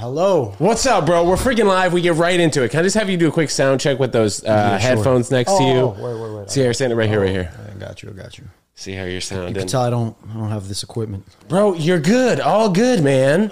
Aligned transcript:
Hello. 0.00 0.54
What's 0.56 0.86
up, 0.86 1.04
bro? 1.04 1.28
We're 1.28 1.36
freaking 1.36 1.66
live. 1.66 1.92
We 1.92 2.00
get 2.00 2.14
right 2.14 2.40
into 2.40 2.62
it. 2.62 2.70
Can 2.70 2.80
I 2.80 2.82
just 2.84 2.96
have 2.96 3.10
you 3.10 3.18
do 3.18 3.28
a 3.28 3.30
quick 3.30 3.50
sound 3.50 3.82
check 3.82 3.98
with 3.98 4.12
those 4.12 4.42
uh, 4.42 4.78
sure. 4.78 4.96
headphones 4.96 5.30
next 5.30 5.50
to 5.50 5.58
Oh, 5.58 5.74
you? 5.74 5.80
oh, 5.80 5.88
wait, 5.90 6.22
wait, 6.22 6.38
wait. 6.38 6.50
See 6.50 6.60
how 6.60 6.64
you're 6.64 6.72
standing 6.72 6.96
right 6.96 7.06
here, 7.06 7.20
right 7.20 7.28
here. 7.28 7.52
I 7.70 7.78
got 7.78 8.02
you. 8.02 8.08
I 8.08 8.12
got 8.14 8.38
you. 8.38 8.44
See 8.74 8.92
how 8.94 9.04
you're 9.04 9.20
sounding, 9.20 9.48
You 9.54 9.60
can 9.60 9.68
tell 9.68 9.82
I 9.82 9.90
don't. 9.90 10.16
I 10.30 10.38
don't 10.38 10.48
have 10.48 10.68
this 10.68 10.82
equipment. 10.82 11.26
bro. 11.48 11.74
You're 11.74 12.00
good. 12.00 12.40
All 12.40 12.70
good, 12.70 13.04
man. 13.04 13.50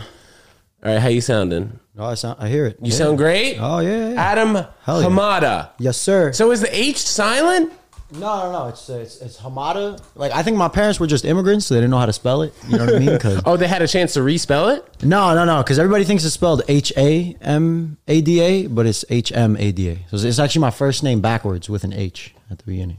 All 0.82 0.90
right, 0.94 0.98
how 1.00 1.08
you 1.08 1.20
sounding? 1.20 1.80
Oh, 1.98 2.06
I 2.06 2.14
sound. 2.14 2.38
I 2.40 2.48
hear 2.48 2.64
it. 2.64 2.78
You 2.80 2.92
sound 2.92 3.18
great. 3.18 3.58
Oh 3.60 3.80
yeah. 3.80 4.08
yeah. 4.12 4.14
Adam 4.18 4.54
Hell 4.84 5.02
yeah. 5.02 5.08
Hmada. 5.08 5.70
yes, 5.78 5.98
sir. 5.98 6.32
So 6.32 6.50
is 6.50 6.62
the 6.62 6.74
H 6.74 6.96
silent? 6.96 7.74
No, 8.12 8.50
no, 8.50 8.52
no. 8.52 8.68
It's 8.68 8.88
it's 8.88 9.20
it's 9.20 9.36
Hmada. 9.36 10.00
Like 10.14 10.32
I 10.32 10.42
think 10.42 10.56
my 10.56 10.68
parents 10.68 10.98
were 10.98 11.06
just 11.06 11.24
immigrants, 11.26 11.66
so 11.66 11.74
they 11.74 11.80
didn't 11.80 11.90
know 11.90 11.98
how 11.98 12.06
to 12.06 12.12
spell 12.12 12.42
it. 12.42 12.54
You 12.68 12.78
know 12.78 12.86
what 12.86 12.94
I 12.94 12.98
mean? 12.98 13.18
'Cause- 13.18 13.42
Oh, 13.46 13.56
they 13.58 13.66
had 13.68 13.82
a 13.82 13.88
chance 13.88 14.14
to 14.14 14.20
respell 14.20 14.74
it. 14.76 15.04
no, 15.04 15.34
no, 15.34 15.44
no. 15.44 15.58
Because 15.62 15.78
everybody 15.78 16.04
thinks 16.04 16.24
it's 16.24 16.32
spelled 16.34 16.62
H 16.68 16.92
A 16.96 17.36
M 17.42 17.98
A 18.08 18.20
D 18.22 18.40
A, 18.40 18.66
but 18.66 18.86
it's 18.86 19.04
H 19.10 19.30
M 19.32 19.56
A 19.58 19.72
D 19.72 19.90
A. 19.90 19.94
So 20.10 20.16
it's- 20.16 20.24
it's 20.24 20.38
actually 20.38 20.62
my 20.62 20.70
first 20.70 21.02
name 21.02 21.20
backwards 21.20 21.68
with 21.68 21.84
an 21.84 21.92
H 21.92 22.34
at 22.50 22.58
the 22.58 22.64
beginning. 22.64 22.98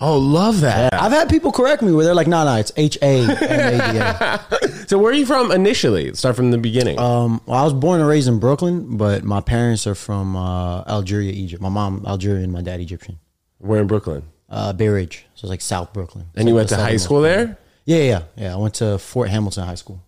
Oh, 0.00 0.18
love 0.18 0.60
that. 0.62 0.92
I've 0.92 1.12
had 1.12 1.28
people 1.28 1.52
correct 1.52 1.80
me 1.80 1.92
where 1.92 2.04
they're 2.04 2.16
like, 2.16 2.26
"No, 2.26 2.44
no, 2.44 2.56
it's 2.56 2.72
H 2.76 2.98
A 3.02 3.22
M 3.22 3.30
A 3.30 3.92
D 3.92 3.98
A." 3.98 4.40
So 4.88 4.98
where 4.98 5.10
are 5.12 5.14
you 5.14 5.24
from 5.24 5.50
initially? 5.50 6.12
Start 6.14 6.36
from 6.36 6.50
the 6.50 6.58
beginning. 6.58 6.98
Um, 6.98 7.40
well, 7.46 7.58
I 7.58 7.64
was 7.64 7.72
born 7.72 8.00
and 8.00 8.08
raised 8.08 8.28
in 8.28 8.38
Brooklyn, 8.38 8.98
but 8.98 9.24
my 9.24 9.40
parents 9.40 9.86
are 9.86 9.94
from 9.94 10.36
uh, 10.36 10.82
Algeria, 10.82 11.32
Egypt. 11.32 11.62
My 11.62 11.70
mom 11.70 12.04
Algerian, 12.06 12.52
my 12.52 12.60
dad 12.60 12.80
Egyptian. 12.80 13.18
We're 13.60 13.80
in 13.80 13.86
Brooklyn. 13.86 14.24
Uh, 14.48 14.72
Bay 14.72 14.88
Ridge, 14.88 15.26
so 15.34 15.46
it's 15.46 15.50
like 15.50 15.60
South 15.60 15.92
Brooklyn. 15.92 16.26
And 16.34 16.48
you 16.48 16.54
went 16.54 16.68
to 16.68 16.76
high 16.76 16.96
school 16.96 17.22
there? 17.22 17.58
Yeah, 17.86 17.98
yeah, 17.98 18.22
yeah. 18.36 18.54
I 18.54 18.56
went 18.56 18.74
to 18.74 18.98
Fort 18.98 19.28
Hamilton 19.30 19.64
High 19.64 19.74
School. 19.74 20.02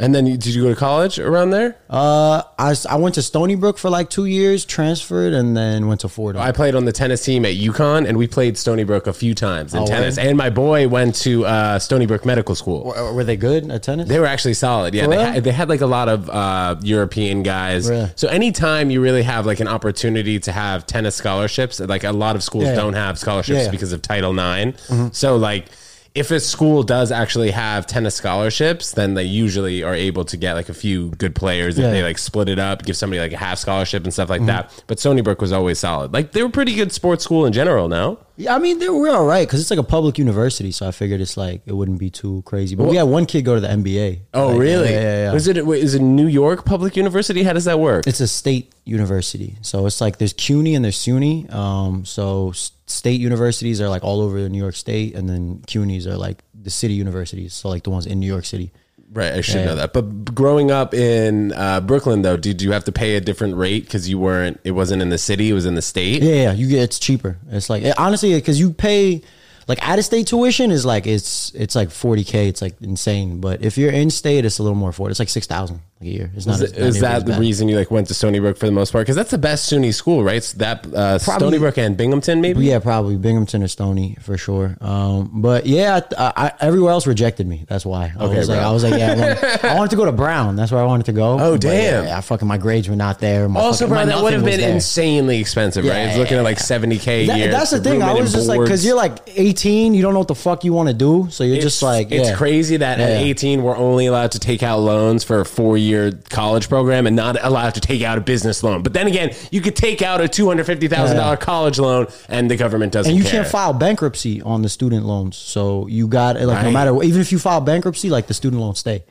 And 0.00 0.14
then 0.14 0.24
you, 0.26 0.38
did 0.38 0.54
you 0.54 0.62
go 0.62 0.70
to 0.70 0.74
college 0.74 1.18
around 1.18 1.50
there? 1.50 1.76
Uh, 1.90 2.42
I, 2.58 2.74
I 2.88 2.96
went 2.96 3.16
to 3.16 3.22
Stony 3.22 3.54
Brook 3.54 3.76
for 3.76 3.90
like 3.90 4.08
two 4.08 4.24
years, 4.24 4.64
transferred, 4.64 5.34
and 5.34 5.54
then 5.54 5.88
went 5.88 6.00
to 6.00 6.08
Fordham. 6.08 6.40
I 6.40 6.52
played 6.52 6.74
on 6.74 6.86
the 6.86 6.92
tennis 6.92 7.22
team 7.22 7.44
at 7.44 7.54
UConn, 7.54 8.08
and 8.08 8.16
we 8.16 8.26
played 8.26 8.56
Stony 8.56 8.84
Brook 8.84 9.06
a 9.06 9.12
few 9.12 9.34
times 9.34 9.74
in 9.74 9.80
Oh, 9.82 9.86
tennis. 9.86 10.16
really? 10.16 10.30
And 10.30 10.38
my 10.38 10.48
boy 10.48 10.88
went 10.88 11.16
to 11.16 11.44
uh, 11.44 11.78
Stony 11.78 12.06
Brook 12.06 12.24
Medical 12.24 12.54
School. 12.54 12.84
were, 12.84 13.12
were 13.12 13.24
they 13.24 13.36
good 13.36 13.70
at 13.70 13.82
tennis? 13.82 14.08
They 14.08 14.18
were 14.18 14.24
actually 14.26 14.54
solid. 14.54 14.94
Yeah, 14.94 15.04
For 15.04 15.10
they 15.10 15.16
real? 15.18 15.26
had, 15.26 15.44
they 15.44 15.52
had 15.52 15.68
like 15.68 15.82
a 15.82 15.86
lot 15.86 16.08
of 16.08 16.30
uh, 16.30 16.76
European 16.82 17.42
guys. 17.42 17.88
Really? 17.90 18.10
So 18.16 18.26
anytime 18.28 18.90
you 18.90 19.02
really 19.02 19.22
have 19.22 19.44
like 19.44 19.60
an 19.60 19.68
opportunity 19.68 20.40
to 20.40 20.50
have 20.52 20.86
tennis 20.86 21.14
scholarships, 21.14 21.78
like 21.78 22.04
a 22.04 22.12
lot 22.12 22.36
of 22.36 22.42
schools 22.42 22.64
Yeah, 22.64 22.70
yeah. 22.70 22.76
don't 22.76 22.94
have 22.94 23.18
scholarships 23.18 23.58
Yeah, 23.58 23.64
yeah. 23.66 23.70
because 23.70 23.92
of 23.92 24.00
Title 24.00 24.32
IX. 24.38 24.80
So 25.12 25.36
like. 25.36 25.66
If 26.12 26.32
a 26.32 26.40
school 26.40 26.82
does 26.82 27.12
actually 27.12 27.52
have 27.52 27.86
tennis 27.86 28.16
scholarships, 28.16 28.92
then 28.92 29.14
they 29.14 29.22
usually 29.22 29.84
are 29.84 29.94
able 29.94 30.24
to 30.24 30.36
get 30.36 30.54
like 30.54 30.68
a 30.68 30.74
few 30.74 31.10
good 31.10 31.36
players 31.36 31.78
if 31.78 31.84
Yeah. 31.84 31.90
they 31.92 32.02
like 32.02 32.18
split 32.18 32.48
it 32.48 32.58
up, 32.58 32.82
give 32.84 32.96
somebody 32.96 33.20
like 33.20 33.32
a 33.32 33.36
half 33.36 33.58
scholarship 33.58 34.02
and 34.02 34.12
stuff 34.12 34.28
like 34.28 34.44
that. 34.46 34.82
But 34.88 34.98
Stony 34.98 35.20
Brook 35.22 35.40
was 35.40 35.52
always 35.52 35.78
solid. 35.78 36.12
Like 36.12 36.32
they 36.32 36.42
were 36.42 36.48
pretty 36.48 36.74
good 36.74 36.90
sports 36.90 37.22
school 37.22 37.46
in 37.46 37.52
general. 37.52 37.88
No, 37.88 38.18
yeah, 38.40 38.54
I 38.54 38.58
mean 38.58 38.78
they 38.78 38.88
were 38.88 39.08
all 39.10 39.24
right 39.26 39.46
because 39.46 39.60
it's 39.60 39.70
like 39.70 39.78
a 39.78 39.82
public 39.96 40.18
university, 40.18 40.70
so 40.72 40.86
I 40.88 40.90
figured 40.92 41.20
it's 41.20 41.36
like 41.36 41.62
it 41.66 41.72
wouldn't 41.72 41.98
be 41.98 42.10
too 42.10 42.42
crazy. 42.46 42.74
But 42.76 42.86
we 42.88 42.96
had 42.96 43.04
one 43.04 43.26
kid 43.26 43.42
go 43.44 43.54
to 43.54 43.60
the 43.60 43.68
NBA. 43.68 44.20
Oh, 44.34 44.48
Like, 44.48 44.58
really? 44.58 44.90
Yeah, 44.92 45.00
yeah, 45.00 45.22
yeah. 45.24 45.32
Was 45.32 45.46
it 45.48 45.64
wait, 45.66 45.82
is 45.82 45.94
it 45.94 46.00
New 46.02 46.26
York 46.26 46.64
Public 46.64 46.96
University? 46.96 47.42
How 47.42 47.52
does 47.52 47.66
that 47.66 47.78
work? 47.78 48.06
It's 48.06 48.20
a 48.20 48.26
state 48.28 48.72
university, 48.84 49.56
so 49.62 49.86
it's 49.86 50.00
like 50.00 50.18
there's 50.18 50.32
CUNY 50.32 50.74
and 50.74 50.84
there's 50.84 50.98
SUNY. 50.98 51.52
Um, 51.52 52.04
so 52.04 52.50
s- 52.50 52.72
state 52.86 53.20
universities 53.20 53.80
are 53.80 53.88
like 53.88 54.02
all 54.04 54.20
over 54.20 54.48
New 54.48 54.58
York 54.58 54.74
State, 54.76 55.14
and 55.14 55.28
then 55.28 55.62
CUNYs 55.66 56.06
are 56.06 56.16
like 56.16 56.38
the 56.54 56.70
city 56.70 56.94
universities, 56.94 57.54
so 57.54 57.68
like 57.68 57.84
the 57.84 57.90
ones 57.90 58.06
in 58.06 58.18
New 58.20 58.26
York 58.26 58.44
City. 58.44 58.70
Right, 59.12 59.32
I 59.34 59.40
should 59.40 59.56
Yeah. 59.56 59.64
know 59.66 59.74
that. 59.76 59.92
But 59.92 60.34
growing 60.34 60.70
up 60.70 60.94
in 60.94 61.52
uh, 61.52 61.80
Brooklyn, 61.80 62.22
though, 62.22 62.36
did 62.36 62.62
you 62.62 62.72
have 62.72 62.84
to 62.84 62.92
pay 62.92 63.16
a 63.16 63.20
different 63.20 63.56
rate 63.56 63.84
because 63.84 64.08
you 64.08 64.18
weren't? 64.18 64.60
It 64.64 64.72
wasn't 64.72 65.02
in 65.02 65.10
the 65.10 65.18
city; 65.18 65.50
it 65.50 65.54
was 65.54 65.66
in 65.66 65.74
the 65.74 65.82
state. 65.82 66.22
Yeah, 66.22 66.34
yeah, 66.34 66.52
you 66.52 66.68
get 66.68 66.82
it's 66.82 66.98
cheaper. 66.98 67.38
It's 67.50 67.68
like 67.70 67.82
it- 67.82 67.98
honestly 67.98 68.34
because 68.34 68.58
you 68.60 68.72
pay 68.72 69.22
like 69.68 69.86
out 69.86 69.98
of 69.98 70.04
state 70.04 70.26
tuition 70.26 70.70
is 70.70 70.84
like 70.84 71.06
it's 71.06 71.52
it's 71.54 71.74
like 71.74 71.90
forty 71.90 72.24
k. 72.24 72.48
It's 72.48 72.62
like 72.62 72.74
insane. 72.80 73.40
But 73.40 73.62
if 73.62 73.76
you're 73.78 73.92
in 73.92 74.10
state, 74.10 74.44
it's 74.44 74.58
a 74.58 74.62
little 74.62 74.76
more 74.78 74.90
affordable. 74.90 75.10
It's 75.10 75.18
like 75.18 75.28
six 75.28 75.46
thousand 75.46 75.80
a 76.00 76.04
year. 76.06 76.30
It's 76.34 76.46
not. 76.46 76.54
Is, 76.56 76.62
as- 76.62 76.72
not 76.78 76.86
is 76.86 77.00
that 77.00 77.26
the 77.26 77.32
bad. 77.32 77.40
reason 77.40 77.68
you 77.68 77.76
like 77.76 77.90
went 77.90 78.06
to 78.08 78.14
Stony 78.14 78.38
Brook 78.38 78.56
for 78.56 78.66
the 78.66 78.72
most 78.72 78.90
part? 78.92 79.02
Because 79.02 79.16
that's 79.16 79.30
the 79.30 79.38
best 79.38 79.70
SUNY 79.70 79.92
school, 79.92 80.24
right? 80.24 80.36
It's 80.36 80.54
that 80.54 80.86
uh, 80.86 81.18
Stony 81.18 81.58
Brook 81.58 81.76
and 81.78 81.96
Binghamton, 81.96 82.40
maybe. 82.40 82.64
Yeah, 82.64 82.78
probably 82.78 83.16
Binghamton 83.16 83.62
or 83.62 83.68
Stony 83.68 84.16
for 84.20 84.38
sure. 84.38 84.76
Um, 84.80 85.30
but 85.42 85.66
yeah, 85.66 86.00
I, 86.16 86.32
I, 86.36 86.52
everywhere 86.60 86.92
else 86.92 87.06
rejected 87.06 87.46
me. 87.46 87.64
That's 87.68 87.84
why. 87.84 88.12
I 88.18 88.24
Okay, 88.24 88.38
was 88.38 88.48
like. 88.48 88.58
I 88.60 88.70
was 88.70 88.82
like, 88.84 88.98
yeah, 88.98 89.12
I 89.12 89.16
wanted, 89.16 89.64
I 89.64 89.74
wanted 89.76 89.90
to 89.90 89.96
go 89.96 90.04
to 90.06 90.12
Brown. 90.12 90.56
That's 90.56 90.72
where 90.72 90.80
I 90.80 90.86
wanted 90.86 91.06
to 91.06 91.12
go. 91.12 91.38
Oh, 91.38 91.52
But 91.52 91.60
damn. 91.60 92.04
Yeah, 92.04 92.16
I 92.18 92.20
fucking 92.22 92.48
my 92.48 92.58
grades 92.58 92.88
were 92.88 92.96
not 92.96 93.18
there. 93.18 93.48
My 93.48 93.60
Also, 93.60 93.84
fucking- 93.86 93.88
bro, 93.94 93.98
my 94.06 94.12
that 94.16 94.22
would 94.22 94.32
have 94.32 94.44
been 94.44 94.60
insanely 94.60 95.38
expensive, 95.38 95.84
right? 95.84 95.90
Yeah, 95.92 96.08
It's 96.08 96.18
looking 96.18 96.34
yeah, 96.34 96.38
at 96.40 96.44
like 96.44 96.58
seventy 96.60 96.98
k 96.98 97.24
a 97.24 97.26
That- 97.26 97.38
year. 97.38 97.50
that's 97.50 97.70
the 97.72 97.80
thing. 97.80 98.02
I 98.02 98.14
was 98.14 98.32
just 98.32 98.48
like, 98.48 98.60
because 98.60 98.84
you're 98.86 98.96
like 98.96 99.18
18, 99.26 99.92
you 99.94 100.00
don't 100.02 100.14
know 100.14 100.20
what 100.20 100.28
the 100.28 100.34
fuck 100.34 100.64
you 100.64 100.72
want 100.72 100.88
to 100.88 100.94
do, 100.94 101.28
so 101.30 101.44
you're 101.44 101.56
It's, 101.56 101.64
just 101.64 101.82
like, 101.82 102.10
it's 102.10 102.34
crazy 102.36 102.78
that 102.78 103.00
at 103.00 103.10
18 103.20 103.62
we're 103.62 103.76
only 103.76 104.06
allowed 104.06 104.32
to 104.32 104.38
take 104.38 104.62
out 104.62 104.78
loans 104.78 105.24
for 105.24 105.40
a 105.40 105.44
four-year 105.90 106.12
college 106.30 106.68
program 106.68 107.06
and 107.06 107.16
not 107.16 107.36
allowed 107.42 107.74
to 107.74 107.80
take 107.80 108.02
out 108.02 108.18
a 108.18 108.20
business 108.20 108.62
loan. 108.62 108.82
But 108.82 108.92
then 108.92 109.06
again, 109.06 109.34
you 109.50 109.60
could 109.60 109.76
take 109.76 110.02
out 110.02 110.20
a 110.20 110.28
two 110.28 110.46
hundred 110.48 110.64
fifty 110.64 110.88
thousand 110.88 111.16
dollar 111.16 111.36
college 111.36 111.78
loan 111.78 112.06
and 112.28 112.50
the 112.50 112.56
government 112.56 112.92
doesn't. 112.92 113.10
and 113.10 113.18
you 113.18 113.24
care. 113.24 113.42
can't 113.42 113.48
file 113.48 113.72
bankruptcy 113.72 114.40
on 114.42 114.62
the 114.62 114.68
student 114.68 115.04
loans. 115.04 115.36
So 115.36 115.86
you 115.86 116.08
got 116.08 116.36
like 116.36 116.46
no 116.46 116.52
Right. 116.64 116.72
matter 116.72 117.02
even 117.02 117.20
if 117.20 117.32
you 117.32 117.38
file 117.38 117.60
bankruptcy, 117.60 118.10
like 118.10 118.26
the 118.26 118.34
student 118.34 118.60
loans 118.60 118.78
stay. 118.78 119.04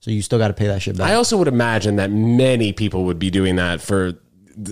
So 0.00 0.10
you 0.10 0.20
still 0.20 0.38
got 0.38 0.48
to 0.48 0.54
pay 0.54 0.66
that 0.66 0.82
shit 0.82 0.98
back. 0.98 1.10
I 1.10 1.14
also 1.14 1.38
would 1.38 1.48
imagine 1.48 1.96
that 1.96 2.10
many 2.10 2.72
people 2.72 3.04
would 3.04 3.18
be 3.18 3.30
doing 3.30 3.56
that 3.56 3.80
for 3.80 4.12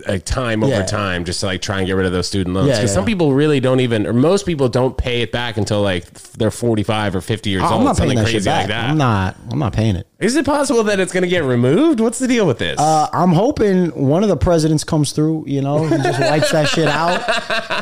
a 0.06 0.18
time 0.20 0.62
over 0.62 0.72
Yeah. 0.72 0.82
time 0.84 1.24
just 1.24 1.40
to 1.40 1.46
like 1.46 1.60
try 1.60 1.78
and 1.78 1.86
get 1.88 1.94
rid 1.94 2.06
of 2.06 2.12
those 2.12 2.28
student 2.28 2.54
loans 2.54 2.68
because 2.68 2.90
yeah. 2.90 2.94
some 2.94 3.04
people 3.04 3.32
really 3.34 3.58
don't 3.58 3.80
even 3.80 4.06
or 4.06 4.12
most 4.12 4.46
people 4.46 4.68
don't 4.68 4.96
pay 4.96 5.22
it 5.22 5.32
back 5.32 5.56
until 5.56 5.82
like 5.82 6.04
they're 6.34 6.52
45 6.52 7.16
or 7.16 7.20
50 7.20 7.50
years 7.50 7.64
I'm 7.64 7.72
old 7.72 7.84
not 7.84 7.96
paying 7.96 8.10
something 8.10 8.16
that 8.18 8.22
crazy 8.22 8.38
shit 8.38 8.44
back. 8.44 8.58
like 8.60 8.68
that 8.68 8.90
I'm 8.90 8.98
not. 8.98 9.36
I'm 9.50 9.58
not 9.58 9.72
paying 9.72 9.96
it. 9.96 10.06
Is 10.22 10.36
it 10.36 10.46
possible 10.46 10.82
that 10.84 10.98
it's 11.00 11.12
going 11.12 11.22
to 11.22 11.28
get 11.28 11.44
removed 11.44 12.00
what's 12.00 12.18
the 12.18 12.28
deal 12.28 12.46
with 12.46 12.58
this 12.58 12.78
Uh, 12.78 13.08
I'm 13.12 13.32
hoping 13.32 13.88
one 14.08 14.22
of 14.22 14.28
the 14.28 14.36
presidents 14.36 14.84
comes 14.84 15.12
through. 15.12 15.44
You 15.46 15.60
know, 15.60 15.84
he 15.86 15.96
just 15.98 16.20
wipes 16.20 16.52
that 16.52 16.68
shit 16.68 16.88
out. 16.88 17.20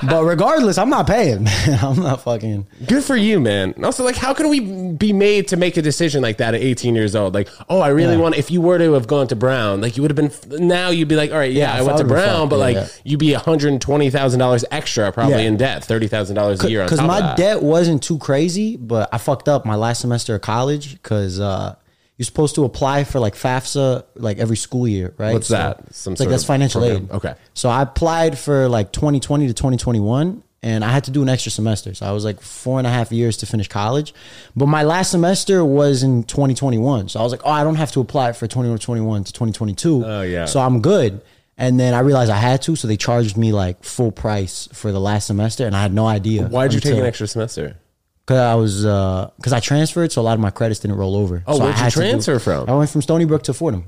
But 0.08 0.24
regardless, 0.24 0.78
I'm 0.78 0.90
not 0.90 1.06
paying. 1.06 1.44
man. 1.44 1.78
I'm 1.82 2.00
not 2.00 2.22
fucking. 2.22 2.66
Good 2.86 3.04
for 3.04 3.16
you, 3.16 3.38
man. 3.40 3.74
Also, 3.84 4.02
like, 4.04 4.16
how 4.16 4.32
can 4.34 4.48
we 4.48 4.60
be 4.92 5.12
made 5.12 5.48
to 5.48 5.56
make 5.56 5.76
a 5.76 5.82
decision 5.82 6.22
like 6.22 6.38
that 6.38 6.54
at 6.54 6.60
18 6.60 6.94
years 6.94 7.14
old? 7.14 7.34
Like, 7.34 7.48
oh, 7.68 7.80
I 7.80 7.88
really 7.88 8.14
Yeah. 8.14 8.20
want. 8.20 8.36
If 8.36 8.50
you 8.50 8.60
were 8.60 8.78
to 8.78 8.92
have 8.94 9.06
gone 9.06 9.26
to 9.28 9.36
Brown, 9.36 9.80
like, 9.80 9.96
you 9.96 10.02
would 10.02 10.10
have 10.10 10.16
been. 10.16 10.66
Now 10.66 10.90
you'd 10.90 11.08
be 11.08 11.16
like, 11.16 11.30
all 11.32 11.38
right, 11.38 11.52
yeah, 11.52 11.74
Yeah, 11.74 11.80
I 11.80 11.82
went 11.82 11.98
to 11.98 12.04
Brown, 12.04 12.48
but 12.48 12.58
like, 12.58 12.76
yeah. 12.76 12.88
you'd 13.04 13.20
be 13.20 13.32
120 13.32 14.10
thousand 14.10 14.40
dollars 14.40 14.64
extra, 14.70 15.12
probably 15.12 15.46
in 15.46 15.56
debt, 15.56 15.84
thirty 15.84 16.08
thousand 16.08 16.36
dollars 16.36 16.62
a 16.64 16.70
year 16.70 16.82
on 16.82 16.88
top 16.88 16.96
Because 16.96 17.06
my 17.06 17.34
debt 17.36 17.62
wasn't 17.62 18.02
too 18.02 18.18
crazy, 18.18 18.76
but 18.76 19.08
I 19.12 19.18
fucked 19.18 19.48
up 19.48 19.64
my 19.66 19.74
last 19.76 20.00
semester 20.00 20.34
of 20.34 20.40
college 20.40 20.94
because 20.94 21.38
uh, 21.40 21.74
you're 22.20 22.26
supposed 22.26 22.54
to 22.56 22.66
apply 22.66 23.04
for 23.04 23.18
like 23.18 23.34
FAFSA 23.34 24.04
like 24.16 24.36
every 24.36 24.58
school 24.58 24.86
year, 24.86 25.14
right? 25.16 25.32
What's 25.32 25.46
So 25.46 25.54
that? 25.54 25.94
Some 25.94 26.16
like 26.16 26.28
that's 26.28 26.44
financial 26.44 26.82
program? 26.82 27.04
aid. 27.04 27.10
Okay. 27.12 27.34
So 27.54 27.70
I 27.70 27.80
applied 27.80 28.38
for 28.38 28.68
like 28.68 28.92
2020 28.92 29.46
to 29.46 29.54
2021, 29.54 30.42
and 30.62 30.84
I 30.84 30.92
had 30.92 31.04
to 31.04 31.10
do 31.10 31.22
an 31.22 31.30
extra 31.30 31.50
semester. 31.50 31.94
So 31.94 32.04
I 32.04 32.12
was 32.12 32.26
like 32.26 32.42
four 32.42 32.76
and 32.76 32.86
a 32.86 32.90
half 32.90 33.10
years 33.10 33.38
to 33.38 33.46
finish 33.46 33.68
college. 33.68 34.12
But 34.54 34.66
my 34.66 34.82
last 34.82 35.12
semester 35.12 35.64
was 35.64 36.02
in 36.02 36.24
2021. 36.24 37.08
So 37.08 37.20
I 37.20 37.22
was 37.22 37.32
like, 37.32 37.40
oh, 37.46 37.50
I 37.50 37.64
don't 37.64 37.76
have 37.76 37.90
to 37.92 38.00
apply 38.00 38.32
for 38.32 38.46
2021 38.46 39.24
to 39.24 39.32
2022. 39.32 40.04
Oh, 40.04 40.20
yeah. 40.20 40.44
So 40.44 40.60
I'm 40.60 40.82
good. 40.82 41.22
And 41.56 41.80
then 41.80 41.94
I 41.94 42.00
realized 42.00 42.30
I 42.30 42.36
had 42.36 42.60
to, 42.62 42.76
so 42.76 42.86
they 42.86 42.98
charged 42.98 43.38
me 43.38 43.50
like 43.52 43.82
full 43.82 44.12
price 44.12 44.68
for 44.74 44.92
the 44.92 45.00
last 45.00 45.26
semester, 45.26 45.66
and 45.66 45.74
I 45.74 45.80
had 45.80 45.94
no 45.94 46.06
idea. 46.06 46.48
Why 46.48 46.68
did 46.68 46.74
you 46.74 46.80
take 46.80 46.98
an 46.98 47.06
extra 47.06 47.26
semester? 47.26 47.78
Cause 48.26 48.38
I 48.38 48.54
was, 48.54 48.86
uh, 48.86 49.30
cause 49.42 49.52
I 49.52 49.58
transferred, 49.60 50.12
so 50.12 50.20
a 50.20 50.22
lot 50.22 50.34
of 50.34 50.40
my 50.40 50.50
credits 50.50 50.80
didn't 50.80 50.96
roll 50.98 51.16
over. 51.16 51.42
Oh, 51.46 51.56
so 51.58 51.64
where'd 51.64 51.74
I 51.74 51.78
you 51.78 51.82
had 51.84 51.92
to 51.92 51.98
do- 51.98 52.04
transfer 52.10 52.38
from? 52.38 52.68
I 52.70 52.74
went 52.74 52.90
from 52.90 53.02
Stony 53.02 53.24
Brook 53.24 53.42
to 53.44 53.54
Fordham. 53.54 53.86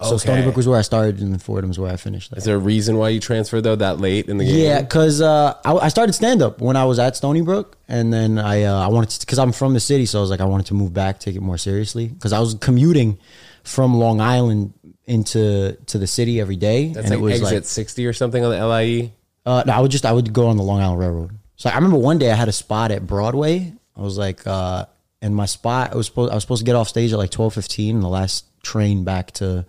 So 0.00 0.16
Stony 0.16 0.42
Brook 0.42 0.56
was 0.56 0.68
where 0.68 0.78
I 0.78 0.82
started, 0.82 1.20
and 1.20 1.32
then 1.32 1.40
Fordham 1.40 1.68
was 1.70 1.78
where 1.78 1.92
I 1.92 1.96
finished. 1.96 2.32
Is 2.36 2.44
there 2.44 2.54
a 2.54 2.58
reason 2.58 2.98
why 2.98 3.08
you 3.08 3.18
transferred 3.18 3.62
though 3.62 3.74
that 3.76 3.98
late 3.98 4.28
in 4.28 4.38
the 4.38 4.44
game? 4.44 4.56
Yeah, 4.64 4.82
cause 4.84 5.20
uh, 5.20 5.54
I, 5.64 5.72
I 5.72 5.88
started 5.88 6.12
stand 6.12 6.40
up 6.40 6.60
when 6.60 6.76
I 6.76 6.84
was 6.84 7.00
at 7.00 7.16
Stony 7.16 7.40
Brook, 7.40 7.76
and 7.88 8.12
then 8.12 8.38
I 8.38 8.62
uh, 8.62 8.78
I 8.78 8.88
wanted 8.88 9.10
to, 9.10 9.26
cause 9.26 9.40
I'm 9.40 9.50
from 9.50 9.74
the 9.74 9.80
city, 9.80 10.06
so 10.06 10.18
I 10.18 10.20
was 10.20 10.30
like 10.30 10.40
I 10.40 10.44
wanted 10.44 10.66
to 10.66 10.74
move 10.74 10.94
back, 10.94 11.18
take 11.18 11.34
it 11.34 11.42
more 11.42 11.58
seriously, 11.58 12.12
cause 12.20 12.32
I 12.32 12.38
was 12.38 12.54
commuting 12.54 13.18
from 13.64 13.94
Long 13.94 14.20
Island 14.20 14.72
into 15.06 15.76
to 15.86 15.98
the 15.98 16.06
city 16.06 16.40
every 16.40 16.56
day, 16.56 16.92
That's 16.92 17.10
and 17.10 17.10
like 17.10 17.18
it 17.18 17.22
was 17.22 17.32
exit 17.42 17.54
like 17.54 17.64
60 17.64 18.06
or 18.06 18.12
something 18.12 18.44
on 18.44 18.50
the 18.52 18.64
LIE. 18.66 19.12
Uh, 19.44 19.64
no, 19.66 19.72
I 19.72 19.80
would 19.80 19.90
just 19.90 20.06
I 20.06 20.12
would 20.12 20.32
go 20.32 20.46
on 20.46 20.56
the 20.56 20.62
Long 20.62 20.80
Island 20.80 21.00
Railroad. 21.00 21.30
So 21.58 21.68
I 21.68 21.74
remember 21.74 21.98
one 21.98 22.18
day 22.18 22.30
I 22.30 22.36
had 22.36 22.48
a 22.48 22.52
spot 22.52 22.92
at 22.92 23.04
Broadway. 23.06 23.72
I 23.96 24.00
was 24.00 24.16
like, 24.16 24.46
uh, 24.46 24.86
and 25.20 25.34
my 25.34 25.46
spot 25.46 25.92
I 25.92 25.96
was 25.96 26.06
supposed 26.06 26.30
I 26.30 26.36
was 26.36 26.44
supposed 26.44 26.60
to 26.60 26.64
get 26.64 26.76
off 26.76 26.88
stage 26.88 27.12
at 27.12 27.18
like 27.18 27.30
twelve 27.30 27.52
fifteen, 27.52 27.96
and 27.96 28.04
the 28.04 28.08
last 28.08 28.44
train 28.62 29.02
back 29.02 29.32
to 29.32 29.66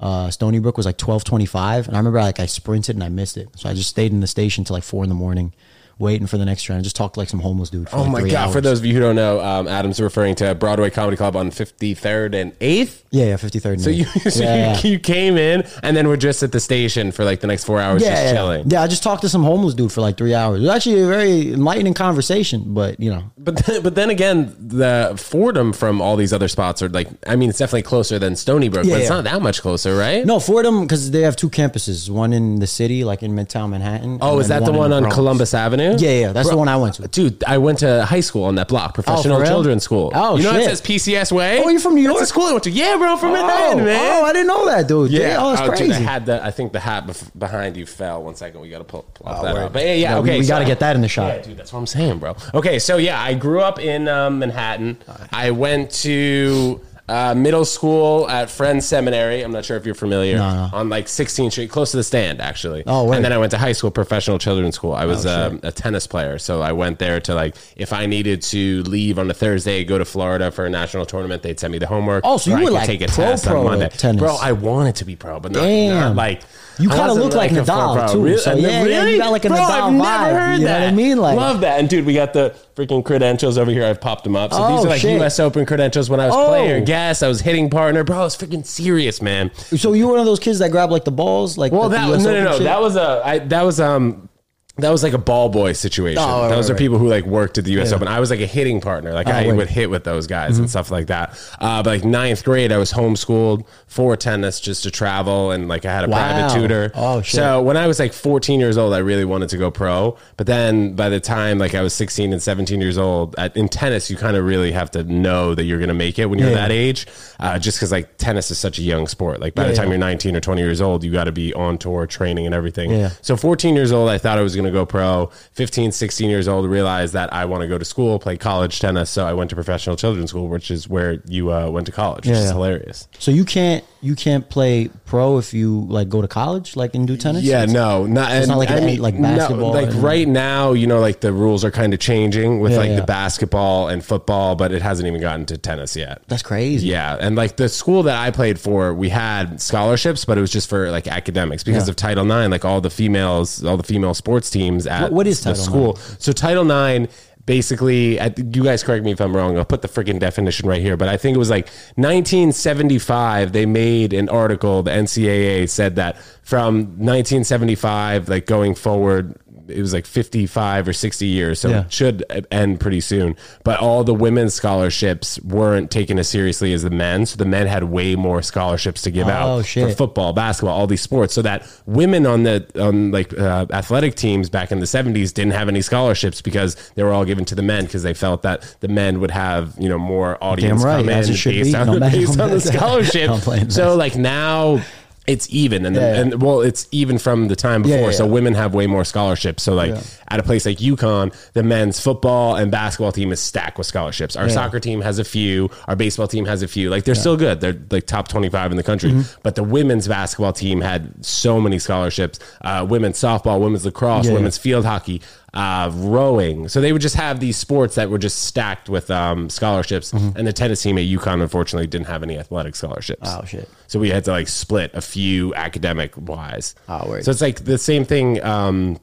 uh, 0.00 0.30
Stony 0.30 0.58
Brook 0.58 0.76
was 0.76 0.86
like 0.86 0.98
twelve 0.98 1.22
twenty 1.22 1.46
five. 1.46 1.86
And 1.86 1.96
I 1.96 2.00
remember 2.00 2.20
like 2.20 2.40
I 2.40 2.46
sprinted 2.46 2.96
and 2.96 3.04
I 3.04 3.08
missed 3.08 3.36
it, 3.36 3.48
so 3.56 3.68
I 3.68 3.74
just 3.74 3.90
stayed 3.90 4.10
in 4.10 4.18
the 4.18 4.26
station 4.26 4.64
till 4.64 4.74
like 4.74 4.82
four 4.82 5.04
in 5.04 5.08
the 5.08 5.14
morning. 5.14 5.54
Waiting 6.00 6.26
for 6.26 6.38
the 6.38 6.44
next 6.44 6.62
train. 6.64 6.82
Just 6.82 6.96
talked 6.96 7.16
like 7.16 7.28
some 7.28 7.38
homeless 7.40 7.70
dude. 7.70 7.88
For 7.88 7.96
Oh 7.96 8.02
like 8.02 8.10
my 8.12 8.20
god! 8.22 8.34
hours. 8.34 8.52
For 8.54 8.60
those 8.60 8.78
of 8.80 8.84
you 8.86 8.94
who 8.94 9.00
don't 9.00 9.14
know, 9.16 9.40
um, 9.40 9.68
Adam's 9.68 10.00
referring 10.00 10.34
to 10.36 10.54
Broadway 10.54 10.90
Comedy 10.90 11.16
Club 11.16 11.36
on 11.36 11.50
Fifty 11.50 11.94
Third 11.94 12.34
and 12.34 12.52
Eighth. 12.60 13.04
yeah, 13.10 13.26
yeah, 13.26 13.36
fifty 13.36 13.58
third. 13.60 13.80
So 13.80 13.90
you, 13.90 14.04
so 14.30 14.42
yeah, 14.42 14.80
you, 14.80 14.92
you 14.92 14.98
came 14.98 15.36
in 15.36 15.64
and 15.82 15.96
then 15.96 16.08
we're 16.08 16.16
just 16.16 16.42
at 16.42 16.50
the 16.52 16.60
station 16.60 17.12
for 17.12 17.24
like 17.24 17.40
the 17.40 17.46
next 17.46 17.64
four 17.64 17.80
hours, 17.80 18.02
yeah, 18.02 18.10
just 18.10 18.22
yeah. 18.24 18.32
chilling. 18.32 18.70
Yeah, 18.70 18.82
I 18.82 18.86
just 18.86 19.02
talked 19.02 19.22
to 19.22 19.28
some 19.28 19.42
homeless 19.44 19.74
dude 19.74 19.92
for 19.92 20.00
like 20.00 20.16
three 20.16 20.34
hours. 20.34 20.58
It 20.60 20.62
was 20.62 20.70
actually 20.70 21.02
a 21.02 21.06
very 21.06 21.52
enlightening 21.52 21.94
conversation, 21.94 22.74
but 22.74 22.98
you 22.98 23.10
know, 23.10 23.30
But 23.42 23.56
then, 23.64 23.82
but 23.82 23.94
then 23.94 24.10
again, 24.10 24.54
the 24.60 25.14
Fordham 25.16 25.72
from 25.72 26.02
all 26.02 26.16
these 26.16 26.32
other 26.32 26.46
spots 26.46 26.82
are 26.82 26.88
like, 26.90 27.08
I 27.26 27.36
mean, 27.36 27.48
it's 27.48 27.58
definitely 27.58 27.82
closer 27.82 28.18
than 28.18 28.36
Stony 28.36 28.68
Brook, 28.68 28.84
Yeah, 28.84 28.94
but 28.96 29.00
it's 29.00 29.08
yeah. 29.10 29.16
not 29.16 29.24
that 29.24 29.40
much 29.40 29.62
closer, 29.62 29.96
right? 29.96 30.26
no, 30.26 30.38
Fordham 30.40 30.82
because 30.82 31.10
they 31.10 31.22
have 31.22 31.36
two 31.36 31.48
campuses, 31.48 32.10
one 32.10 32.32
in 32.34 32.58
the 32.58 32.66
city, 32.66 33.02
like 33.02 33.22
in 33.22 33.32
Midtown 33.32 33.70
Manhattan. 33.70 34.18
Oh, 34.20 34.32
and 34.32 34.40
is 34.42 34.48
then 34.48 34.62
that 34.62 34.70
the 34.70 34.76
one 34.76 34.90
in 34.90 34.96
on 34.98 35.02
Bronx. 35.04 35.14
Columbus 35.16 35.54
Avenue? 35.54 35.96
Yeah, 35.98 36.10
yeah, 36.10 36.32
that's 36.32 36.50
the 36.50 36.56
one 36.56 36.68
I 36.68 36.76
went 36.76 36.96
to. 36.96 37.08
Dude, 37.08 37.42
I 37.44 37.56
went 37.58 37.78
to 37.78 38.04
high 38.04 38.20
school 38.20 38.44
on 38.44 38.56
that 38.56 38.68
block, 38.68 38.90
oh, 38.90 38.94
Professional 39.02 39.36
for 39.38 39.42
real? 39.44 39.50
Children's 39.52 39.84
School. 39.84 40.12
Oh, 40.14 40.36
you 40.36 40.42
know 40.42 40.52
shit. 40.52 40.60
it 40.62 40.64
says 40.76 40.82
PCS 40.82 41.32
Way? 41.32 41.62
Oh, 41.64 41.68
you're 41.70 41.80
from 41.80 41.94
New 41.94 42.02
That's 42.02 42.12
York? 42.12 42.20
the 42.20 42.26
school 42.26 42.44
I 42.46 42.52
went 42.52 42.64
to. 42.64 42.70
Yeah, 42.70 42.96
bro, 42.98 43.16
from 43.16 43.30
Oh, 43.30 43.32
Manhattan, 43.32 43.84
man. 43.86 44.00
oh, 44.20 44.24
I 44.24 44.32
didn't 44.34 44.48
know 44.48 44.66
that, 44.66 44.86
dude. 44.86 45.10
Yeah, 45.12 45.36
oh, 45.40 45.50
that's 45.50 45.62
Oh, 45.62 45.68
crazy. 45.68 45.84
dude, 45.86 45.92
I 45.92 45.98
had 46.00 46.26
the. 46.26 46.44
I 46.44 46.50
think 46.50 46.72
the 46.72 46.80
hat 46.80 47.06
bef- 47.06 47.30
behind 47.38 47.76
you 47.78 47.86
fell. 47.86 48.22
One 48.22 48.34
second, 48.34 48.60
we 48.60 48.68
got 48.68 48.78
to 48.78 48.84
pull, 48.84 49.02
pull 49.14 49.26
Oh, 49.30 49.42
that 49.42 49.54
word. 49.54 49.62
up. 49.62 49.72
But 49.72 49.84
yeah, 49.86 49.94
yeah, 49.94 50.14
we- 50.20 50.28
okay. 50.30 50.38
we 50.40 50.46
gotta 50.46 50.66
get 50.66 50.80
that 50.80 50.94
in 50.94 51.00
the 51.02 51.08
shot. 51.08 51.28
Yeah, 51.36 51.42
dude, 51.42 51.56
that's 51.56 51.72
what 51.72 51.78
I'm 51.78 51.86
saying, 51.86 52.18
bro. 52.18 52.36
Okay, 52.54 52.78
so 52.78 52.96
yeah, 52.98 53.20
I 53.20 53.29
grew 53.34 53.60
up 53.60 53.78
in 53.78 54.08
um, 54.08 54.38
Manhattan. 54.38 54.98
I 55.32 55.50
went 55.52 55.90
to. 56.02 56.80
Uh, 57.08 57.34
middle 57.34 57.64
school 57.64 58.30
at 58.30 58.48
Friends 58.48 58.86
Seminary. 58.86 59.42
I'm 59.42 59.50
not 59.50 59.64
sure 59.64 59.76
if 59.76 59.84
you're 59.84 59.96
familiar. 59.96 60.36
No, 60.38 60.68
no. 60.68 60.70
On 60.76 60.88
like 60.88 61.06
16th 61.06 61.50
Street, 61.50 61.68
close 61.68 61.90
to 61.90 61.96
the 61.96 62.04
stand, 62.04 62.40
actually. 62.40 62.84
Oh, 62.86 63.02
word. 63.06 63.16
and 63.16 63.24
then 63.24 63.32
I 63.32 63.38
went 63.38 63.50
to 63.50 63.58
high 63.58 63.72
school, 63.72 63.90
professional 63.90 64.38
children's 64.38 64.76
school. 64.76 64.92
I 64.92 65.06
was 65.06 65.26
Oh, 65.26 65.46
um, 65.48 65.60
a 65.64 65.72
tennis 65.72 66.06
player, 66.06 66.38
so 66.38 66.62
I 66.62 66.70
went 66.70 67.00
there 67.00 67.18
to 67.22 67.34
like 67.34 67.56
if 67.74 67.92
I 67.92 68.06
needed 68.06 68.42
to 68.42 68.84
leave 68.84 69.18
on 69.18 69.28
a 69.28 69.34
Thursday, 69.34 69.82
go 69.82 69.98
to 69.98 70.04
Florida 70.04 70.52
for 70.52 70.66
a 70.66 70.70
national 70.70 71.04
tournament, 71.04 71.42
they'd 71.42 71.58
send 71.58 71.72
me 71.72 71.78
the 71.78 71.88
homework. 71.88 72.22
Oh, 72.24 72.36
so 72.36 72.52
or 72.52 72.54
you 72.54 72.60
I 72.60 72.60
were, 72.60 72.66
could 72.68 72.74
like, 72.74 72.86
take 72.86 73.00
a 73.02 73.06
pro, 73.08 73.24
test 73.24 73.44
pro 73.44 73.58
on 73.58 73.64
Monday. 73.64 73.86
at 73.86 73.92
tennis. 73.94 74.20
Bro, 74.20 74.36
I 74.40 74.52
wanted 74.52 74.94
to 74.94 75.04
be 75.04 75.16
pro, 75.16 75.40
but 75.40 75.50
not, 75.50 75.62
not 75.62 75.66
Damn. 75.66 76.14
like 76.14 76.42
You 76.80 76.88
kinda 76.88 77.12
look 77.12 77.34
like 77.34 77.52
a 77.52 77.64
full 77.64 77.64
Nadal, 77.64 78.12
too. 78.12 78.22
Really? 78.24 78.38
So, 78.38 78.54
yeah, 78.54 78.84
yeah, 78.84 79.06
you 79.06 79.18
got 79.18 79.30
like 79.32 79.44
a 79.44 79.48
Bro, 79.48 79.58
Nadal 79.58 79.70
I've 79.70 79.92
never 79.92 80.04
vibe. 80.04 80.40
heard 80.40 80.52
You 80.54 80.58
know 80.60 80.64
that. 80.66 80.80
what 80.80 80.88
I 80.88 80.92
mean? 80.92 81.18
Like- 81.18 81.36
love 81.36 81.60
that. 81.60 81.78
And 81.80 81.88
dude, 81.88 82.06
we 82.06 82.14
got 82.14 82.32
the 82.32 82.54
freaking 82.76 83.04
credentials 83.04 83.58
over 83.58 83.70
here. 83.70 83.84
I've 83.84 84.00
popped 84.00 84.24
them 84.24 84.34
up. 84.36 84.52
So 84.52 84.58
these 84.68 84.80
Oh, 84.80 84.84
are 84.86 84.88
like 84.88 85.00
shit. 85.02 85.16
U.S. 85.18 85.38
Open 85.38 85.66
credentials. 85.66 86.08
When 86.08 86.18
I 86.20 86.26
was 86.26 86.34
Oh. 86.36 86.48
player, 86.48 86.80
guest, 86.80 87.22
I 87.22 87.28
was 87.28 87.40
hitting 87.42 87.68
partner. 87.68 88.02
Bro, 88.04 88.18
I 88.20 88.24
was 88.24 88.36
freaking 88.36 88.64
serious, 88.64 89.20
man. 89.20 89.50
So 89.76 89.92
you 89.92 90.06
were 90.06 90.12
one 90.12 90.20
of 90.20 90.26
those 90.26 90.40
kids 90.40 90.58
that 90.60 90.70
grab 90.70 90.90
like 90.90 91.04
the 91.04 91.10
balls, 91.12 91.58
like 91.58 91.72
Well, 91.72 91.90
that 91.90 92.08
was 92.08 92.24
no, 92.24 92.32
no, 92.32 92.44
no. 92.44 92.52
shit? 92.54 92.62
That 92.64 92.80
was 92.80 92.96
a 92.96 93.20
I, 93.24 93.38
that 93.40 93.62
was 93.64 93.78
um. 93.80 94.28
That 94.76 94.90
was 94.90 95.02
like 95.02 95.12
a 95.12 95.18
ball 95.18 95.48
boy 95.50 95.72
situation. 95.74 96.22
Oh, 96.22 96.42
right, 96.42 96.48
those 96.48 96.70
right, 96.70 96.74
are 96.74 96.78
people 96.78 96.96
who 96.96 97.08
like 97.08 97.24
worked 97.26 97.58
at 97.58 97.64
the 97.64 97.72
U.S. 97.72 97.90
Yeah. 97.90 97.96
Open. 97.96 98.08
I 98.08 98.18
was 98.20 98.30
like 98.30 98.40
a 98.40 98.46
hitting 98.46 98.80
partner. 98.80 99.12
Like 99.12 99.26
Oh, 99.26 99.32
I 99.32 99.48
wait. 99.48 99.52
would 99.56 99.68
hit 99.68 99.90
with 99.90 100.04
those 100.04 100.26
guys 100.26 100.58
and 100.58 100.70
stuff 100.70 100.90
like 100.90 101.08
that. 101.08 101.30
Uh, 101.60 101.82
but 101.82 101.90
like 101.90 102.04
ninth 102.04 102.44
grade, 102.44 102.72
I 102.72 102.78
was 102.78 102.90
homeschooled 102.92 103.66
for 103.88 104.16
tennis 104.16 104.58
just 104.60 104.84
to 104.84 104.90
travel 104.90 105.50
and 105.50 105.68
like 105.68 105.84
I 105.84 105.92
had 105.92 106.04
a 106.04 106.08
Wow. 106.08 106.16
private 106.48 106.54
tutor. 106.60 106.92
Oh, 106.94 107.20
shit. 107.20 107.34
So 107.34 107.60
when 107.62 107.76
I 107.76 107.86
was 107.88 107.98
like 107.98 108.12
14 108.14 108.58
years 108.60 108.78
old, 108.78 108.94
I 108.94 108.98
really 108.98 109.24
wanted 109.26 109.50
to 109.50 109.58
go 109.58 109.70
pro. 109.70 110.16
But 110.38 110.46
then 110.46 110.94
by 110.94 111.08
the 111.10 111.20
time 111.20 111.58
like 111.58 111.74
I 111.74 111.82
was 111.82 111.92
16 111.92 112.32
and 112.32 112.40
17 112.42 112.80
years 112.80 112.96
old, 112.96 113.34
at, 113.38 113.54
in 113.56 113.68
tennis, 113.68 114.08
you 114.08 114.16
kind 114.16 114.36
of 114.36 114.44
really 114.46 114.72
have 114.72 114.90
to 114.92 115.02
know 115.02 115.54
that 115.54 115.64
you're 115.64 115.78
going 115.78 115.88
to 115.88 115.94
make 115.94 116.18
it 116.18 116.26
when 116.26 116.38
you're 116.38 116.50
Yeah. 116.50 116.54
that 116.56 116.72
age. 116.72 117.06
Uh, 117.38 117.58
just 117.58 117.76
because 117.78 117.92
like 117.92 118.16
tennis 118.16 118.50
is 118.50 118.58
such 118.58 118.78
a 118.78 118.82
young 118.82 119.06
sport. 119.08 119.40
Like 119.40 119.54
by 119.54 119.64
Yeah, 119.64 119.70
the 119.70 119.76
time 119.76 119.88
you're 119.90 119.98
19 119.98 120.36
or 120.36 120.40
20 120.40 120.62
years 120.62 120.80
old, 120.80 121.04
you 121.04 121.12
got 121.12 121.24
to 121.24 121.32
be 121.32 121.52
on 121.52 121.76
tour 121.76 122.06
training 122.06 122.46
and 122.46 122.54
everything. 122.54 122.92
Yeah. 122.92 123.10
So 123.20 123.36
14 123.36 123.74
years 123.74 123.92
old, 123.92 124.08
I 124.08 124.16
thought 124.16 124.38
I 124.38 124.42
was 124.42 124.56
going 124.60 124.72
to 124.72 124.78
go 124.78 124.84
pro. 124.86 125.30
15, 125.52 125.92
16 125.92 126.30
years 126.30 126.48
old, 126.48 126.66
realized 126.68 127.12
that 127.14 127.32
I 127.32 127.44
want 127.44 127.62
to 127.62 127.68
go 127.68 127.78
to 127.78 127.84
school, 127.84 128.18
play 128.18 128.36
college 128.36 128.78
tennis. 128.80 129.10
So 129.10 129.26
I 129.26 129.32
went 129.32 129.50
to 129.50 129.56
professional 129.56 129.96
children's 129.96 130.30
school, 130.30 130.48
which 130.48 130.70
is 130.70 130.88
where 130.88 131.22
you 131.26 131.52
uh, 131.52 131.70
went 131.70 131.86
to 131.86 131.92
college, 131.92 132.26
which 132.26 132.34
Yeah, 132.34 132.40
is 132.42 132.44
yeah. 132.46 132.52
hilarious. 132.52 133.08
So 133.18 133.30
you 133.30 133.44
can't 133.44 133.84
you 134.02 134.14
can't 134.16 134.48
play 134.48 134.88
pro 135.04 135.36
if 135.36 135.52
you 135.52 135.84
like 135.90 136.08
go 136.08 136.22
to 136.22 136.28
college, 136.28 136.74
like 136.74 136.94
and 136.94 137.06
do 137.06 137.16
tennis. 137.18 137.42
Yeah, 137.42 137.64
It's- 137.64 137.72
no, 137.74 138.06
not, 138.06 138.30
and, 138.30 138.48
not 138.48 138.56
like 138.56 138.70
I 138.70 138.76
an- 138.78 138.86
mean, 138.86 139.02
like 139.02 139.14
no, 139.14 139.36
basketball 139.36 139.72
like 139.74 139.88
and- 139.90 140.02
right 140.02 140.26
now, 140.26 140.72
you 140.72 140.86
know, 140.86 141.00
like 141.00 141.20
the 141.20 141.32
rules 141.34 141.64
are 141.64 141.70
kind 141.70 141.92
of 141.92 142.00
changing 142.00 142.60
with 142.60 142.72
Yeah, 142.72 142.78
like 142.78 142.90
yeah. 142.90 142.96
the 142.96 143.02
basketball 143.06 143.88
and 143.88 144.02
football, 144.02 144.56
but 144.56 144.72
it 144.72 144.80
hasn't 144.80 145.06
even 145.06 145.20
gotten 145.20 145.44
to 145.46 145.58
tennis 145.58 145.96
yet. 145.96 146.22
That's 146.28 146.42
crazy. 146.42 146.86
Yeah, 146.86 147.16
and 147.20 147.36
like 147.36 147.56
the 147.56 147.68
school 147.68 148.02
that 148.04 148.16
I 148.16 148.30
played 148.30 148.58
for, 148.58 148.94
we 148.94 149.10
had 149.10 149.60
scholarships, 149.60 150.24
but 150.24 150.38
it 150.38 150.40
was 150.40 150.50
just 150.50 150.70
for 150.70 150.90
like 150.90 151.06
academics 151.06 151.62
because 151.62 151.86
Yeah. 151.86 151.90
of 151.90 151.96
Title 151.96 152.24
IX. 152.24 152.50
Like 152.50 152.64
all 152.64 152.80
the 152.80 152.88
females, 152.90 153.62
all 153.64 153.76
the 153.76 153.82
female 153.82 154.14
sports 154.14 154.48
teams 154.48 154.86
at 154.86 155.02
What- 155.02 155.12
what 155.12 155.26
is 155.26 155.40
the 155.40 155.50
Title 155.50 155.62
school. 155.64 155.98
So 156.18 156.32
Title 156.32 156.64
IX. 156.70 157.12
Basically, 157.50 158.20
you 158.36 158.62
guys 158.62 158.84
correct 158.84 159.04
me 159.04 159.10
if 159.10 159.20
I'm 159.20 159.34
wrong. 159.34 159.58
I'll 159.58 159.64
put 159.64 159.82
the 159.82 159.88
freaking 159.88 160.20
definition 160.20 160.68
right 160.68 160.80
here. 160.80 160.96
But 160.96 161.08
I 161.08 161.16
think 161.16 161.34
it 161.34 161.38
was 161.38 161.50
like 161.50 161.66
1975. 161.96 163.50
They 163.50 163.66
made 163.66 164.12
an 164.12 164.28
article. 164.28 164.84
The 164.84 164.92
NCAA 164.92 165.68
said 165.68 165.96
that 165.96 166.16
from 166.44 166.82
1975, 166.98 168.28
like 168.28 168.46
going 168.46 168.76
forward, 168.76 169.36
it 169.70 169.80
was 169.80 169.92
like 169.92 170.06
55 170.06 170.88
or 170.88 170.92
60 170.92 171.26
years. 171.26 171.60
So 171.60 171.68
Yeah. 171.70 171.80
it 171.82 171.92
should 171.92 172.24
end 172.50 172.80
pretty 172.80 173.00
soon. 173.00 173.36
But 173.64 173.80
all 173.80 174.04
the 174.04 174.14
women's 174.14 174.54
scholarships 174.54 175.40
weren't 175.42 175.90
taken 175.90 176.18
as 176.18 176.28
seriously 176.28 176.72
as 176.72 176.82
the 176.82 176.90
men. 176.90 177.26
So 177.26 177.36
the 177.36 177.44
men 177.44 177.66
had 177.66 177.84
way 177.84 178.16
more 178.16 178.42
scholarships 178.42 179.02
to 179.02 179.10
give 179.10 179.26
Oh, 179.28 179.30
out 179.30 179.66
shit. 179.66 179.88
for 179.90 179.94
football, 179.94 180.32
basketball, 180.32 180.76
all 180.78 180.86
these 180.86 181.00
sports. 181.02 181.34
So 181.34 181.42
that 181.42 181.66
women 181.86 182.26
on 182.26 182.42
the 182.44 182.66
on 182.80 183.10
like 183.10 183.36
uh, 183.38 183.66
athletic 183.70 184.14
teams 184.14 184.48
back 184.50 184.72
in 184.72 184.80
the 184.80 184.86
70s 184.86 185.32
didn't 185.32 185.52
have 185.52 185.68
any 185.68 185.82
scholarships 185.82 186.40
because 186.42 186.76
they 186.94 187.02
were 187.02 187.12
all 187.12 187.24
given 187.24 187.44
to 187.46 187.54
the 187.54 187.62
men 187.62 187.84
because 187.84 188.02
they 188.02 188.14
felt 188.14 188.42
that 188.42 188.76
the 188.80 188.88
men 188.88 189.20
would 189.20 189.30
have 189.30 189.74
you 189.78 189.88
know 189.88 189.98
more 189.98 190.42
audience 190.42 190.82
right, 190.82 190.96
come 190.98 191.08
in 191.08 191.18
as 191.18 191.28
it 191.30 191.36
should 191.36 191.52
based 191.54 191.72
be. 191.72 191.76
on, 191.78 191.86
No 191.86 192.00
based 192.10 192.40
on 192.40 192.50
the 192.50 192.60
scholarship. 192.72 193.30
So 193.72 193.94
like 193.96 194.16
now. 194.16 194.80
It's 195.30 195.48
even, 195.50 195.86
and, 195.86 195.94
the, 195.96 196.00
Yeah, 196.00 196.14
yeah. 196.14 196.20
and 196.20 196.42
well, 196.42 196.60
it's 196.60 196.88
even 196.90 197.18
from 197.18 197.48
the 197.48 197.56
time 197.56 197.82
before. 197.82 197.98
Yeah, 197.98 198.10
So 198.10 198.26
women 198.26 198.54
have 198.54 198.74
way 198.74 198.86
more 198.86 199.04
scholarships. 199.04 199.62
So 199.62 199.74
like 199.74 199.94
at 200.28 200.40
a 200.40 200.42
place 200.42 200.66
like 200.66 200.78
UConn, 200.78 201.34
the 201.52 201.62
men's 201.62 202.00
football 202.00 202.56
and 202.56 202.70
basketball 202.70 203.12
team 203.12 203.32
is 203.32 203.40
stacked 203.40 203.78
with 203.78 203.86
scholarships. 203.86 204.36
Our 204.36 204.48
soccer 204.48 204.80
team 204.80 205.00
has 205.02 205.18
a 205.18 205.24
few. 205.24 205.70
Our 205.88 205.96
baseball 205.96 206.28
team 206.28 206.44
has 206.46 206.62
a 206.62 206.68
few. 206.68 206.90
Like 206.90 207.04
they're 207.04 207.14
still 207.14 207.36
good. 207.36 207.60
They're 207.60 207.78
like 207.90 208.06
top 208.06 208.28
twenty 208.28 208.48
five 208.48 208.70
in 208.70 208.76
the 208.76 208.82
country. 208.82 209.10
Mm-hmm. 209.10 209.40
But 209.42 209.54
the 209.54 209.62
women's 209.64 210.08
basketball 210.08 210.52
team 210.52 210.80
had 210.80 211.24
so 211.24 211.60
many 211.60 211.78
scholarships. 211.78 212.38
Uh, 212.60 212.86
women's 212.88 213.18
softball, 213.18 213.60
women's 213.60 213.84
lacrosse, 213.84 214.28
women's 214.28 214.58
field 214.58 214.84
hockey, 214.84 215.22
uh, 215.54 215.90
rowing. 215.94 216.68
So 216.68 216.80
they 216.80 216.92
would 216.92 217.02
just 217.02 217.16
have 217.16 217.40
these 217.40 217.56
sports 217.56 217.94
that 217.96 218.10
were 218.10 218.18
just 218.18 218.44
stacked 218.44 218.88
with 218.88 219.10
um, 219.10 219.50
scholarships. 219.50 220.12
Mm-hmm. 220.12 220.38
And 220.38 220.46
the 220.46 220.52
tennis 220.52 220.82
team 220.82 220.96
at 220.98 221.04
UConn 221.04 221.42
unfortunately 221.42 221.86
didn't 221.86 222.06
have 222.06 222.22
any 222.22 222.38
athletic 222.38 222.76
scholarships. 222.76 223.22
Oh, 223.24 223.44
shit. 223.44 223.68
So 223.86 223.98
we 223.98 224.10
had 224.10 224.24
to 224.24 224.30
like 224.30 224.48
split 224.48 224.92
a 224.94 225.00
few 225.00 225.54
academic 225.54 226.12
wise. 226.16 226.74
Oh, 226.88 227.08
word. 227.08 227.24
So 227.24 227.30
it's 227.30 227.40
like 227.40 227.64
the 227.64 227.78
same 227.78 228.04
thing 228.04 228.42
um, 228.44 228.98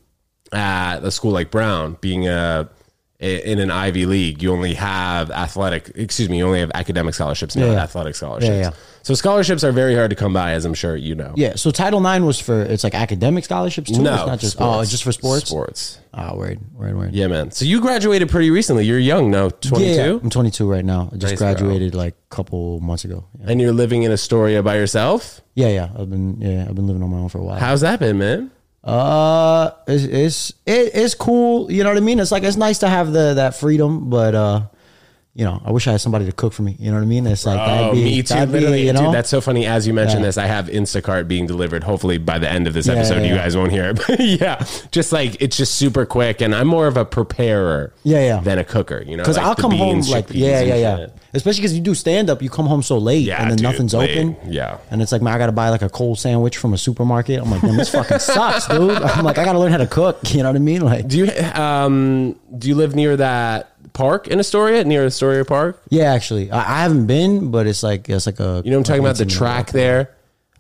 at 0.54 1.00
a 1.04 1.12
school 1.12 1.32
like 1.32 1.52
Brown 1.52 1.98
being 2.02 2.28
a 2.28 2.70
in 3.20 3.58
an 3.58 3.72
Ivy 3.72 4.06
League, 4.06 4.44
you 4.44 4.52
only 4.54 4.76
have 4.76 5.32
athletic. 5.32 5.92
Excuse 5.96 6.30
me, 6.30 6.38
you 6.38 6.46
only 6.46 6.60
have 6.60 6.70
academic 6.76 7.16
scholarships, 7.16 7.56
not 7.56 7.66
Yeah, 7.66 7.72
yeah. 7.72 7.84
athletic 7.84 8.14
scholarships. 8.14 8.50
Yeah, 8.52 8.60
yeah. 8.60 8.72
So 9.08 9.14
scholarships 9.14 9.64
are 9.64 9.72
very 9.72 9.96
hard 9.96 10.10
to 10.10 10.18
come 10.18 10.34
by, 10.34 10.52
as 10.52 10.66
I'm 10.66 10.74
sure 10.74 10.94
you 10.94 11.16
know. 11.16 11.34
Yeah. 11.38 11.56
So 11.56 11.72
Title 11.72 12.06
IX 12.06 12.26
was 12.26 12.42
for 12.42 12.62
it's 12.62 12.84
like 12.84 12.94
academic 12.94 13.46
scholarships 13.46 13.90
too. 13.90 14.02
No, 14.02 14.14
it's 14.14 14.28
not 14.28 14.40
just 14.40 14.52
sports. 14.58 14.76
oh, 14.76 14.82
it's 14.82 14.92
just 14.92 15.06
for 15.06 15.14
sports. 15.14 15.48
Sports. 15.48 16.00
Oh, 16.14 16.36
word, 16.36 16.60
word, 16.74 16.98
word. 16.98 17.14
Yeah, 17.14 17.28
man. 17.28 17.52
So 17.52 17.64
you 17.64 17.80
graduated 17.80 18.30
pretty 18.30 18.50
recently. 18.50 18.84
You're 18.84 19.00
young, 19.00 19.32
no? 19.32 19.50
22? 19.50 19.94
Yeah, 19.94 20.20
I'm 20.22 20.30
22 20.30 20.70
right 20.70 20.84
now. 20.84 21.10
I 21.14 21.16
just 21.16 21.32
Nice, 21.32 21.38
graduated 21.38 21.96
like 21.96 22.16
a 22.16 22.36
couple 22.36 22.82
months 22.82 23.06
ago. 23.06 23.24
Yeah. 23.40 23.46
And 23.52 23.62
you're 23.62 23.72
living 23.72 24.04
in 24.04 24.12
Astoria 24.12 24.62
by 24.62 24.76
yourself? 24.76 25.40
yeah, 25.56 25.70
yeah. 25.70 25.90
I've 25.98 26.10
been 26.10 26.42
yeah, 26.42 26.66
I've 26.68 26.76
been 26.76 26.88
living 26.88 27.02
on 27.02 27.10
my 27.10 27.20
own 27.20 27.30
for 27.30 27.38
a 27.38 27.44
while. 27.44 27.60
How's 27.60 27.80
that 27.82 28.02
been, 28.02 28.18
man? 28.18 28.52
Uh, 28.84 29.72
it's 29.88 30.04
it's 30.04 30.50
it, 30.66 30.92
it's 30.94 31.16
cool. 31.16 31.72
You 31.72 31.84
know 31.84 31.92
what 31.92 31.98
I 31.98 32.02
mean? 32.02 32.20
It's 32.20 32.34
like 32.34 32.44
it's 32.44 32.58
nice 32.58 32.80
to 32.80 32.90
have 32.90 33.14
the 33.14 33.36
that 33.36 33.56
freedom, 33.56 34.10
but 34.10 34.36
uh, 34.36 34.62
you 35.38 35.46
know, 35.46 35.62
I 35.64 35.72
wish 35.72 35.88
I 35.88 35.92
had 35.92 36.02
somebody 36.02 36.26
to 36.26 36.32
cook 36.32 36.52
for 36.52 36.64
me. 36.64 36.76
You 36.80 36.90
know 36.90 36.98
what 36.98 37.04
I 37.04 37.06
mean? 37.06 37.28
It's 37.28 37.46
like 37.46 37.60
Oh, 37.60 37.66
that'd 37.68 37.94
be, 37.94 38.04
me 38.04 38.24
too. 38.24 38.34
that'd 38.34 38.50
be, 38.52 38.54
Literally, 38.60 38.88
you 38.88 38.92
know, 38.94 39.06
dude, 39.06 39.14
that's 39.14 39.30
so 39.30 39.40
funny. 39.40 39.68
As 39.68 39.86
you 39.86 39.94
mentioned 39.94 40.22
Yeah. 40.22 40.26
this, 40.30 40.38
I 40.40 40.48
have 40.48 40.66
Instacart 40.66 41.28
being 41.28 41.46
delivered. 41.46 41.84
Hopefully, 41.84 42.18
by 42.18 42.40
the 42.40 42.50
end 42.50 42.66
of 42.66 42.74
this 42.74 42.88
Yeah, 42.88 42.94
episode, 42.96 43.22
yeah, 43.22 43.30
you 43.30 43.36
guys 43.36 43.56
won't 43.56 43.72
hear 43.72 43.86
it. 43.90 44.00
But 44.08 44.20
yeah, 44.20 44.66
just 44.92 45.12
like 45.14 45.40
it's 45.40 45.56
just 45.56 45.76
super 45.76 46.06
quick, 46.08 46.42
and 46.42 46.56
I'm 46.56 46.66
more 46.68 46.88
of 46.88 46.98
a 46.98 47.06
preparer, 47.06 47.94
Yeah, 48.04 48.20
yeah. 48.26 48.40
than 48.40 48.58
a 48.58 48.64
cooker. 48.64 49.04
You 49.06 49.16
know, 49.18 49.24
because 49.24 49.38
like 49.38 49.46
I'll 49.46 49.56
come 49.56 49.72
home 49.72 50.02
like 50.10 50.26
yeah, 50.32 50.62
yeah, 50.62 50.76
yeah. 50.76 50.98
shit. 50.98 51.14
Especially 51.34 51.62
because 51.62 51.76
you 51.76 51.82
do 51.84 51.94
stand 51.94 52.30
up, 52.32 52.42
you 52.42 52.50
come 52.50 52.66
home 52.66 52.82
so 52.82 52.98
late 52.98 53.20
Yeah, 53.26 53.40
and 53.42 53.52
then 53.52 53.58
dude, 53.58 53.64
nothing's 53.64 53.94
late. 53.94 54.18
open. 54.18 54.38
Yeah. 54.52 54.78
and 54.90 55.02
it's 55.04 55.12
like 55.12 55.22
man, 55.22 55.34
I 55.34 55.38
got 55.38 55.48
to 55.48 55.52
buy 55.52 55.70
like 55.70 55.84
a 55.84 55.90
cold 55.90 56.18
sandwich 56.18 56.58
from 56.58 56.74
a 56.74 56.78
supermarket. 56.80 57.40
I'm 57.42 57.52
like, 57.52 57.62
man, 57.62 57.78
this 57.78 57.90
fucking 57.90 58.20
sucks, 58.20 58.66
dude. 58.68 58.90
I'm 59.04 59.24
like, 59.24 59.38
I 59.38 59.46
got 59.46 59.54
to 59.54 59.60
learn 59.60 59.72
how 59.72 59.78
to 59.78 59.88
cook. 59.88 60.18
You 60.32 60.42
know 60.44 60.50
what 60.50 60.56
I 60.56 60.60
mean? 60.60 60.82
Like, 60.82 61.08
Do 61.08 61.18
you 61.20 61.32
um 61.62 62.40
do 62.58 62.68
you 62.70 62.76
live 62.76 62.96
near 62.96 63.18
that 63.18 63.72
park 63.94 64.28
in 64.28 64.40
Astoria, 64.40 64.84
near 64.84 65.06
Astoria 65.06 65.46
Park? 65.46 65.82
yeah, 65.90 66.14
actually, 66.14 66.52
I, 66.52 66.60
I 66.60 66.82
haven't 66.84 67.08
been, 67.08 67.52
but 67.52 67.68
it's 67.68 67.84
like 67.84 68.10
it's 68.10 68.26
like 68.26 68.40
a 68.40 68.62
You 68.66 68.72
know, 68.72 68.78
I'm 68.78 68.84
talking 68.84 69.02
about 69.04 69.18
the 69.18 69.26
track 69.26 69.72
there. 69.72 70.14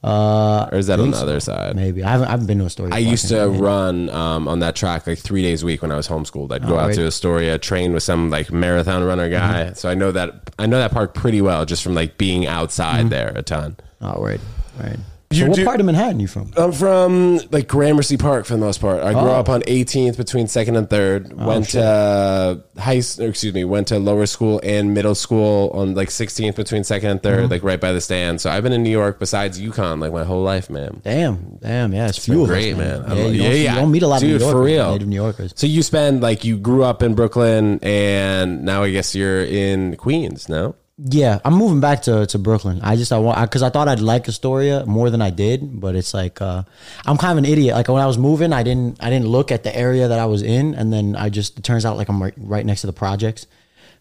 Uh, 0.03 0.69
or 0.71 0.77
is 0.77 0.87
that 0.87 0.99
on 0.99 1.09
the 1.09 1.17
so. 1.17 1.23
other 1.23 1.39
side? 1.39 1.75
maybe 1.75 2.03
I 2.03 2.11
haven't. 2.11 2.27
I 2.27 2.31
haven't 2.31 2.45
been 2.45 2.59
to 2.59 2.65
Astoria. 2.65 2.93
I 2.93 2.99
used 2.99 3.27
to 3.29 3.47
run 3.49 4.09
um, 4.11 4.47
on 4.47 4.59
that 4.59 4.75
track 4.75 5.07
like 5.07 5.17
three 5.17 5.41
days 5.41 5.63
a 5.63 5.65
week 5.65 5.81
when 5.81 5.91
I 5.91 5.95
was 5.95 6.07
homeschooled. 6.07 6.51
I'd 6.51 6.61
go 6.67 6.75
Oh, 6.75 6.79
out 6.79 6.87
right. 6.89 6.95
to 6.95 7.07
Astoria, 7.07 7.57
train 7.57 7.93
with 7.93 8.03
some 8.03 8.29
like 8.29 8.51
marathon 8.51 9.03
runner 9.03 9.27
guy. 9.27 9.65
Mm-hmm. 9.65 9.73
So 9.73 9.89
I 9.89 9.95
know 9.95 10.11
that 10.11 10.51
I 10.59 10.67
know 10.67 10.77
that 10.77 10.91
park 10.91 11.15
pretty 11.15 11.41
well 11.41 11.65
just 11.65 11.81
from 11.83 11.95
like 11.95 12.17
being 12.19 12.45
outside 12.45 13.09
there 13.09 13.33
a 13.35 13.41
ton. 13.41 13.75
Oh, 13.99 14.21
right, 14.23 14.39
right. 14.79 14.97
So 15.29 15.45
what 15.45 15.55
do- 15.57 15.65
part 15.65 15.79
of 15.81 15.85
Manhattan 15.85 16.21
you 16.21 16.27
from? 16.27 16.51
I'm 16.55 16.71
from 16.71 17.39
like 17.51 17.67
Gramercy 17.67 18.15
Park 18.15 18.45
for 18.45 18.53
the 18.53 18.59
most 18.59 18.79
part. 18.79 19.03
I 19.03 19.11
grew 19.11 19.23
Oh. 19.23 19.31
up 19.35 19.49
on 19.49 19.61
18th 19.67 20.15
between 20.15 20.47
second 20.47 20.77
and 20.77 20.89
third. 20.89 21.33
went 21.37 21.69
to 21.71 21.83
uh, 21.83 22.55
high, 22.81 22.93
excuse 22.93 23.53
me, 23.53 23.65
went 23.65 23.87
to 23.89 23.99
lower 23.99 24.25
school 24.25 24.61
and 24.63 24.93
middle 24.93 25.15
school 25.15 25.69
on 25.73 25.95
like 25.95 26.07
16th 26.09 26.55
between 26.55 26.85
second 26.85 27.09
and 27.11 27.21
3rd 27.21 27.37
Mm-hmm. 27.41 27.51
like 27.51 27.63
right 27.63 27.79
by 27.81 27.91
the 27.91 27.99
stand. 27.99 28.39
So 28.39 28.49
I've 28.49 28.63
been 28.63 28.71
in 28.71 28.83
New 28.83 28.89
York 28.89 29.19
besides 29.19 29.59
UConn 29.59 29.99
like 29.99 30.13
my 30.13 30.23
whole 30.23 30.43
life, 30.43 30.69
man. 30.69 31.01
Damn, 31.03 31.57
damn, 31.61 31.93
yeah, 31.93 32.07
it's, 32.07 32.25
been 32.25 32.35
few 32.37 32.45
great, 32.47 32.71
us, 32.73 32.77
man. 32.77 33.01
man. 33.01 33.11
I 33.11 33.15
Yeah, 33.15 33.25
you, 33.25 33.31
yeah, 33.31 33.43
don't, 33.49 33.57
yeah. 33.61 33.73
you 33.75 33.79
don't 33.81 33.91
meet 33.91 34.03
a 34.03 34.07
lot 34.07 34.21
Dude, 34.21 34.29
of 34.35 34.39
New 34.39 34.45
Yorkers, 34.45 34.53
for 34.61 34.63
real. 34.63 34.91
native 34.93 35.07
New 35.09 35.15
Yorkers. 35.17 35.53
So 35.57 35.67
you 35.67 35.83
spend 35.83 36.21
like 36.21 36.45
you 36.45 36.57
grew 36.57 36.83
up 36.85 37.03
in 37.03 37.15
Brooklyn 37.15 37.79
and 37.83 38.63
now 38.63 38.83
I 38.83 38.91
guess 38.91 39.13
you're 39.13 39.43
in 39.43 39.97
Queens, 39.97 40.47
no? 40.47 40.75
Yeah, 40.99 41.39
I'm 41.45 41.53
moving 41.53 41.79
back 41.79 42.01
to, 42.03 42.25
to 42.25 42.39
Brooklyn. 42.39 42.79
I 42.81 42.95
just 42.95 43.11
I 43.13 43.19
want 43.19 43.39
because 43.39 43.61
I, 43.61 43.69
thought 43.69 43.87
I'd 43.87 43.99
like 43.99 44.27
Astoria 44.27 44.83
more 44.87 45.11
than 45.11 45.21
I 45.21 45.29
did, 45.29 45.79
but 45.79 45.95
it's 45.95 46.11
like 46.11 46.41
uh, 46.41 46.63
I'm 47.05 47.17
kind 47.17 47.33
of 47.33 47.37
an 47.37 47.45
idiot. 47.45 47.75
Like 47.75 47.87
when 47.87 48.01
I 48.01 48.07
was 48.07 48.17
moving, 48.17 48.51
I 48.51 48.63
didn't 48.63 48.97
I 49.03 49.11
didn't 49.11 49.27
look 49.27 49.51
at 49.51 49.63
the 49.63 49.75
area 49.75 50.07
that 50.07 50.19
I 50.19 50.25
was 50.25 50.41
in, 50.41 50.73
and 50.73 50.91
then 50.91 51.15
I 51.15 51.29
just 51.29 51.59
it 51.59 51.63
turns 51.63 51.85
out 51.85 51.97
like 51.97 52.09
I'm 52.09 52.21
right, 52.21 52.33
right 52.37 52.65
next 52.65 52.81
to 52.81 52.87
the 52.87 52.93
projects, 52.93 53.45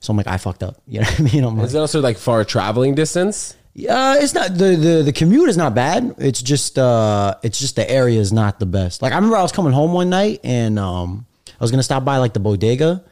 so 0.00 0.10
I'm 0.10 0.16
like 0.16 0.26
I 0.26 0.38
fucked 0.38 0.62
up. 0.62 0.80
You 0.86 1.00
know 1.00 1.06
what 1.06 1.20
I 1.20 1.22
mean? 1.24 1.44
I'm 1.44 1.56
like, 1.58 1.66
Is 1.66 1.74
it 1.74 1.78
also 1.78 2.00
like 2.00 2.16
far 2.16 2.44
traveling 2.44 2.94
distance? 2.94 3.54
yeah, 3.74 4.16
it's 4.18 4.32
not 4.32 4.54
the, 4.54 4.74
the 4.76 5.02
the 5.04 5.12
commute 5.12 5.50
is 5.50 5.58
not 5.58 5.74
bad. 5.74 6.14
It's 6.16 6.40
just 6.40 6.78
uh 6.78 7.34
it's 7.42 7.58
just 7.58 7.76
the 7.76 7.88
area 7.90 8.18
is 8.18 8.32
not 8.32 8.58
the 8.58 8.64
best. 8.64 9.02
Like 9.02 9.12
I 9.12 9.16
remember 9.16 9.36
I 9.36 9.42
was 9.42 9.52
coming 9.52 9.74
home 9.74 9.92
one 9.92 10.08
night 10.08 10.40
and 10.42 10.78
um 10.78 11.26
I 11.46 11.62
was 11.62 11.70
gonna 11.70 11.82
stop 11.82 12.06
by 12.06 12.16
like 12.16 12.32
the 12.32 12.40
bodega 12.40 13.04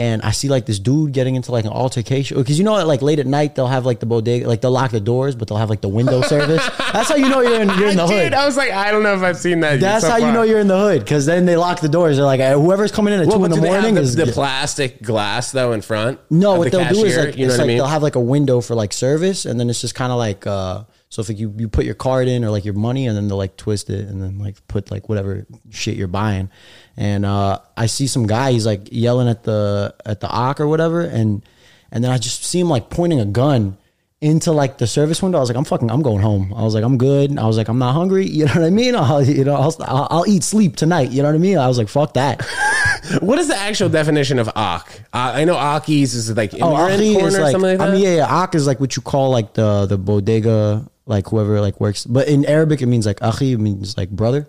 and 0.00 0.22
I 0.22 0.30
see 0.30 0.48
like 0.48 0.64
this 0.66 0.78
dude 0.78 1.12
getting 1.12 1.34
into 1.34 1.52
like 1.52 1.64
an 1.66 1.72
altercation 1.72 2.38
because 2.38 2.58
you 2.58 2.64
know 2.64 2.78
at 2.78 2.86
like 2.86 3.02
late 3.02 3.18
at 3.18 3.26
night 3.26 3.54
they'll 3.54 3.66
have 3.66 3.84
like 3.84 4.00
the 4.00 4.06
bodega 4.06 4.48
like 4.48 4.62
they'll 4.62 4.70
lock 4.70 4.90
the 4.90 5.00
doors 5.00 5.34
but 5.36 5.46
they'll 5.46 5.58
have 5.58 5.68
like 5.70 5.82
the 5.82 5.88
window 5.88 6.22
service. 6.34 6.66
That's 6.92 7.10
how 7.10 7.16
you 7.16 7.28
know 7.28 7.40
you're 7.40 7.60
in 7.60 7.68
you're 7.78 7.88
in 7.90 7.96
the 7.96 8.06
hood. 8.06 8.24
Dude, 8.24 8.34
I 8.34 8.46
was 8.46 8.56
like, 8.56 8.70
I 8.70 8.90
don't 8.90 9.02
know 9.02 9.14
if 9.14 9.22
I've 9.22 9.36
seen 9.36 9.60
that. 9.60 9.78
That's 9.80 10.04
so 10.04 10.10
how 10.10 10.16
you 10.16 10.32
know 10.32 10.42
you're 10.42 10.58
in 10.58 10.68
the 10.68 10.78
hood 10.78 11.00
because 11.00 11.26
then 11.26 11.44
they 11.44 11.56
lock 11.56 11.80
the 11.80 11.88
doors. 11.88 12.16
They're 12.16 12.24
like 12.24 12.40
whoever's 12.40 12.92
coming 12.92 13.12
in 13.14 13.20
at 13.20 13.26
Well, 13.26 13.38
two 13.38 13.44
in 13.44 13.50
the 13.50 13.56
do 13.56 13.62
they 13.62 13.68
have 13.68 13.82
morning 13.82 13.94
the, 13.96 14.00
is 14.00 14.16
the 14.16 14.26
plastic 14.26 15.02
glass 15.02 15.52
though 15.52 15.72
in 15.72 15.82
front. 15.82 16.18
no, 16.30 16.54
what 16.54 16.70
the 16.72 16.78
they'll 16.78 16.88
do 16.94 17.04
is 17.04 17.16
like 17.16 17.36
you 17.36 17.46
know 17.46 17.52
it's 17.52 17.58
what 17.58 17.58
like 17.58 17.64
I 17.64 17.66
mean? 17.68 17.76
they'll 17.78 17.86
have 17.86 18.02
like 18.02 18.16
a 18.16 18.20
window 18.20 18.60
for 18.60 18.74
like 18.74 18.92
service, 18.92 19.44
and 19.44 19.60
then 19.60 19.68
it's 19.68 19.80
just 19.80 19.94
kind 19.94 20.10
of 20.12 20.18
like 20.18 20.46
uh, 20.46 20.84
so 21.10 21.22
if 21.22 21.28
like, 21.28 21.38
you 21.38 21.52
you 21.58 21.68
put 21.68 21.84
your 21.84 21.96
card 21.96 22.28
in 22.28 22.44
or 22.44 22.50
like 22.50 22.64
your 22.64 22.74
money, 22.74 23.08
and 23.08 23.16
then 23.16 23.26
they'll 23.26 23.36
like 23.36 23.56
twist 23.56 23.90
it, 23.90 24.08
and 24.08 24.22
then 24.22 24.38
like 24.38 24.56
put 24.68 24.90
like 24.92 25.08
whatever 25.08 25.44
shit 25.68 25.96
you're 25.96 26.06
buying, 26.06 26.48
and 26.96 27.26
uh, 27.26 27.58
I 27.76 27.86
see 27.86 28.06
some 28.06 28.28
guy 28.28 28.52
he's 28.52 28.64
like 28.64 28.88
yelling 28.92 29.28
at 29.28 29.42
the 29.42 29.92
at 30.06 30.20
the 30.20 30.28
ock 30.28 30.60
or 30.60 30.68
whatever, 30.68 31.00
and 31.00 31.42
and 31.90 32.04
then 32.04 32.12
I 32.12 32.18
just 32.18 32.44
see 32.44 32.60
him 32.60 32.68
like 32.68 32.90
pointing 32.90 33.18
a 33.18 33.26
gun 33.26 33.76
into 34.20 34.52
like 34.52 34.78
the 34.78 34.86
service 34.86 35.22
window. 35.22 35.38
I 35.38 35.40
was 35.40 35.48
like, 35.48 35.56
I'm 35.56 35.64
fucking, 35.64 35.90
I'm 35.90 36.02
going 36.02 36.20
home. 36.20 36.52
I 36.54 36.62
was 36.62 36.74
like, 36.74 36.84
I'm 36.84 36.98
good. 36.98 37.38
I 37.38 37.46
was 37.46 37.56
like, 37.56 37.68
I'm 37.68 37.78
not 37.78 37.94
hungry. 37.94 38.26
You 38.26 38.44
know 38.44 38.52
what 38.52 38.64
I 38.64 38.70
mean? 38.70 38.94
I'll, 38.96 39.22
you 39.22 39.44
know, 39.44 39.54
I'll, 39.54 39.74
I'll, 39.80 40.08
I'll 40.10 40.28
eat 40.28 40.44
sleep 40.44 40.76
tonight. 40.76 41.10
You 41.10 41.22
know 41.22 41.28
what 41.28 41.34
I 41.34 41.38
mean? 41.38 41.58
I 41.58 41.66
was 41.68 41.78
like, 41.78 41.88
fuck 41.88 42.14
that. 42.14 42.44
what 43.20 43.38
is 43.38 43.48
the 43.48 43.56
actual 43.56 43.88
definition 43.88 44.38
of 44.38 44.48
Ak? 44.54 45.00
Uh, 45.12 45.32
I 45.34 45.44
know 45.44 45.56
Aki's 45.56 46.14
is 46.14 46.36
like 46.36 46.52
Oh, 46.54 46.58
corner 46.58 46.90
is 46.90 47.34
or 47.34 47.40
like, 47.40 47.52
something 47.52 47.60
like 47.62 47.78
that. 47.78 47.88
I 47.88 47.92
mean, 47.92 48.02
yeah, 48.02 48.16
yeah, 48.16 48.42
Ak 48.42 48.54
is 48.54 48.66
like 48.66 48.78
what 48.78 48.94
you 48.94 49.02
call 49.02 49.30
like 49.30 49.54
the 49.54 49.86
the 49.86 49.96
bodega, 49.96 50.86
like 51.10 51.26
whoever 51.28 51.60
like 51.60 51.76
works. 51.80 52.06
But 52.06 52.28
in 52.28 52.46
Arabic, 52.46 52.80
it 52.80 52.86
means 52.86 53.04
like 53.10 53.18
Akhi, 53.20 53.52
it 53.54 53.58
means 53.58 53.96
like 53.98 54.10
brother. 54.10 54.48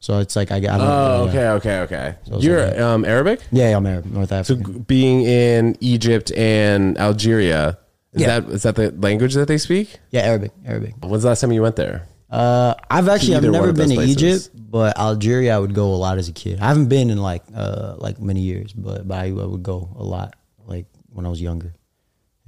So 0.00 0.18
it's 0.18 0.34
like 0.34 0.50
I, 0.50 0.56
I 0.56 0.60
don't 0.60 0.80
Oh, 0.80 0.84
know. 0.84 1.24
yeah. 1.26 1.28
okay, 1.28 1.48
okay, 1.58 1.78
okay. 1.86 2.06
it's 2.26 2.42
You're 2.44 2.64
like- 2.66 2.80
um, 2.80 3.04
Arabic. 3.04 3.40
Yeah, 3.52 3.68
yeah, 3.70 3.76
I'm 3.76 3.86
Arab, 3.86 4.06
North 4.06 4.32
Africa. 4.32 4.64
So 4.64 4.78
being 4.88 5.22
in 5.28 5.76
Egypt 5.80 6.32
and 6.32 6.96
Algeria, 6.98 7.76
is 8.14 8.22
Yeah. 8.22 8.40
that 8.40 8.48
is 8.50 8.62
that 8.64 8.74
the 8.80 8.90
language 8.96 9.34
that 9.34 9.46
they 9.46 9.58
speak? 9.58 10.00
yeah, 10.10 10.22
Arabic, 10.22 10.52
Arabic. 10.64 10.94
When's 11.04 11.22
the 11.22 11.28
last 11.28 11.40
time 11.42 11.52
you 11.52 11.60
went 11.62 11.76
there? 11.76 12.08
Uh, 12.30 12.72
I've 12.88 13.08
actually 13.12 13.36
I've 13.36 13.42
never 13.44 13.72
been 13.74 13.90
to 13.90 13.94
places. 14.00 14.16
Egypt, 14.16 14.42
but 14.70 14.96
Algeria 14.96 15.54
I 15.56 15.58
would 15.58 15.74
go 15.74 15.92
a 15.92 15.98
lot 16.00 16.16
as 16.16 16.28
a 16.28 16.32
kid. 16.32 16.60
I 16.64 16.68
haven't 16.72 16.88
been 16.88 17.10
in 17.10 17.18
like 17.20 17.42
uh 17.54 17.94
like 17.98 18.16
many 18.22 18.40
years, 18.40 18.72
but 18.72 19.06
but 19.06 19.18
I, 19.18 19.26
I 19.28 19.46
would 19.52 19.62
go 19.62 19.78
a 19.98 20.02
lot 20.02 20.34
like 20.64 20.86
when 21.12 21.26
I 21.26 21.28
was 21.28 21.42
younger. 21.42 21.74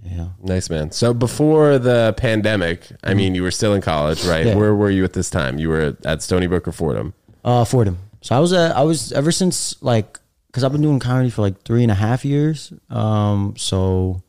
Yeah. 0.04 0.28
Nice 0.42 0.68
man. 0.68 0.90
So 0.90 1.14
before 1.14 1.78
the 1.78 2.14
pandemic, 2.16 2.88
I 3.04 3.14
mean, 3.14 3.35
you 3.35 3.42
were 3.42 3.50
still 3.50 3.73
in 3.75 3.80
college, 3.80 4.25
right? 4.25 4.47
Yeah. 4.47 4.56
Where 4.56 4.75
were 4.75 4.90
you 4.90 5.04
at 5.04 5.12
this 5.12 5.30
time? 5.30 5.59
You 5.59 5.68
were 5.68 5.97
at 6.04 6.23
Stony 6.23 6.47
Brook 6.47 6.66
or 6.66 6.73
Fordham? 6.73 7.14
Uh, 7.44 7.64
Fordham. 7.64 7.99
So 8.21 8.37
I 8.37 8.38
was 8.38 8.52
uh, 8.52 8.73
I 8.75 8.82
was 8.82 9.12
ever 9.12 9.32
since 9.32 9.80
like 9.82 10.18
because 10.47 10.64
I've 10.64 10.73
been 10.73 10.82
doing 10.82 10.99
comedy 10.99 11.30
for 11.30 11.42
like 11.42 11.62
three 11.62 11.82
and 11.82 11.90
a 11.90 11.94
half 11.94 12.25
years. 12.25 12.73
Um, 12.90 13.54
so 13.56 14.23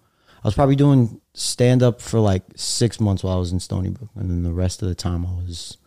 I 0.44 0.48
was 0.48 0.56
probably 0.56 0.76
doing 0.76 1.20
stand 1.34 1.82
up 1.84 2.02
for 2.02 2.20
like 2.20 2.44
six 2.56 3.00
months 3.00 3.24
while 3.24 3.36
I 3.36 3.40
was 3.40 3.52
in 3.52 3.60
Stony 3.60 3.90
Brook, 3.90 4.10
and 4.16 4.30
then 4.30 4.44
the 4.44 4.54
rest 4.54 4.82
of 4.82 4.90
the 4.90 4.96
time 4.96 5.26
I 5.26 5.32
was 5.32 5.78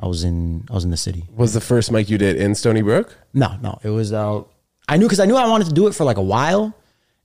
I 0.00 0.06
was 0.06 0.24
in 0.24 0.66
I 0.70 0.74
was 0.74 0.84
in 0.84 0.90
the 0.90 0.96
city. 0.96 1.24
Was 1.34 1.54
the 1.54 1.60
first 1.60 1.90
mic 1.92 2.10
you 2.10 2.18
did 2.18 2.36
in 2.36 2.54
Stony 2.54 2.82
Brook? 2.82 3.16
No, 3.32 3.56
no, 3.62 3.78
it 3.82 3.90
was 3.90 4.12
uh, 4.12 4.42
I 4.88 4.96
knew 4.96 5.06
because 5.06 5.20
I 5.20 5.26
knew 5.26 5.36
I 5.36 5.48
wanted 5.48 5.68
to 5.68 5.74
do 5.74 5.86
it 5.86 5.94
for 5.94 6.04
like 6.04 6.16
a 6.18 6.22
while, 6.22 6.74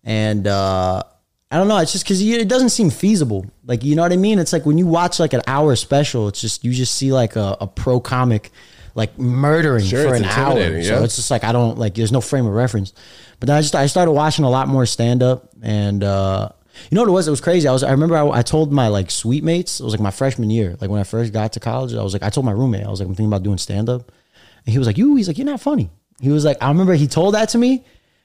and 0.03 0.47
uh, 0.47 1.03
I 1.51 1.57
don't 1.57 1.67
know. 1.67 1.77
It's 1.79 1.91
just 1.91 2.05
because 2.05 2.21
it 2.21 2.47
doesn't 2.47 2.69
seem 2.69 2.89
feasible. 2.89 3.45
Like 3.65 3.83
you 3.83 3.95
know 3.95 4.01
what 4.03 4.13
I 4.13 4.17
mean? 4.17 4.39
It's 4.39 4.53
like 4.53 4.65
when 4.65 4.77
you 4.77 4.87
watch 4.87 5.19
like 5.19 5.33
an 5.33 5.41
hour 5.47 5.75
special, 5.75 6.27
it's 6.29 6.39
just 6.41 6.63
you 6.63 6.71
just 6.71 6.93
see 6.95 7.11
like 7.11 7.35
a, 7.35 7.57
a 7.59 7.67
pro 7.67 7.99
comic 7.99 8.51
like 8.95 9.17
murdering 9.19 9.85
Sure, 9.85 10.09
for 10.09 10.15
an 10.15 10.23
hour. 10.25 10.51
intimidating, 10.51 10.83
So 10.83 11.03
it's 11.03 11.15
just 11.17 11.29
like 11.31 11.43
I 11.43 11.51
don't 11.51 11.77
like. 11.77 11.93
There's 11.95 12.11
no 12.11 12.21
frame 12.21 12.45
of 12.45 12.53
reference. 12.53 12.93
But 13.39 13.47
then 13.47 13.57
I 13.57 13.61
just 13.61 13.75
I 13.75 13.85
started 13.87 14.11
watching 14.11 14.45
a 14.45 14.49
lot 14.49 14.67
more 14.67 14.85
stand 14.85 15.23
up, 15.23 15.49
and 15.61 16.03
uh, 16.03 16.49
you 16.89 16.95
know 16.95 17.01
what 17.01 17.09
it 17.09 17.11
was? 17.13 17.27
It 17.27 17.31
was 17.31 17.41
crazy. 17.41 17.67
I 17.67 17.71
was 17.73 17.83
I 17.83 17.91
remember 17.91 18.15
I, 18.15 18.39
I 18.39 18.41
told 18.43 18.71
my 18.71 18.87
like 18.87 19.11
suite 19.11 19.43
mates. 19.43 19.79
It 19.79 19.83
was 19.83 19.93
like 19.93 20.01
my 20.01 20.11
freshman 20.11 20.49
year. 20.49 20.77
Like 20.79 20.89
when 20.89 20.99
I 21.01 21.03
first 21.03 21.33
got 21.33 21.53
to 21.53 21.59
college, 21.59 21.93
I 21.93 22.01
was 22.03 22.13
like 22.13 22.23
I 22.23 22.29
told 22.29 22.45
my 22.45 22.51
roommate 22.53 22.85
I 22.85 22.89
was 22.89 22.99
like 23.01 23.07
I'm 23.07 23.15
thinking 23.15 23.27
about 23.31 23.43
doing 23.43 23.57
stand 23.57 23.89
up, 23.89 24.09
and 24.65 24.71
he 24.71 24.77
was 24.77 24.87
like 24.87 24.97
you. 24.97 25.15
He's 25.15 25.27
like 25.27 25.37
you're 25.37 25.45
not 25.45 25.59
funny. 25.61 25.89
He 26.21 26.29
was 26.29 26.45
like 26.45 26.57
I 26.61 26.67
remember 26.69 26.93
he 26.93 27.07
told 27.07 27.33
that 27.33 27.49
to 27.49 27.57
me. 27.57 27.83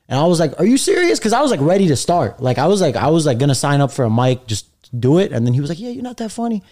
And 0.08 0.18
I 0.18 0.24
was 0.26 0.38
like, 0.38 0.58
"Are 0.60 0.66
you 0.66 0.76
serious?" 0.76 1.18
Because 1.18 1.32
I 1.32 1.40
was 1.42 1.50
like 1.50 1.60
ready 1.60 1.88
to 1.88 1.96
start. 1.96 2.40
Like 2.40 2.58
I 2.58 2.66
was 2.66 2.80
like 2.80 2.96
I 2.96 3.08
was 3.08 3.26
like 3.26 3.38
gonna 3.38 3.54
sign 3.54 3.80
up 3.80 3.90
for 3.90 4.04
a 4.04 4.10
mic, 4.10 4.46
just 4.46 4.66
do 4.98 5.18
it. 5.18 5.32
And 5.32 5.46
then 5.46 5.54
he 5.54 5.60
was 5.60 5.68
like, 5.68 5.80
"Yeah, 5.80 5.90
you're 5.90 6.02
not 6.02 6.18
that 6.18 6.30
funny." 6.30 6.62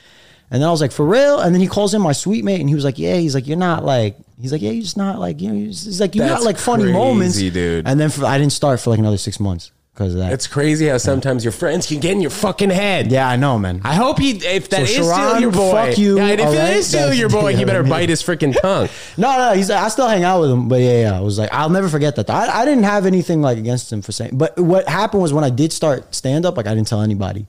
And 0.50 0.62
then 0.62 0.69
I 0.69 0.71
was 0.71 0.81
like, 0.81 0.93
"For 0.93 1.05
real?" 1.05 1.41
And 1.41 1.55
then 1.55 1.61
he 1.61 1.67
calls 1.67 1.95
in 1.95 2.03
my 2.03 2.12
suite 2.12 2.45
mate, 2.45 2.61
and 2.61 2.69
he 2.69 2.75
was 2.75 2.85
like, 2.85 2.99
"Yeah." 2.99 3.17
He's 3.17 3.35
like, 3.35 3.47
"You're 3.47 3.57
not 3.57 3.85
like." 3.85 4.17
He's 4.41 4.53
like, 4.53 4.62
"Yeah, 4.62 4.71
you're 4.71 4.83
just 4.83 4.97
not 4.97 5.19
like 5.19 5.41
you 5.41 5.49
know." 5.49 5.55
He's 5.55 6.00
like, 6.00 6.14
"You 6.14 6.21
got 6.21 6.29
That's 6.29 6.45
like 6.45 6.59
funny 6.59 6.85
crazy, 6.85 6.99
moments, 6.99 7.38
dude. 7.38 7.88
And 7.88 7.99
then 7.99 8.11
for, 8.11 8.25
I 8.25 8.38
didn't 8.38 8.53
start 8.53 8.81
for 8.81 8.91
like 8.91 8.99
another 8.99 9.19
six 9.19 9.41
months 9.41 9.73
because 9.94 10.14
of 10.14 10.20
that. 10.20 10.32
It's 10.32 10.48
crazy 10.48 10.88
how 10.88 10.98
sometimes 10.98 11.44
your 11.44 11.52
friends 11.52 11.86
can 11.86 12.00
get 12.00 12.10
in 12.12 12.20
your 12.20 12.30
fucking 12.30 12.70
head. 12.70 13.12
yeah, 13.12 13.28
I 13.28 13.36
know, 13.36 13.58
man. 13.60 13.80
I 13.84 13.94
hope 13.94 14.18
he, 14.18 14.32
if 14.32 14.68
that 14.70 14.82
is 14.82 14.88
So, 14.96 15.02
still 15.02 15.14
Sharon, 15.16 15.40
your 15.42 15.52
boy, 15.52 15.70
fuck 15.72 15.98
you, 15.98 16.16
Yeah, 16.16 16.26
if 16.30 16.40
all 16.40 16.52
it 16.52 16.58
right? 16.58 16.76
is 16.76 16.88
still 16.88 17.14
your 17.14 17.28
boy, 17.28 17.54
he 17.56 17.64
better 17.70 17.78
I 17.78 17.82
mean- 17.82 17.90
bite 17.90 18.08
his 18.08 18.22
freaking 18.22 18.60
tongue. 18.60 18.88
No, 19.16 19.36
no, 19.38 19.54
he's. 19.54 19.70
I 19.70 19.86
still 19.88 20.08
hang 20.08 20.24
out 20.24 20.40
with 20.40 20.50
him, 20.50 20.68
but 20.68 20.80
yeah, 20.80 21.02
yeah. 21.02 21.16
I 21.16 21.20
was 21.20 21.38
like, 21.38 21.50
I'll 21.52 21.70
never 21.70 21.88
forget 21.88 22.16
that. 22.16 22.28
I, 22.28 22.62
I 22.62 22.64
didn't 22.64 22.82
have 22.84 23.06
anything 23.06 23.40
like 23.40 23.56
against 23.58 23.92
him 23.92 24.02
for 24.02 24.10
saying. 24.12 24.32
But 24.36 24.58
what 24.58 24.88
happened 24.88 25.22
was 25.22 25.32
when 25.32 25.44
I 25.44 25.50
did 25.50 25.72
start 25.72 26.12
stand 26.14 26.44
up, 26.44 26.56
like 26.56 26.66
I 26.66 26.74
didn't 26.74 26.88
tell 26.88 27.00
anybody 27.00 27.46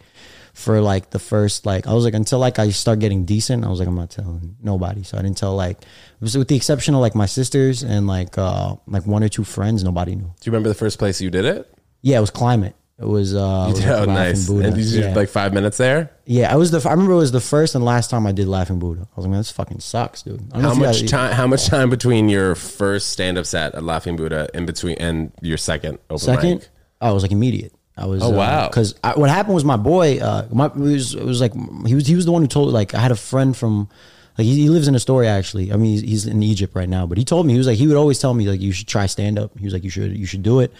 for 0.53 0.79
like 0.79 1.09
the 1.09 1.19
first 1.19 1.65
like 1.65 1.85
I 1.87 1.93
was 1.93 2.05
like 2.05 2.13
until 2.13 2.39
like 2.39 2.59
I 2.59 2.69
start 2.69 2.99
getting 2.99 3.25
decent, 3.25 3.65
I 3.65 3.69
was 3.69 3.79
like 3.79 3.87
I'm 3.89 3.95
not 3.95 4.11
telling 4.11 4.55
nobody. 4.61 5.03
So 5.03 5.17
I 5.17 5.21
didn't 5.21 5.37
tell 5.37 5.55
like 5.55 5.79
with 6.21 6.47
the 6.47 6.55
exception 6.55 6.93
of 6.95 7.01
like 7.01 7.15
my 7.15 7.25
sisters 7.25 7.83
and 7.83 8.07
like 8.07 8.37
uh 8.37 8.75
like 8.87 9.05
one 9.07 9.23
or 9.23 9.27
two 9.29 9.43
friends, 9.43 9.83
nobody 9.83 10.15
knew. 10.15 10.23
Do 10.25 10.31
you 10.43 10.51
remember 10.51 10.69
the 10.69 10.75
first 10.75 10.97
place 10.99 11.19
you 11.19 11.29
did 11.31 11.43
it? 11.45 11.71
Yeah, 12.05 12.17
it 12.17 12.21
was 12.21 12.29
climate. 12.29 12.75
It 12.99 13.05
was 13.05 13.33
uh, 13.35 13.65
it 13.69 13.73
was, 13.73 13.85
Oh, 13.85 13.89
Laughing 13.89 14.13
nice. 14.13 14.47
Buddha. 14.47 14.67
And 14.67 14.77
you 14.77 14.83
did 14.89 15.03
yeah. 15.05 15.13
like 15.15 15.27
five 15.27 15.53
minutes 15.53 15.77
there? 15.77 16.11
yeah, 16.25 16.53
I 16.53 16.55
was 16.55 16.69
the. 16.71 16.87
I 16.87 16.91
remember 16.93 17.13
it 17.13 17.17
was 17.17 17.31
the 17.31 17.41
first 17.41 17.73
and 17.75 17.83
last 17.83 18.09
time 18.11 18.27
I 18.27 18.31
did 18.31 18.47
Laughing 18.47 18.77
Buddha. 18.79 19.01
I 19.01 19.15
was 19.15 19.25
like, 19.25 19.31
man, 19.31 19.39
this 19.39 19.51
fucking 19.51 19.79
sucks, 19.79 20.21
dude. 20.21 20.39
I 20.53 20.61
How 20.61 20.75
much 20.75 21.01
guys- 21.01 21.09
time? 21.09 21.33
How 21.33 21.47
much 21.47 21.65
time 21.65 21.89
between 21.89 22.29
your 22.29 22.53
first 22.55 23.09
stand-up 23.09 23.45
set 23.47 23.73
at 23.75 23.83
Laughing 23.83 24.15
Buddha 24.15 24.47
in 24.53 24.65
between 24.67 24.95
and 24.99 25.31
your 25.41 25.57
second 25.57 25.97
open 26.09 26.19
Second, 26.19 26.49
mic? 26.59 26.69
oh, 27.01 27.09
it 27.11 27.13
was 27.15 27.23
like 27.23 27.31
immediate. 27.33 27.73
I 27.97 28.05
was. 28.05 28.21
Oh, 28.23 28.29
wow. 28.29 28.67
Because 28.67 28.93
what 29.15 29.29
happened 29.29 29.55
was 29.55 29.65
my 29.65 29.77
boy. 29.77 30.19
Uh, 30.19 30.47
my 30.51 30.67
it 30.67 30.75
was, 30.75 31.15
it 31.15 31.23
was 31.25 31.41
like 31.41 31.53
he 31.87 31.95
was 31.95 32.05
he 32.07 32.15
was 32.15 32.25
the 32.25 32.31
one 32.31 32.43
who 32.43 32.47
told. 32.47 32.71
Like 32.71 32.93
I 32.93 32.99
had 32.99 33.11
a 33.11 33.15
friend 33.17 33.57
from. 33.57 33.89
Like 34.37 34.45
he, 34.45 34.55
he 34.55 34.69
lives 34.69 34.87
in 34.89 34.95
Astoria 34.95 35.29
actually. 35.31 35.71
I 35.71 35.77
mean, 35.77 35.91
he's, 35.93 36.01
he's 36.01 36.25
in 36.27 36.43
Egypt 36.43 36.75
right 36.75 36.89
now. 36.89 37.05
But 37.07 37.17
he 37.17 37.23
told 37.25 37.45
me 37.45 37.53
he 37.53 37.57
was 37.57 37.67
like 37.67 37.77
he 37.77 37.87
would 37.87 37.95
always 37.97 38.19
tell 38.19 38.33
me 38.33 38.47
like 38.49 38.59
you 38.61 38.71
should 38.73 38.87
try 38.87 39.05
stand 39.05 39.39
up. 39.39 39.57
He 39.57 39.63
was 39.65 39.73
like 39.73 39.83
you 39.85 39.89
should 39.89 40.15
you 40.17 40.25
should 40.25 40.43
do 40.43 40.59
it. 40.61 40.73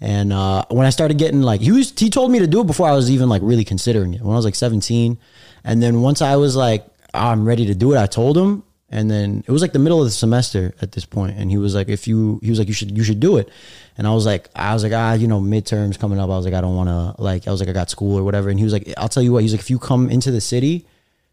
And 0.00 0.32
uh, 0.32 0.64
when 0.70 0.86
I 0.86 0.90
started 0.90 1.18
getting 1.18 1.42
like 1.42 1.60
he 1.60 1.72
was 1.72 1.92
he 1.96 2.10
told 2.10 2.30
me 2.30 2.38
to 2.38 2.46
do 2.46 2.60
it 2.60 2.66
before 2.66 2.88
I 2.88 2.92
was 2.92 3.10
even 3.10 3.28
like 3.28 3.42
really 3.44 3.64
considering 3.64 4.14
it. 4.14 4.20
When 4.20 4.32
I 4.32 4.36
was 4.36 4.44
like 4.44 4.54
seventeen, 4.54 5.18
and 5.64 5.82
then 5.82 6.02
once 6.02 6.22
I 6.22 6.36
was 6.36 6.54
like 6.56 6.86
I'm 7.12 7.44
ready 7.44 7.66
to 7.66 7.74
do 7.74 7.94
it, 7.94 7.98
I 7.98 8.06
told 8.06 8.36
him. 8.36 8.62
And 8.90 9.10
then 9.10 9.44
it 9.46 9.50
was 9.50 9.60
like 9.60 9.74
the 9.74 9.78
middle 9.78 9.98
of 9.98 10.06
the 10.06 10.10
semester 10.10 10.74
at 10.80 10.92
this 10.92 11.04
point, 11.04 11.36
and 11.36 11.50
he 11.50 11.58
was 11.58 11.74
like, 11.74 11.90
"If 11.90 12.08
you," 12.08 12.40
he 12.42 12.48
was 12.48 12.58
like, 12.58 12.68
"You 12.68 12.74
should, 12.74 12.96
you 12.96 13.04
should 13.04 13.20
do 13.20 13.36
it." 13.36 13.50
And 13.98 14.06
I 14.06 14.14
was 14.14 14.24
like, 14.24 14.48
I 14.54 14.72
was 14.72 14.84
like, 14.84 14.92
ah, 14.94 15.12
you 15.12 15.26
know, 15.26 15.40
midterms 15.40 15.98
coming 15.98 16.20
up. 16.20 16.30
I 16.30 16.36
was 16.36 16.44
like, 16.44 16.54
I 16.54 16.60
don't 16.60 16.76
want 16.76 16.88
to, 16.88 17.20
like, 17.20 17.48
I 17.48 17.50
was 17.50 17.60
like, 17.60 17.68
I 17.68 17.72
got 17.72 17.90
school 17.90 18.16
or 18.16 18.22
whatever. 18.22 18.48
And 18.48 18.56
he 18.56 18.64
was 18.64 18.72
like, 18.72 18.94
I'll 18.96 19.08
tell 19.08 19.24
you 19.24 19.32
what. 19.32 19.42
He's 19.42 19.52
like, 19.52 19.60
if 19.60 19.70
you 19.70 19.78
come 19.80 20.08
into 20.08 20.30
the 20.30 20.40
city, 20.40 20.86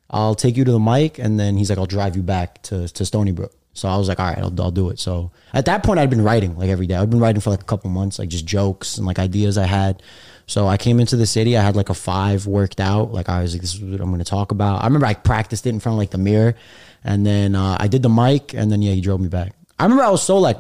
I'll 0.10 0.34
take 0.34 0.58
you 0.58 0.66
to 0.66 0.72
the 0.72 0.80
mic, 0.80 1.20
and 1.20 1.40
then 1.40 1.58
he's 1.58 1.70
like, 1.70 1.78
I'll 1.80 1.86
drive 1.86 2.16
you 2.16 2.24
back 2.24 2.62
to 2.64 2.88
to 2.90 3.06
Stony 3.06 3.32
Brook. 3.32 3.54
So 3.76 3.90
I 3.90 3.98
was 3.98 4.08
like, 4.08 4.20
all 4.22 4.26
right, 4.26 4.38
I'll, 4.38 4.62
I'll 4.62 4.72
do 4.72 4.90
it. 4.90 5.00
So 5.00 5.32
at 5.54 5.66
that 5.66 5.84
point, 5.84 6.00
I'd 6.00 6.10
been 6.10 6.24
writing 6.24 6.58
like 6.58 6.70
every 6.70 6.88
day. 6.88 6.96
I'd 6.96 7.10
been 7.10 7.20
writing 7.20 7.42
for 7.42 7.50
like 7.50 7.62
a 7.62 7.66
couple 7.66 7.90
months, 7.90 8.18
like 8.18 8.30
just 8.30 8.46
jokes 8.46 8.98
and 8.98 9.06
like 9.06 9.20
ideas 9.20 9.58
I 9.58 9.66
had. 9.66 10.02
So 10.48 10.66
I 10.68 10.78
came 10.78 11.00
into 11.00 11.18
the 11.18 11.26
city. 11.26 11.58
I 11.58 11.62
had 11.62 11.76
like 11.76 11.90
a 11.90 11.94
five 11.94 12.48
worked 12.48 12.80
out. 12.80 13.12
Like 13.12 13.28
I 13.28 13.42
was 13.42 13.54
like, 13.54 13.62
this 13.62 13.76
is 13.76 13.82
what 13.82 14.00
I'm 14.00 14.08
going 14.08 14.20
to 14.20 14.24
talk 14.24 14.52
about. 14.52 14.82
I 14.82 14.86
remember 14.86 15.08
I 15.08 15.14
practiced 15.14 15.68
it 15.68 15.70
in 15.70 15.82
front 15.82 15.96
of 15.96 15.98
like 15.98 16.12
the 16.12 16.18
mirror, 16.18 16.56
and 17.04 17.26
then 17.26 17.54
uh, 17.54 17.78
I 17.80 17.88
did 17.88 18.02
the 18.02 18.10
mic, 18.10 18.54
and 18.54 18.72
then 18.72 18.82
yeah, 18.82 18.94
he 18.94 19.02
drove 19.02 19.20
me 19.20 19.28
back. 19.28 19.54
I 19.78 19.84
remember 19.84 20.04
I 20.04 20.10
was 20.10 20.24
so 20.24 20.38
like 20.38 20.58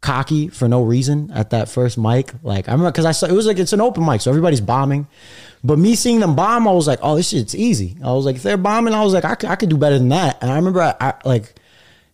cocky 0.00 0.46
for 0.48 0.68
no 0.68 0.82
reason 0.82 1.30
at 1.32 1.50
that 1.50 1.68
first 1.68 1.96
mic. 1.96 2.32
Like 2.42 2.68
I 2.68 2.72
remember 2.72 2.92
because 2.92 3.06
I 3.06 3.12
saw 3.12 3.26
it 3.26 3.32
was 3.32 3.46
like 3.46 3.58
it's 3.58 3.72
an 3.72 3.80
open 3.80 4.04
mic, 4.04 4.20
so 4.20 4.30
everybody's 4.30 4.60
bombing. 4.60 5.06
But 5.64 5.78
me 5.78 5.94
seeing 5.94 6.20
them 6.20 6.36
bomb, 6.36 6.68
I 6.68 6.72
was 6.72 6.86
like, 6.86 7.00
oh, 7.02 7.16
this 7.16 7.30
shit's 7.30 7.54
easy. 7.54 7.96
I 8.04 8.12
was 8.12 8.24
like, 8.24 8.36
if 8.36 8.42
they're 8.42 8.56
bombing, 8.56 8.94
I 8.94 9.02
was 9.02 9.12
like, 9.12 9.24
I 9.24 9.34
could, 9.34 9.48
I 9.48 9.56
could 9.56 9.70
do 9.70 9.76
better 9.76 9.98
than 9.98 10.10
that. 10.10 10.38
And 10.40 10.50
I 10.50 10.56
remember 10.56 10.82
I, 10.82 10.94
I 11.00 11.14
like 11.24 11.54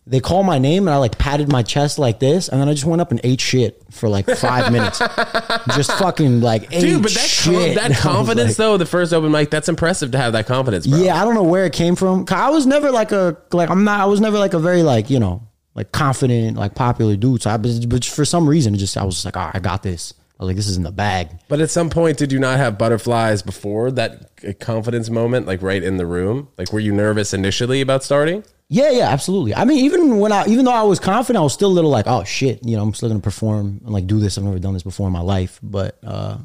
they 0.07 0.19
called 0.19 0.45
my 0.45 0.59
name 0.59 0.87
and 0.87 0.93
I 0.93 0.97
like 0.97 1.17
patted 1.17 1.51
my 1.51 1.63
chest 1.63 1.97
like 1.97 2.19
this, 2.19 2.47
and 2.47 2.61
then 2.61 2.69
I 2.69 2.73
just 2.73 2.85
went 2.85 3.01
up 3.01 3.11
and 3.11 3.19
ate 3.23 3.41
shit 3.41 3.81
for 3.89 4.07
like 4.07 4.27
five 4.27 4.71
minutes, 4.71 4.99
just 5.75 5.91
fucking 5.93 6.41
like 6.41 6.71
ate 6.71 6.81
Dude, 6.81 7.01
but 7.01 7.11
that 7.13 7.19
shit. 7.19 7.75
that 7.75 7.91
confidence 7.97 8.49
like- 8.51 8.57
though, 8.57 8.77
the 8.77 8.85
first 8.85 9.13
open 9.13 9.31
mic, 9.31 9.49
that's 9.49 9.67
impressive 9.69 10.11
to 10.11 10.17
have 10.17 10.33
that 10.33 10.45
confidence, 10.45 10.85
bro. 10.85 10.99
Yeah, 10.99 11.19
I 11.19 11.25
don't 11.25 11.33
know 11.33 11.43
where 11.43 11.65
it 11.65 11.73
came 11.73 11.95
from. 11.95 12.25
I 12.29 12.49
was 12.49 12.67
never 12.67 12.91
like 12.91 13.11
a 13.11 13.37
like 13.51 13.69
I'm 13.69 13.83
not. 13.83 13.99
I 13.99 14.05
was 14.05 14.21
never 14.21 14.37
like 14.37 14.53
a 14.53 14.59
very 14.59 14.83
like 14.83 15.09
you 15.09 15.19
know 15.19 15.47
like 15.73 15.91
confident 15.91 16.57
like 16.57 16.75
popular 16.75 17.15
dude. 17.15 17.41
So 17.41 17.49
I 17.49 17.57
but 17.57 18.05
for 18.05 18.25
some 18.25 18.47
reason 18.47 18.75
it 18.75 18.77
just 18.77 18.95
I 18.97 19.03
was 19.03 19.15
just 19.15 19.25
like 19.25 19.37
oh, 19.37 19.51
I 19.53 19.59
got 19.59 19.81
this. 19.81 20.13
I 20.39 20.43
was 20.43 20.47
like 20.47 20.55
this 20.57 20.67
is 20.67 20.77
in 20.77 20.83
the 20.83 20.91
bag. 20.91 21.29
But 21.47 21.61
at 21.61 21.69
some 21.69 21.89
point, 21.89 22.17
did 22.17 22.31
you 22.31 22.39
not 22.39 22.57
have 22.57 22.77
butterflies 22.77 23.41
before 23.41 23.89
that 23.91 24.29
uh, 24.45 24.51
confidence 24.59 25.09
moment, 25.09 25.47
like 25.47 25.61
right 25.61 25.81
in 25.81 25.95
the 25.97 26.05
room? 26.05 26.49
Like, 26.57 26.73
were 26.73 26.81
you 26.81 26.91
nervous 26.91 27.33
initially 27.33 27.79
about 27.79 28.03
starting? 28.03 28.43
Yeah, 28.67 28.89
yeah, 28.89 29.09
absolutely. 29.09 29.53
I 29.53 29.63
mean, 29.65 29.85
even 29.85 30.17
when 30.17 30.31
I, 30.31 30.45
even 30.47 30.65
though 30.65 30.71
I 30.73 30.81
was 30.83 30.99
confident, 30.99 31.39
I 31.41 31.43
was 31.43 31.53
still 31.53 31.69
a 31.69 31.75
little 31.75 31.91
like, 31.91 32.07
oh 32.07 32.23
shit, 32.23 32.65
you 32.65 32.75
know, 32.75 32.81
I'm 32.83 32.93
still 32.95 33.09
gonna 33.09 33.19
perform 33.21 33.79
and 33.83 33.93
like 33.93 34.07
do 34.07 34.19
this. 34.19 34.37
I've 34.37 34.43
never 34.43 34.57
done 34.59 34.73
this 34.73 34.83
before 34.83 35.05
in 35.07 35.13
my 35.13 35.21
life, 35.21 35.59
but 35.61 35.99
uh, 36.03 36.37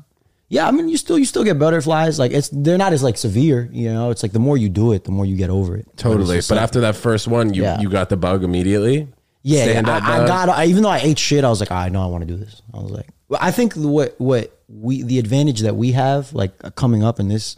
yeah, 0.48 0.68
I 0.68 0.70
mean, 0.70 0.88
you 0.90 0.98
still 0.98 1.18
you 1.18 1.24
still 1.24 1.44
get 1.44 1.58
butterflies. 1.58 2.18
Like 2.18 2.32
it's 2.32 2.50
they're 2.52 2.76
not 2.76 2.92
as 2.92 3.02
like 3.02 3.16
severe, 3.16 3.70
you 3.72 3.90
know. 3.90 4.10
It's 4.10 4.22
like 4.22 4.32
the 4.32 4.38
more 4.38 4.58
you 4.58 4.68
do 4.68 4.92
it, 4.92 5.04
the 5.04 5.12
more 5.12 5.24
you 5.24 5.36
get 5.36 5.48
over 5.48 5.76
it. 5.76 5.86
Totally. 5.96 6.38
it's 6.38 6.48
But, 6.48 6.56
like- 6.56 6.62
after 6.64 6.80
that 6.82 6.96
first 6.96 7.26
one, 7.26 7.54
you 7.54 7.62
Yeah. 7.62 7.80
you 7.80 7.88
got 7.88 8.10
the 8.10 8.16
bug 8.18 8.44
immediately. 8.44 9.08
yeah, 9.42 9.64
yeah 9.64 9.82
I, 9.86 10.22
I 10.22 10.26
got. 10.26 10.48
I, 10.50 10.66
even 10.66 10.82
though 10.82 10.90
I 10.90 10.98
ate 10.98 11.18
shit, 11.18 11.42
I 11.44 11.48
was 11.48 11.60
like, 11.60 11.70
I 11.70 11.88
know 11.88 12.02
I 12.02 12.06
want 12.06 12.20
to 12.22 12.26
do 12.28 12.36
this. 12.36 12.60
I 12.74 12.80
was 12.80 12.90
like, 12.90 13.08
well, 13.28 13.38
I 13.42 13.50
think 13.50 13.72
what 13.74 14.14
what 14.20 14.54
we 14.68 15.02
the 15.02 15.18
advantage 15.18 15.60
that 15.60 15.74
we 15.76 15.92
have 15.92 16.34
like 16.34 16.74
coming 16.76 17.02
up 17.02 17.18
in 17.18 17.28
this 17.28 17.56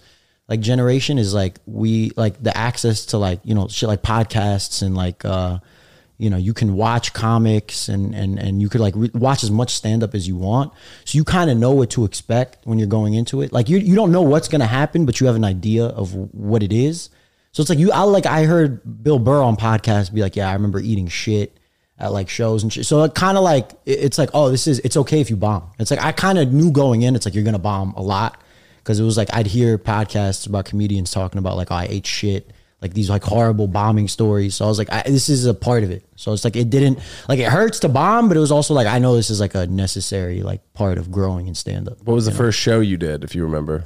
like 0.53 0.61
generation 0.61 1.17
is 1.19 1.33
like 1.33 1.55
we 1.65 2.11
like 2.15 2.35
the 2.43 2.55
access 2.55 3.07
to 3.07 3.17
like 3.17 3.41
you 3.43 3.55
know 3.55 3.69
shit 3.69 3.89
like 3.89 4.03
podcasts 4.03 4.83
and 4.83 4.95
like 4.95 5.25
uh 5.25 5.59
you 6.19 6.29
know 6.29 6.37
you 6.37 6.53
can 6.53 6.75
watch 6.77 7.15
comics 7.15 7.89
and 7.89 8.15
and 8.15 8.39
and 8.39 8.61
you 8.61 8.69
could 8.69 8.83
like 8.83 8.95
re- 8.95 9.11
watch 9.15 9.43
as 9.43 9.51
much 9.51 9.71
stand 9.75 10.03
up 10.03 10.15
as 10.15 10.29
you 10.29 10.37
want 10.37 10.71
so 11.07 11.17
you 11.17 11.25
kind 11.25 11.49
of 11.51 11.57
know 11.57 11.73
what 11.73 11.89
to 11.91 12.05
expect 12.05 12.59
when 12.67 12.79
you're 12.79 12.95
going 12.99 13.15
into 13.15 13.41
it 13.41 13.51
like 13.51 13.71
you 13.71 13.79
you 13.79 13.95
don't 13.95 14.13
know 14.13 14.21
what's 14.33 14.49
going 14.49 14.61
to 14.61 14.67
happen 14.67 15.07
but 15.07 15.21
you 15.21 15.27
have 15.27 15.37
an 15.37 15.45
idea 15.57 15.87
of 15.87 16.13
what 16.35 16.63
it 16.63 16.73
is 16.73 17.09
so 17.53 17.63
it's 17.63 17.71
like 17.71 17.79
you 17.79 17.91
I 17.91 18.03
like 18.03 18.27
I 18.27 18.45
heard 18.45 19.03
Bill 19.03 19.19
Burr 19.19 19.43
on 19.43 19.57
podcast 19.57 20.13
be 20.13 20.21
like 20.21 20.37
yeah 20.37 20.51
I 20.51 20.53
remember 20.53 20.81
eating 20.81 21.09
shit 21.09 21.57
at 21.99 22.13
like 22.13 22.29
shows 22.29 22.63
and 22.63 22.73
shit. 22.73 22.85
So 22.85 23.05
it 23.05 23.15
kind 23.15 23.39
of 23.39 23.45
like 23.45 23.71
it- 23.87 24.01
it's 24.07 24.19
like 24.19 24.31
oh 24.35 24.51
this 24.51 24.67
is 24.67 24.81
it's 24.81 24.97
okay 24.99 25.21
if 25.23 25.31
you 25.31 25.37
bomb. 25.37 25.71
It's 25.79 25.91
like 25.91 26.03
I 26.03 26.13
kind 26.13 26.39
of 26.39 26.53
knew 26.53 26.71
going 26.71 27.03
in 27.03 27.17
it's 27.17 27.25
like 27.27 27.35
you're 27.35 27.45
gonna 27.45 27.59
bomb 27.59 27.95
a 27.97 28.03
lot 28.03 28.43
because 28.83 28.99
it 29.01 29.05
was 29.05 29.17
like 29.17 29.29
I'd 29.33 29.47
hear 29.47 29.79
podcasts 29.79 30.47
about 30.47 30.65
comedians 30.65 31.11
talking 31.11 31.39
about 31.39 31.57
like 31.57 31.71
oh, 31.71 31.77
I 31.77 31.87
ate 31.91 32.07
shit 32.07 32.51
like 32.81 32.95
these 32.95 33.09
like 33.09 33.23
horrible 33.23 33.69
bombing 33.69 34.09
stories. 34.09 34.57
So 34.57 34.65
I 34.65 34.69
was 34.69 34.77
like 34.79 34.93
I, 34.93 35.03
this 35.07 35.29
is 35.29 35.47
a 35.47 35.55
part 35.55 35.85
of 35.85 35.91
it. 35.93 36.05
So 36.17 36.33
it's 36.33 36.45
like 36.45 36.57
it 36.57 36.69
didn't 36.69 36.99
like 37.29 37.39
it 37.39 37.47
hurts 37.49 37.79
to 37.81 37.89
bomb, 37.89 38.27
but 38.29 38.37
it 38.37 38.41
was 38.41 38.51
also 38.51 38.75
like 38.75 38.87
I 38.89 38.99
know 38.99 39.15
this 39.15 39.31
is 39.31 39.39
like 39.41 39.55
a 39.55 39.67
necessary 39.69 40.43
like 40.43 40.61
part 40.75 40.99
of 40.99 41.13
growing 41.13 41.47
in 41.47 41.55
stand 41.55 41.89
up. 41.89 42.03
What 42.03 42.15
was 42.15 42.27
the 42.27 42.33
first 42.33 42.59
show 42.59 42.81
you 42.81 42.97
did, 42.97 43.23
if 43.25 43.35
you 43.35 43.45
remember? 43.45 43.85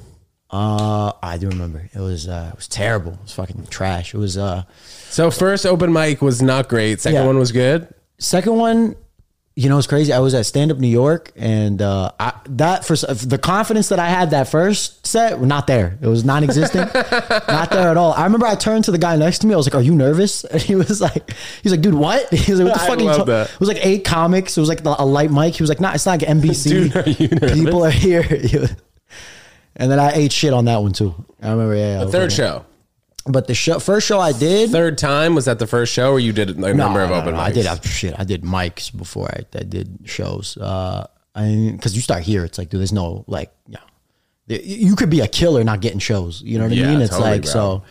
Uh, 0.49 1.13
I 1.23 1.39
do 1.39 1.49
remember 1.49 1.91
it 1.93 1.99
was 1.99 2.29
uh 2.29 2.51
it 2.53 2.57
was 2.57 2.69
terrible. 2.69 3.13
It 3.15 3.23
was 3.23 3.33
fucking 3.35 3.67
trash. 3.67 4.15
It 4.15 4.19
was 4.19 4.39
uh. 4.39 4.63
So 5.11 5.31
first 5.31 5.67
open 5.67 5.93
mic 5.93 6.23
was 6.23 6.41
not 6.41 6.69
great. 6.69 7.01
Second 7.01 7.21
Yeah. 7.21 7.27
one 7.27 7.39
was 7.39 7.53
good. 7.53 7.93
Second 8.19 8.57
one, 8.57 8.97
you 9.59 9.71
know, 9.71 9.79
it's 9.79 9.87
crazy. 9.87 10.13
I 10.13 10.19
was 10.19 10.35
at 10.35 10.45
Stand 10.45 10.71
Up 10.71 10.77
New 10.77 10.87
York, 10.87 11.33
and 11.35 11.81
uh, 11.81 12.13
I, 12.21 12.35
that 12.51 12.85
for 12.85 12.95
the 12.95 13.39
confidence 13.43 13.89
that 13.89 13.99
I 13.99 14.09
had 14.11 14.31
that 14.33 14.49
first 14.49 15.07
set, 15.07 15.41
not 15.41 15.67
there. 15.67 15.97
It 16.03 16.07
was 16.07 16.27
non-existent, 16.27 16.93
not 17.49 17.71
there 17.71 17.89
at 17.89 17.97
all. 17.97 18.13
I 18.13 18.25
remember 18.25 18.45
I 18.45 18.55
turned 18.55 18.85
to 18.85 18.91
the 18.91 18.99
guy 18.99 19.17
next 19.17 19.39
to 19.39 19.47
me. 19.47 19.55
I 19.55 19.57
was 19.57 19.67
like, 19.67 19.75
"Are 19.75 19.83
you 19.83 19.95
nervous?" 19.95 20.45
And 20.57 20.61
he 20.61 20.75
was 20.75 21.01
like, 21.01 21.31
"He's 21.63 21.73
like, 21.73 21.81
dude, 21.81 21.95
what?" 21.95 22.29
He 22.35 22.53
was 22.53 22.61
like, 22.61 22.69
"What 22.71 22.79
the 22.79 22.85
I 22.85 22.87
fuck?" 22.87 22.99
are 23.01 23.03
love 23.19 23.27
that. 23.29 23.51
It 23.51 23.59
was 23.59 23.69
like 23.71 23.85
eight 23.85 24.05
comics. 24.05 24.59
It 24.59 24.61
was 24.61 24.69
like 24.69 24.83
the- 24.83 24.95
a 25.03 25.05
light 25.07 25.31
mic. 25.31 25.55
He 25.55 25.63
was 25.63 25.71
like, 25.71 25.81
"Nah, 25.81 25.93
it's 25.95 26.05
not 26.05 26.21
like 26.21 26.29
NBC. 26.29 26.69
Dude, 26.69 26.95
are? 27.51 27.55
People 27.55 27.83
are 27.83 27.91
here." 27.91 28.23
and 29.75 29.91
then 29.91 29.99
I 29.99 30.13
ate 30.13 30.33
shit 30.33 30.53
on 30.53 30.67
that 30.67 30.83
one 30.83 30.93
too. 30.93 31.15
I 31.41 31.51
remember. 31.51 31.75
Yeah, 31.75 32.05
was 32.05 32.13
Third 32.13 32.31
show. 32.31 32.67
But 33.29 33.47
the 33.49 33.55
show, 33.55 33.79
first 33.81 34.07
show 34.07 34.21
I 34.21 34.33
did. 34.33 34.71
Third 34.71 34.99
time 34.99 35.35
was 35.35 35.47
that 35.47 35.59
the 35.59 35.67
first 35.67 35.93
show, 35.93 36.13
or 36.13 36.21
you 36.21 36.33
did 36.33 36.51
a 36.57 36.75
number 36.75 37.03
of 37.03 37.11
open 37.11 37.35
mics? 37.35 37.39
I 37.39 37.53
did 37.53 37.67
uh, 37.67 37.81
shit. 37.81 38.15
I 38.19 38.25
did 38.25 38.43
mics 38.43 38.97
before 38.97 39.29
I, 39.29 39.45
I 39.59 39.63
did 39.65 39.99
shows. 40.05 40.57
Uh, 40.57 41.07
I 41.35 41.71
because 41.75 41.97
you 41.97 42.03
start 42.03 42.23
here, 42.23 42.45
it's 42.45 42.57
like, 42.59 42.71
dude, 42.71 42.81
there's 42.81 42.93
no 42.93 43.25
like, 43.27 43.51
yeah, 43.67 43.79
you 44.47 44.59
you 44.91 44.97
could 44.97 45.11
be 45.11 45.21
a 45.21 45.29
killer 45.29 45.65
not 45.65 45.81
getting 45.81 45.99
shows. 45.99 46.41
You 46.43 46.59
know 46.59 46.65
what 46.69 46.77
Yeah, 46.77 46.87
I 46.87 46.91
mean? 46.93 47.01
It's 47.01 47.11
totally, 47.11 47.31
like 47.31 47.43
bro. 47.43 47.51
so. 47.51 47.83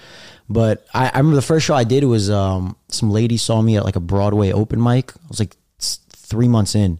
But 0.48 0.86
I, 0.93 1.08
I 1.10 1.17
remember 1.17 1.36
the 1.36 1.41
first 1.41 1.65
show 1.65 1.74
I 1.76 1.84
did 1.86 2.04
was 2.04 2.30
um, 2.30 2.76
some 2.89 3.10
lady 3.12 3.36
saw 3.38 3.62
me 3.62 3.78
at 3.78 3.84
like 3.84 3.95
a 3.95 4.00
Broadway 4.00 4.52
open 4.52 4.82
mic. 4.82 5.12
I 5.15 5.28
was 5.28 5.39
like 5.39 5.58
s- 5.80 6.00
three 6.12 6.48
months 6.48 6.76
in, 6.76 7.00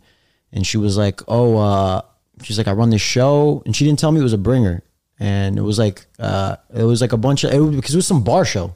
and 0.52 0.66
she 0.66 0.78
was 0.78 0.98
like, 0.98 1.22
"Oh, 1.28 1.58
uh, 1.58 2.02
she's 2.42 2.58
like, 2.58 2.68
I 2.68 2.72
run 2.74 2.90
this 2.90 3.02
show," 3.04 3.62
and 3.66 3.76
she 3.76 3.86
didn't 3.86 4.00
tell 4.00 4.12
me 4.12 4.20
it 4.20 4.24
was 4.24 4.34
a 4.34 4.38
bringer, 4.40 4.82
and 5.20 5.58
it 5.58 5.62
was 5.62 5.80
like, 5.80 6.06
uh, 6.20 6.56
it 6.74 6.84
was 6.84 7.02
like 7.02 7.14
a 7.14 7.18
bunch 7.18 7.44
of 7.44 7.54
it 7.54 7.60
was, 7.60 7.76
because 7.76 7.94
it 7.94 7.98
was 7.98 8.08
some 8.08 8.24
bar 8.24 8.46
show, 8.46 8.74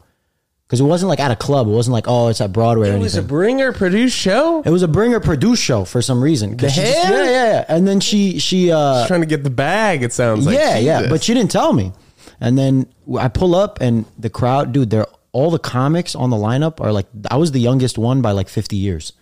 because 0.68 0.80
it 0.80 0.86
wasn't 0.86 1.10
like 1.10 1.20
at 1.20 1.32
a 1.32 1.36
club. 1.36 1.68
It 1.68 1.72
wasn't 1.72 1.94
like, 1.94 2.06
oh, 2.08 2.28
it's 2.28 2.42
at 2.42 2.54
Broadway 2.54 2.90
or 2.92 2.94
It 2.96 3.00
was 3.00 3.16
a 3.16 3.22
bringer 3.24 3.74
produced 3.74 4.16
show. 4.16 4.62
It 4.66 4.70
was 4.70 4.84
a 4.84 4.88
bringer 4.88 5.20
produced 5.20 5.64
show 5.64 5.84
for 5.86 6.02
some 6.02 6.22
reason. 6.24 6.52
she 6.58 6.66
just- 6.68 6.78
yeah, 6.78 7.10
yeah, 7.12 7.24
yeah. 7.24 7.66
And 7.68 7.88
then 7.88 8.00
she 8.00 8.40
she 8.40 8.72
uh 8.72 9.06
Trying 9.08 9.22
to 9.22 9.28
get 9.28 9.44
the 9.44 9.50
bag. 9.50 10.04
It 10.04 10.14
sounds 10.14 10.46
like 10.46 10.56
yeah, 10.56 10.78
yeah, 10.78 11.08
but 11.10 11.24
she 11.24 11.34
didn't 11.34 11.52
tell 11.52 11.74
me. 11.74 11.92
And 12.40 12.58
then 12.58 12.88
I 13.18 13.28
pull 13.28 13.54
up 13.56 13.82
and 13.82 14.06
the 14.18 14.30
crowd, 14.30 14.72
dude, 14.72 14.90
they're 14.92 15.08
all 15.32 15.52
the 15.52 15.60
comics 15.60 16.16
on 16.16 16.30
the 16.30 16.38
lineup 16.38 16.80
are 16.80 16.92
like 16.92 17.08
I 17.30 17.36
was 17.38 17.52
the 17.52 17.60
youngest 17.60 17.98
one 17.98 18.22
by 18.22 18.32
like 18.32 18.48
50 18.50 18.76
years. 18.78 19.14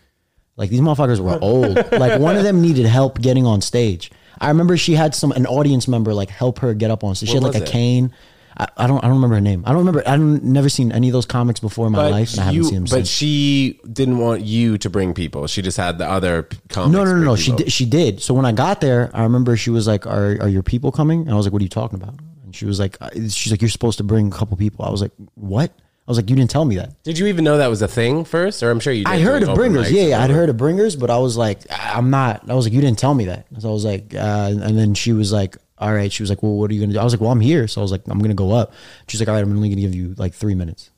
Like 0.56 0.70
these 0.70 0.82
motherfuckers 0.82 1.20
were 1.20 1.38
old. 1.42 1.76
like 1.92 2.20
one 2.20 2.36
of 2.36 2.44
them 2.44 2.62
needed 2.62 2.86
help 2.86 3.20
getting 3.22 3.46
on 3.46 3.62
stage. 3.62 4.12
I 4.40 4.50
remember 4.50 4.78
she 4.78 4.94
had 4.94 5.14
some 5.16 5.32
an 5.32 5.46
audience 5.46 5.88
member 5.88 6.14
like 6.14 6.30
help 6.30 6.60
her 6.60 6.74
get 6.74 6.92
up 6.92 7.04
on 7.04 7.16
stage. 7.16 7.30
She 7.30 7.36
had 7.36 7.44
What 7.44 7.54
like 7.54 7.62
a 7.62 7.64
was 7.64 7.70
it? 7.70 7.74
cane. 7.74 8.14
I, 8.60 8.68
I 8.76 8.88
don't 8.88 8.98
I 9.04 9.08
don't 9.08 9.18
remember 9.18 9.36
her 9.36 9.42
name. 9.42 9.64
I 9.68 9.70
don't 9.70 9.80
remember 9.80 10.02
I 10.08 10.18
don't 10.18 10.44
never 10.44 10.68
seen 10.68 10.92
any 10.92 11.10
of 11.10 11.14
those 11.14 11.28
comics 11.28 11.60
before 11.60 11.86
in 11.86 11.94
my 11.94 12.10
life 12.10 12.32
and 12.32 12.40
I 12.40 12.44
haven't 12.46 12.58
you- 12.58 12.64
seen 12.64 12.74
them 12.76 12.84
but 12.86 12.90
since. 12.90 13.10
she 13.10 13.80
didn't 13.92 14.18
want 14.18 14.42
you 14.42 14.78
to 14.80 14.90
bring 14.90 15.14
people. 15.14 15.46
She 15.48 15.62
just 15.62 15.78
had 15.78 16.00
the 16.00 16.10
other 16.10 16.44
p- 16.44 16.58
comics. 16.70 16.92
No, 16.92 17.04
no, 17.04 17.12
no, 17.12 17.14
bring 17.14 17.26
no. 17.26 17.36
She 17.36 17.46
people. 17.52 17.58
did, 17.66 17.72
she 17.72 17.86
did. 17.86 18.22
So 18.22 18.34
when 18.34 18.46
I 18.46 18.52
got 18.54 18.82
there, 18.82 19.12
I 19.14 19.24
remember 19.24 19.56
she 19.58 19.70
was 19.70 19.86
like, 19.86 20.08
"Are 20.08 20.38
are 20.42 20.50
your 20.50 20.64
people 20.64 20.92
coming?" 20.92 21.22
And 21.22 21.32
I 21.32 21.36
was 21.36 21.46
like, 21.46 21.54
"What 21.54 21.62
are 21.62 21.66
you 21.66 21.70
talking 21.70 22.02
about?" 22.02 22.16
And 22.46 22.56
she 22.56 22.66
was 22.66 22.80
like, 22.80 22.98
"She's 23.30 23.52
like, 23.52 23.62
you're 23.62 23.70
supposed 23.70 24.00
to 24.00 24.04
bring 24.04 24.28
a 24.28 24.32
couple 24.32 24.58
people." 24.58 24.86
I 24.86 24.90
was 24.90 25.02
like, 25.02 25.12
"What?" 25.36 25.72
I 26.08 26.12
was 26.12 26.18
like, 26.18 26.30
"You 26.30 26.36
didn't 26.38 26.50
tell 26.50 26.64
me 26.64 26.78
that." 26.78 27.04
Did 27.04 27.18
you 27.20 27.28
even 27.28 27.44
know 27.44 27.58
that 27.58 27.68
was 27.68 27.82
a 27.82 27.88
thing 27.88 28.24
first, 28.24 28.64
or 28.64 28.72
I'm 28.72 28.80
sure 28.80 28.94
you. 28.94 29.04
did 29.04 29.12
I 29.12 29.20
heard 29.20 29.44
of 29.44 29.54
bringers. 29.56 29.92
Yeah, 29.92 30.04
yeah, 30.04 30.24
I'd 30.24 30.30
heard 30.30 30.50
of 30.50 30.56
bringers, 30.56 30.96
but 30.96 31.10
I 31.10 31.18
was 31.18 31.36
like, 31.36 31.60
I'm 31.70 32.10
not. 32.10 32.50
I 32.50 32.54
was 32.54 32.66
like, 32.66 32.74
you 32.74 32.80
didn't 32.80 32.98
tell 32.98 33.14
me 33.14 33.26
that. 33.26 33.46
So 33.60 33.70
I 33.70 33.74
was 33.74 33.84
like, 33.84 34.16
uh, 34.16 34.54
and 34.62 34.78
then 34.78 34.94
she 34.94 35.12
was 35.12 35.34
like, 35.34 35.58
all 35.78 35.94
right. 35.94 36.12
She 36.12 36.24
was 36.24 36.30
like, 36.30 36.42
well, 36.42 36.54
what 36.54 36.72
are 36.72 36.74
you 36.74 36.80
gonna 36.80 36.94
do? 36.94 37.00
I 37.00 37.04
was 37.04 37.14
like, 37.14 37.20
well, 37.20 37.32
I'm 37.32 37.42
here. 37.42 37.68
So 37.68 37.82
I 37.82 37.84
was 37.84 37.92
like, 37.92 38.08
I'm 38.08 38.20
gonna 38.20 38.34
go 38.34 38.54
up. 38.54 38.72
She's 39.08 39.20
like, 39.20 39.28
all 39.28 39.36
right, 39.36 39.44
I'm 39.44 39.52
only 39.52 39.70
gonna 39.70 39.82
give 39.82 39.94
you 39.94 40.16
like 40.18 40.34
three 40.34 40.56
minutes. 40.56 40.92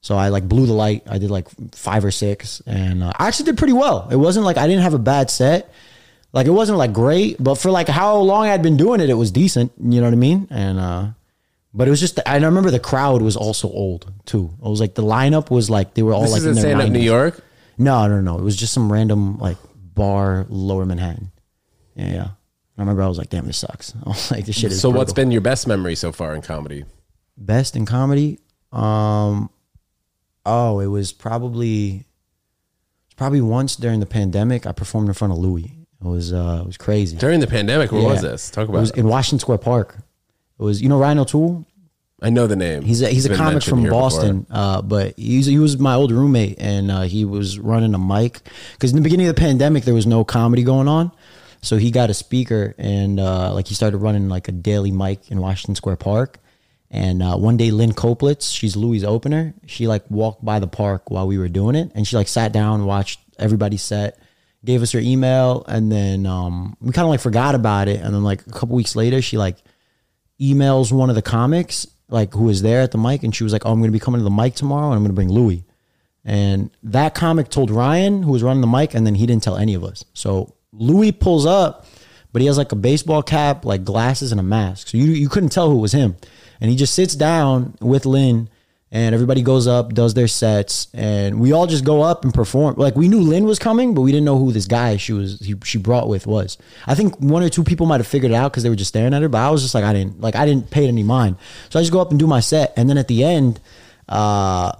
So 0.00 0.16
I 0.16 0.28
like 0.28 0.48
blew 0.48 0.66
the 0.66 0.72
light. 0.72 1.02
I 1.08 1.18
did 1.18 1.30
like 1.30 1.48
five 1.72 2.04
or 2.04 2.10
six, 2.10 2.60
and 2.66 3.02
uh, 3.02 3.12
I 3.16 3.28
actually 3.28 3.46
did 3.46 3.58
pretty 3.58 3.72
well. 3.72 4.08
It 4.10 4.16
wasn't 4.16 4.46
like 4.46 4.56
I 4.56 4.66
didn't 4.66 4.82
have 4.82 4.94
a 4.94 4.98
bad 4.98 5.30
set. 5.30 5.72
Like 6.32 6.46
it 6.46 6.50
wasn't 6.50 6.78
like 6.78 6.92
great, 6.92 7.42
but 7.42 7.54
for 7.54 7.70
like 7.70 7.88
how 7.88 8.16
long 8.18 8.46
I'd 8.46 8.62
been 8.62 8.76
doing 8.76 9.00
it, 9.00 9.10
it 9.10 9.14
was 9.14 9.30
decent. 9.30 9.72
You 9.80 10.00
know 10.00 10.06
what 10.06 10.12
I 10.12 10.16
mean? 10.16 10.48
And 10.50 10.78
uh, 10.78 11.06
but 11.74 11.86
it 11.86 11.90
was 11.90 12.00
just. 12.00 12.18
I 12.26 12.36
remember 12.36 12.70
the 12.70 12.80
crowd 12.80 13.22
was 13.22 13.36
also 13.36 13.68
old 13.68 14.12
too. 14.24 14.50
It 14.58 14.68
was 14.68 14.80
like 14.80 14.94
the 14.94 15.02
lineup 15.02 15.50
was 15.50 15.68
like 15.70 15.94
they 15.94 16.02
were 16.02 16.12
all 16.14 16.22
This 16.22 16.32
like 16.32 16.38
is 16.40 16.46
in 16.46 16.54
their 16.54 16.62
stand 16.62 16.80
up 16.80 16.88
90s. 16.88 16.92
New 16.92 17.00
York. 17.00 17.44
No, 17.78 18.06
no, 18.08 18.20
no. 18.20 18.38
It 18.38 18.42
was 18.42 18.56
just 18.56 18.72
some 18.72 18.90
random 18.90 19.38
like 19.38 19.58
bar, 19.74 20.46
Lower 20.48 20.86
Manhattan. 20.86 21.30
Yeah, 21.94 22.12
yeah. 22.12 22.28
I 22.78 22.82
remember 22.82 23.02
I 23.02 23.06
was 23.08 23.18
like, 23.18 23.30
"Damn, 23.30 23.46
this 23.46 23.58
sucks." 23.58 23.94
I 24.04 24.08
was 24.08 24.30
like, 24.30 24.46
"This 24.46 24.56
shit 24.56 24.72
is." 24.72 24.80
So, 24.80 24.90
what's 24.90 25.12
been 25.12 25.30
your 25.30 25.40
best 25.42 25.66
memory 25.66 25.94
so 25.94 26.12
far 26.12 26.34
in 26.34 26.42
comedy? 26.42 26.84
best 27.38 27.76
in 27.76 27.84
comedy? 27.84 28.38
Um, 28.72 29.50
oh, 30.46 30.80
it 30.80 30.86
was 30.86 31.12
probably, 31.12 32.06
probably 33.16 33.40
once 33.42 33.76
during 33.76 34.00
the 34.00 34.06
pandemic. 34.06 34.66
I 34.66 34.72
performed 34.72 35.08
in 35.08 35.14
front 35.14 35.32
of 35.34 35.38
Louis. 35.38 35.72
It 36.02 36.06
was, 36.06 36.32
uh, 36.32 36.60
it 36.62 36.66
was 36.66 36.76
crazy. 36.78 37.16
During 37.16 37.40
the 37.40 37.46
pandemic, 37.46 37.92
where 37.92 38.02
was 38.02 38.22
this? 38.22 38.50
Talk 38.50 38.68
about 38.68 38.78
It 38.78 38.80
was 38.80 38.90
it. 38.90 38.96
in 38.98 39.08
Washington 39.08 39.38
Square 39.38 39.58
Park. 39.58 39.96
It 40.58 40.62
was, 40.62 40.80
you 40.82 40.88
know, 40.88 40.98
Ryan 40.98 41.18
O'Toole. 41.18 41.66
I 42.22 42.30
know 42.30 42.46
the 42.46 42.56
name. 42.56 42.82
He's 42.82 43.02
a, 43.02 43.08
he's 43.08 43.26
a 43.26 43.36
comic 43.36 43.62
from. 43.62 43.84
Boston, 43.84 44.46
uh, 44.50 44.80
but 44.80 45.18
he's, 45.18 45.44
he 45.46 45.58
was 45.58 45.78
my 45.78 45.94
old 45.94 46.10
roommate, 46.10 46.56
and 46.58 46.90
uh, 46.90 47.02
he 47.02 47.26
was 47.26 47.58
running 47.58 47.94
a 47.94 47.98
mic 47.98 48.40
because 48.72 48.90
in 48.90 48.96
the 48.96 49.02
beginning 49.02 49.28
of 49.28 49.34
the 49.34 49.40
pandemic 49.40 49.84
there 49.84 49.92
was 49.94 50.06
no 50.06 50.24
comedy 50.24 50.62
going 50.62 50.88
on, 50.88 51.12
so 51.60 51.76
he 51.76 51.90
got 51.90 52.08
a 52.08 52.14
speaker 52.14 52.74
and 52.78 53.20
uh, 53.20 53.52
like 53.52 53.66
he 53.66 53.74
started 53.74 53.98
running 53.98 54.30
like 54.30 54.48
a 54.48 54.52
daily 54.52 54.90
mic 54.90 55.30
in 55.30 55.40
Washington 55.40 55.74
Square 55.74 55.96
Park. 55.96 56.38
And 56.90 57.22
uh, 57.22 57.36
one 57.36 57.56
day, 57.56 57.70
Lynn 57.70 57.92
Koplitz, 57.92 58.50
she's 58.50 58.76
Louis' 58.76 59.04
opener. 59.04 59.52
She 59.66 59.86
like 59.86 60.10
walked 60.10 60.44
by 60.44 60.58
the 60.58 60.68
park 60.68 61.10
while 61.10 61.26
we 61.26 61.36
were 61.36 61.48
doing 61.48 61.74
it, 61.74 61.92
and 61.94 62.06
she 62.06 62.16
like 62.16 62.28
sat 62.28 62.52
down, 62.52 62.86
watched 62.86 63.20
everybody 63.38 63.76
set, 63.76 64.18
gave 64.64 64.82
us 64.82 64.92
her 64.92 65.00
email, 65.00 65.64
and 65.68 65.92
then 65.92 66.24
um, 66.24 66.76
we 66.80 66.92
kind 66.92 67.04
of 67.04 67.10
like 67.10 67.20
forgot 67.20 67.54
about 67.54 67.88
it. 67.88 68.00
And 68.00 68.14
then 68.14 68.22
like 68.24 68.46
a 68.46 68.50
couple 68.50 68.74
weeks 68.76 68.96
later, 68.96 69.20
she 69.20 69.36
like 69.36 69.58
emails 70.40 70.92
one 70.92 71.08
of 71.08 71.16
the 71.16 71.22
comics, 71.22 71.86
like 72.08 72.32
who 72.34 72.44
was 72.44 72.62
there 72.62 72.82
at 72.82 72.92
the 72.92 72.98
mic, 72.98 73.22
and 73.22 73.34
she 73.34 73.44
was 73.44 73.52
like, 73.52 73.66
"Oh, 73.66 73.72
I'm 73.72 73.78
going 73.78 73.88
to 73.88 73.92
be 73.92 73.98
coming 73.98 74.20
to 74.20 74.24
the 74.24 74.30
mic 74.30 74.54
tomorrow, 74.54 74.86
and 74.86 74.94
I'm 74.94 75.00
going 75.00 75.10
to 75.10 75.14
bring 75.14 75.30
Louis." 75.30 75.64
And 76.24 76.70
that 76.82 77.14
comic 77.14 77.50
told 77.50 77.70
Ryan, 77.70 78.22
who 78.22 78.32
was 78.32 78.42
running 78.42 78.60
the 78.60 78.66
mic, 78.66 78.94
and 78.94 79.06
then 79.06 79.14
he 79.14 79.26
didn't 79.26 79.44
tell 79.44 79.56
any 79.56 79.74
of 79.74 79.84
us. 79.84 80.04
So 80.12 80.54
Louis 80.72 81.12
pulls 81.12 81.46
up, 81.46 81.86
but 82.32 82.42
he 82.42 82.46
has 82.46 82.58
like 82.58 82.72
a 82.72 82.76
baseball 82.76 83.22
cap, 83.22 83.64
like 83.64 83.84
glasses, 83.84 84.32
and 84.32 84.40
a 84.40 84.44
mask. 84.44 84.88
So 84.88 84.98
you 84.98 85.04
you 85.04 85.28
couldn't 85.28 85.50
tell 85.50 85.70
who 85.70 85.78
was 85.78 85.92
him. 85.92 86.16
And 86.60 86.70
he 86.70 86.76
just 86.76 86.94
sits 86.94 87.14
down 87.14 87.76
with 87.80 88.06
Lynn, 88.06 88.48
and 88.92 89.14
everybody 89.14 89.42
goes 89.42 89.66
up, 89.66 89.94
does 89.94 90.14
their 90.14 90.28
sets, 90.28 90.86
and 90.94 91.40
we 91.40 91.52
all 91.52 91.66
just 91.66 91.84
go 91.84 92.02
up 92.02 92.24
and 92.24 92.32
perform. 92.32 92.76
Like 92.76 92.94
we 92.94 93.08
knew 93.08 93.20
Lynn 93.20 93.44
was 93.44 93.58
coming, 93.58 93.94
but 93.94 94.02
we 94.02 94.12
didn't 94.12 94.24
know 94.24 94.38
who 94.38 94.52
this 94.52 94.66
guy 94.66 94.96
she 94.96 95.12
was 95.12 95.40
he, 95.40 95.54
she 95.64 95.78
brought 95.78 96.08
with 96.08 96.26
was. 96.26 96.56
I 96.86 96.94
think 96.94 97.18
one 97.18 97.42
or 97.42 97.48
two 97.48 97.64
people 97.64 97.86
might 97.86 98.00
have 98.00 98.06
figured 98.06 98.30
it 98.30 98.36
out 98.36 98.52
because 98.52 98.62
they 98.62 98.68
were 98.68 98.76
just 98.76 98.88
staring 98.88 99.12
at 99.12 99.22
her, 99.22 99.28
but 99.28 99.38
I 99.38 99.50
was 99.50 99.62
just 99.62 99.74
like 99.74 99.84
I 99.84 99.92
didn't 99.92 100.20
like 100.20 100.36
I 100.36 100.46
didn't 100.46 100.70
pay 100.70 100.86
any 100.86 101.02
mind. 101.02 101.36
So 101.70 101.78
I 101.78 101.82
just 101.82 101.92
go 101.92 102.00
up 102.00 102.10
and 102.10 102.18
do 102.18 102.26
my 102.26 102.40
set, 102.40 102.72
and 102.76 102.88
then 102.88 102.96
at 102.96 103.08
the 103.08 103.24
end, 103.24 103.60
uh, 104.08 104.72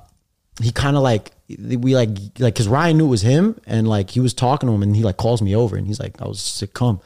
he 0.62 0.70
kind 0.70 0.96
of 0.96 1.02
like 1.02 1.32
we 1.48 1.94
like 1.94 2.10
like 2.38 2.54
because 2.54 2.68
Ryan 2.68 2.98
knew 2.98 3.06
it 3.06 3.10
was 3.10 3.22
him, 3.22 3.60
and 3.66 3.88
like 3.88 4.10
he 4.10 4.20
was 4.20 4.34
talking 4.34 4.68
to 4.68 4.74
him, 4.74 4.82
and 4.82 4.94
he 4.94 5.02
like 5.02 5.16
calls 5.16 5.42
me 5.42 5.54
over, 5.54 5.76
and 5.76 5.86
he's 5.86 6.00
like 6.00 6.20
I 6.22 6.28
was 6.28 6.40
sick, 6.40 6.74
come, 6.74 7.00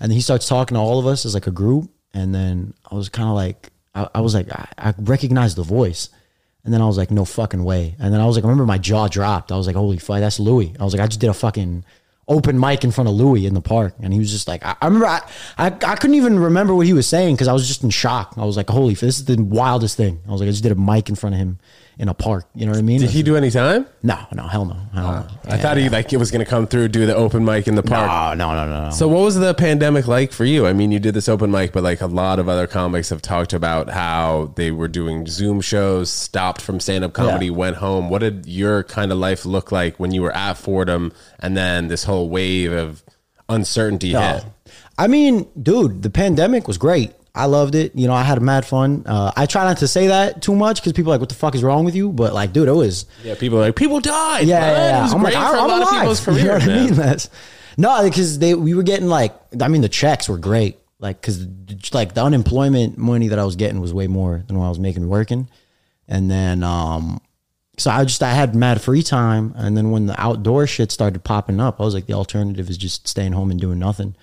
and 0.00 0.10
then 0.10 0.16
he 0.16 0.22
starts 0.22 0.48
talking 0.48 0.74
to 0.74 0.80
all 0.80 0.98
of 0.98 1.06
us 1.06 1.26
as 1.26 1.34
like 1.34 1.46
a 1.46 1.52
group, 1.52 1.90
and 2.14 2.34
then 2.34 2.74
I 2.90 2.94
was 2.94 3.08
kind 3.08 3.28
of 3.28 3.34
like 3.34 3.70
I, 3.94 4.08
I 4.16 4.20
was 4.20 4.34
like 4.34 4.50
I, 4.50 4.68
I 4.78 4.94
recognized 4.98 5.56
the 5.56 5.62
voice. 5.62 6.08
And 6.66 6.74
then 6.74 6.82
I 6.82 6.86
was 6.86 6.98
like, 6.98 7.10
no 7.10 7.24
fucking 7.24 7.62
way. 7.64 7.94
And 7.98 8.12
then 8.12 8.20
I 8.20 8.26
was 8.26 8.36
like, 8.36 8.44
I 8.44 8.48
remember 8.48 8.66
my 8.66 8.76
jaw 8.78 9.08
dropped. 9.08 9.52
I 9.52 9.56
was 9.56 9.66
like, 9.66 9.76
holy 9.76 9.98
fuck, 9.98 10.18
that's 10.18 10.38
Louis. 10.40 10.74
I 10.78 10.84
was 10.84 10.92
like, 10.92 11.00
I 11.00 11.06
just 11.06 11.20
did 11.20 11.30
a 11.30 11.34
fucking 11.34 11.84
open 12.28 12.58
mic 12.58 12.82
in 12.82 12.90
front 12.90 13.08
of 13.08 13.14
Louis 13.14 13.46
in 13.46 13.54
the 13.54 13.60
park. 13.60 13.94
And 14.02 14.12
he 14.12 14.18
was 14.18 14.30
just 14.30 14.48
like, 14.48 14.64
I, 14.64 14.74
I 14.82 14.86
remember, 14.86 15.06
I, 15.06 15.20
I, 15.56 15.66
I 15.66 15.94
couldn't 15.94 16.16
even 16.16 16.38
remember 16.38 16.74
what 16.74 16.86
he 16.86 16.92
was 16.92 17.06
saying 17.06 17.36
because 17.36 17.48
I 17.48 17.52
was 17.52 17.68
just 17.68 17.84
in 17.84 17.90
shock. 17.90 18.34
I 18.36 18.44
was 18.44 18.56
like, 18.56 18.68
holy, 18.68 18.94
this 18.94 19.18
is 19.18 19.24
the 19.24 19.40
wildest 19.40 19.96
thing. 19.96 20.20
I 20.28 20.32
was 20.32 20.40
like, 20.40 20.48
I 20.48 20.50
just 20.50 20.64
did 20.64 20.72
a 20.72 20.74
mic 20.74 21.08
in 21.08 21.14
front 21.14 21.34
of 21.34 21.38
him 21.38 21.58
in 21.98 22.08
a 22.10 22.14
park. 22.14 22.44
You 22.54 22.66
know 22.66 22.72
what 22.72 22.78
I 22.78 22.82
mean? 22.82 23.00
Did 23.00 23.08
he 23.10 23.22
do 23.22 23.36
any 23.36 23.50
time? 23.50 23.86
no, 24.02 24.18
no, 24.32 24.42
hell 24.46 24.66
no. 24.66 24.74
Hell 24.92 25.12
no. 25.12 25.26
I 25.50 25.56
thought 25.56 25.78
he 25.78 25.88
like 25.88 26.12
it 26.12 26.18
was 26.18 26.30
to 26.30 26.44
come 26.44 26.66
through, 26.66 26.88
do 26.88 27.06
the 27.06 27.14
open 27.16 27.44
mic 27.44 27.66
in 27.68 27.74
the 27.74 27.82
park. 27.82 28.36
No, 28.36 28.52
no, 28.54 28.66
no, 28.66 28.84
no. 28.84 28.90
So 28.90 29.08
what 29.08 29.22
was 29.22 29.36
the 29.36 29.54
pandemic 29.54 30.06
like 30.06 30.30
for 30.32 30.44
you? 30.44 30.66
I 30.66 30.74
mean, 30.74 30.90
you 30.92 30.98
did 30.98 31.14
this 31.14 31.28
open 31.28 31.50
mic, 31.50 31.72
but 31.72 31.82
like 31.82 32.02
a 32.02 32.06
lot 32.06 32.38
of 32.38 32.48
other 32.48 32.66
comics 32.66 33.08
have 33.08 33.22
talked 33.22 33.54
about 33.54 33.88
how 33.88 34.52
they 34.56 34.70
were 34.70 34.88
doing 34.88 35.26
Zoom 35.26 35.60
shows, 35.62 36.10
stopped 36.10 36.60
from 36.60 36.80
stand 36.80 37.02
up 37.02 37.14
comedy, 37.14 37.46
Yeah. 37.46 37.52
went 37.52 37.76
home. 37.76 38.10
What 38.10 38.18
did 38.18 38.46
your 38.46 38.82
kind 38.84 39.10
of 39.10 39.16
life 39.18 39.46
look 39.46 39.72
like 39.72 39.98
when 39.98 40.12
you 40.12 40.20
were 40.22 40.36
at 40.36 40.58
Fordham 40.58 41.12
and 41.40 41.56
then 41.56 41.88
this 41.88 42.04
whole 42.04 42.28
wave 42.28 42.72
of 42.72 43.02
uncertainty 43.48 44.10
hit? 44.12 44.44
I 44.98 45.06
mean, 45.06 45.46
dude, 45.60 46.02
the 46.02 46.10
pandemic 46.10 46.66
was 46.68 46.78
great. 46.78 47.12
I 47.36 47.44
loved 47.44 47.74
it. 47.74 47.94
You 47.94 48.06
know, 48.06 48.14
I 48.14 48.22
had 48.22 48.40
mad 48.42 48.64
fun. 48.64 49.02
Uh, 49.06 49.30
I 49.36 49.46
try 49.46 49.64
not 49.64 49.76
to 49.78 49.88
say 49.88 50.06
that 50.08 50.40
too 50.42 50.54
much 50.54 50.80
because 50.80 50.92
people 50.94 51.12
are 51.12 51.14
like, 51.14 51.20
"What 51.20 51.28
the 51.28 51.34
fuck 51.34 51.54
is 51.54 51.62
wrong 51.62 51.84
with 51.84 51.94
you?" 51.94 52.10
But 52.10 52.32
like, 52.34 52.52
dude, 52.52 52.66
it 52.68 52.72
was 52.72 53.04
Yeah, 53.22 53.34
people 53.34 53.58
are 53.58 53.62
like, 53.62 53.76
people 53.76 54.00
died. 54.00 54.46
yeah, 54.46 54.60
man. 54.60 54.72
yeah, 54.72 55.06
yeah. 55.06 55.12
I'm 55.14 55.22
like, 55.22 55.34
a 55.34 55.38
I'm 55.38 55.68
lot 55.68 55.70
alive. 55.82 55.82
of 55.82 56.18
people's 56.18 56.26
you 56.38 56.44
know 56.48 56.54
what 56.54 56.62
I 56.62 56.66
mean? 56.66 56.94
That's 56.94 57.28
no, 57.76 58.02
because 58.02 58.38
they 58.38 58.54
we 58.54 58.72
were 58.74 58.82
getting 58.82 59.06
like, 59.08 59.34
I 59.60 59.68
mean, 59.68 59.82
the 59.82 59.88
checks 59.88 60.28
were 60.28 60.38
great. 60.38 60.78
Like, 60.98 61.20
because 61.20 61.46
like 61.92 62.14
the 62.14 62.24
unemployment 62.24 62.96
money 62.96 63.28
that 63.28 63.38
I 63.38 63.44
was 63.44 63.54
getting 63.56 63.80
was 63.82 63.92
way 63.92 64.06
more 64.06 64.42
than 64.46 64.58
what 64.58 64.64
I 64.64 64.68
was 64.70 64.78
making 64.78 65.06
working, 65.08 65.46
and 66.08 66.30
then 66.30 66.62
um, 66.64 67.20
so 67.78 67.90
I 67.90 68.04
just 68.04 68.22
I 68.22 68.32
had 68.32 68.54
mad 68.54 68.80
free 68.80 69.02
time, 69.02 69.52
and 69.56 69.76
then 69.76 69.90
when 69.90 70.06
the 70.06 70.20
outdoor 70.20 70.66
shit 70.66 70.90
started 70.90 71.22
popping 71.24 71.60
up, 71.60 71.80
I 71.80 71.84
was 71.84 71.94
like, 71.94 72.06
the 72.06 72.14
alternative 72.14 72.70
is 72.70 72.78
just 72.78 73.06
staying 73.06 73.32
home 73.32 73.50
and 73.50 73.60
doing 73.60 73.78
nothing. 73.78 74.14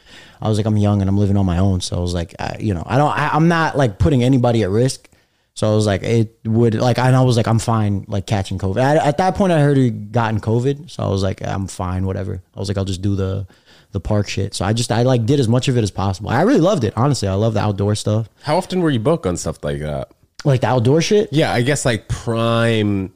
I 0.41 0.49
was 0.49 0.57
like, 0.57 0.65
I'm 0.65 0.77
young 0.77 1.01
and 1.01 1.09
I'm 1.09 1.17
living 1.17 1.37
on 1.37 1.45
my 1.45 1.59
own, 1.59 1.81
so 1.81 1.97
I 1.97 1.99
was 1.99 2.13
like, 2.13 2.35
I, 2.39 2.57
you 2.59 2.73
know, 2.73 2.83
I 2.85 2.97
don't, 2.97 3.11
I, 3.17 3.29
I'm 3.29 3.47
not 3.47 3.77
like 3.77 3.99
putting 3.99 4.23
anybody 4.23 4.63
at 4.63 4.69
risk. 4.69 5.09
So 5.55 5.71
I 5.71 5.75
was 5.75 5.85
like, 5.85 6.01
it 6.01 6.35
would 6.45 6.73
like, 6.73 6.97
and 6.97 7.15
I 7.15 7.21
was 7.21 7.37
like, 7.37 7.47
I'm 7.47 7.59
fine, 7.59 8.05
like 8.07 8.25
catching 8.25 8.57
COVID. 8.57 8.77
At, 8.81 8.97
at 8.97 9.17
that 9.17 9.35
point, 9.35 9.53
I 9.53 9.61
heard 9.61 9.77
he 9.77 9.91
gotten 9.91 10.39
COVID, 10.41 10.89
so 10.89 11.03
I 11.03 11.09
was 11.09 11.21
like, 11.21 11.45
I'm 11.45 11.67
fine, 11.67 12.07
whatever. 12.07 12.41
I 12.55 12.59
was 12.59 12.67
like, 12.69 12.77
I'll 12.77 12.85
just 12.85 13.01
do 13.03 13.15
the 13.15 13.45
the 13.91 13.99
park 13.99 14.27
shit. 14.27 14.55
So 14.55 14.65
I 14.65 14.73
just, 14.73 14.91
I 14.91 15.03
like 15.03 15.27
did 15.27 15.39
as 15.39 15.47
much 15.47 15.67
of 15.67 15.77
it 15.77 15.83
as 15.83 15.91
possible. 15.91 16.31
I 16.31 16.41
really 16.41 16.59
loved 16.59 16.83
it, 16.83 16.93
honestly. 16.97 17.27
I 17.27 17.35
love 17.35 17.53
the 17.53 17.59
outdoor 17.59 17.93
stuff, 17.93 18.27
How 18.41 18.57
often 18.57 18.81
were 18.81 18.89
you 18.89 18.97
booked 18.99 19.27
on 19.27 19.37
stuff 19.37 19.63
like 19.63 19.79
that? 19.81 20.09
like 20.43 20.61
the 20.61 20.67
outdoor 20.67 20.99
shit. 21.01 21.29
Yeah, 21.31 21.53
I 21.53 21.61
guess 21.61 21.85
like 21.85 22.07
prime 22.07 23.13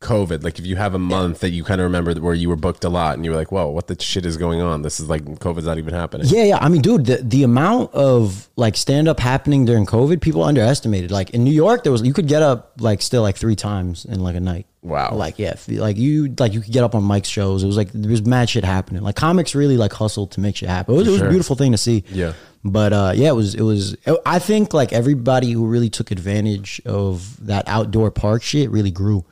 COVID. 0.00 0.42
Like 0.42 0.58
if 0.58 0.64
you 0.64 0.76
have 0.76 0.94
a 0.94 0.98
month 0.98 1.40
that 1.40 1.50
you 1.50 1.62
kind 1.62 1.80
of 1.80 1.84
remember 1.84 2.14
where 2.14 2.34
you 2.34 2.48
were 2.48 2.56
booked 2.56 2.84
a 2.84 2.88
lot 2.88 3.14
and 3.14 3.24
you 3.24 3.30
were 3.30 3.36
like, 3.36 3.52
whoa, 3.52 3.68
what 3.68 3.86
the 3.86 4.00
shit 4.00 4.24
is 4.24 4.38
going 4.38 4.62
on? 4.62 4.80
This 4.80 4.98
is 4.98 5.10
like 5.10 5.24
COVID's 5.24 5.66
not 5.66 5.76
even 5.76 5.92
happening. 5.92 6.26
Yeah, 6.26 6.44
yeah. 6.44 6.58
I 6.58 6.70
mean, 6.70 6.80
dude, 6.80 7.04
the, 7.04 7.16
the 7.16 7.42
amount 7.42 7.92
of 7.92 8.48
like 8.56 8.76
stand 8.76 9.08
up 9.08 9.20
happening 9.20 9.66
during 9.66 9.84
COVID, 9.84 10.22
people 10.22 10.42
underestimated. 10.42 11.10
Like 11.10 11.30
in 11.30 11.44
New 11.44 11.52
York, 11.52 11.82
there 11.82 11.92
was 11.92 12.02
you 12.02 12.14
could 12.14 12.28
get 12.28 12.42
up 12.42 12.72
like 12.78 13.02
still 13.02 13.20
like 13.20 13.36
three 13.36 13.56
times 13.56 14.06
in 14.06 14.20
like 14.20 14.36
a 14.36 14.40
night. 14.40 14.66
Wow. 14.82 15.12
Like 15.12 15.38
yeah, 15.38 15.56
like 15.68 15.98
you 15.98 16.34
like 16.38 16.54
you 16.54 16.62
could 16.62 16.72
get 16.72 16.82
up 16.82 16.94
on 16.94 17.04
Mike's 17.04 17.28
shows. 17.28 17.62
It 17.62 17.66
was 17.66 17.76
like 17.76 17.92
there 17.92 18.10
was 18.10 18.24
mad 18.24 18.48
shit 18.48 18.64
happening. 18.64 19.02
Like 19.02 19.16
comics 19.16 19.54
really 19.54 19.76
like 19.76 19.92
hustled 19.92 20.30
to 20.32 20.40
make 20.40 20.56
shit 20.56 20.70
happen. 20.70 20.94
It 20.94 20.98
was, 20.98 21.08
it 21.08 21.10
was 21.10 21.20
a 21.20 21.28
beautiful 21.28 21.56
thing 21.56 21.72
to 21.72 21.78
see. 21.78 22.04
Yeah. 22.08 22.32
But 22.64 22.94
uh, 22.94 23.12
yeah, 23.14 23.28
it 23.28 23.36
was 23.36 23.54
it 23.54 23.62
was. 23.62 23.96
I 24.24 24.38
think 24.38 24.72
like 24.72 24.94
everybody 24.94 25.52
who 25.52 25.66
really 25.66 25.90
took 25.90 26.10
advantage 26.10 26.80
of 26.86 27.44
that 27.46 27.68
outdoor 27.68 28.10
park 28.10 28.42
shit 28.42 28.70
really 28.70 28.90
grew 28.90 29.26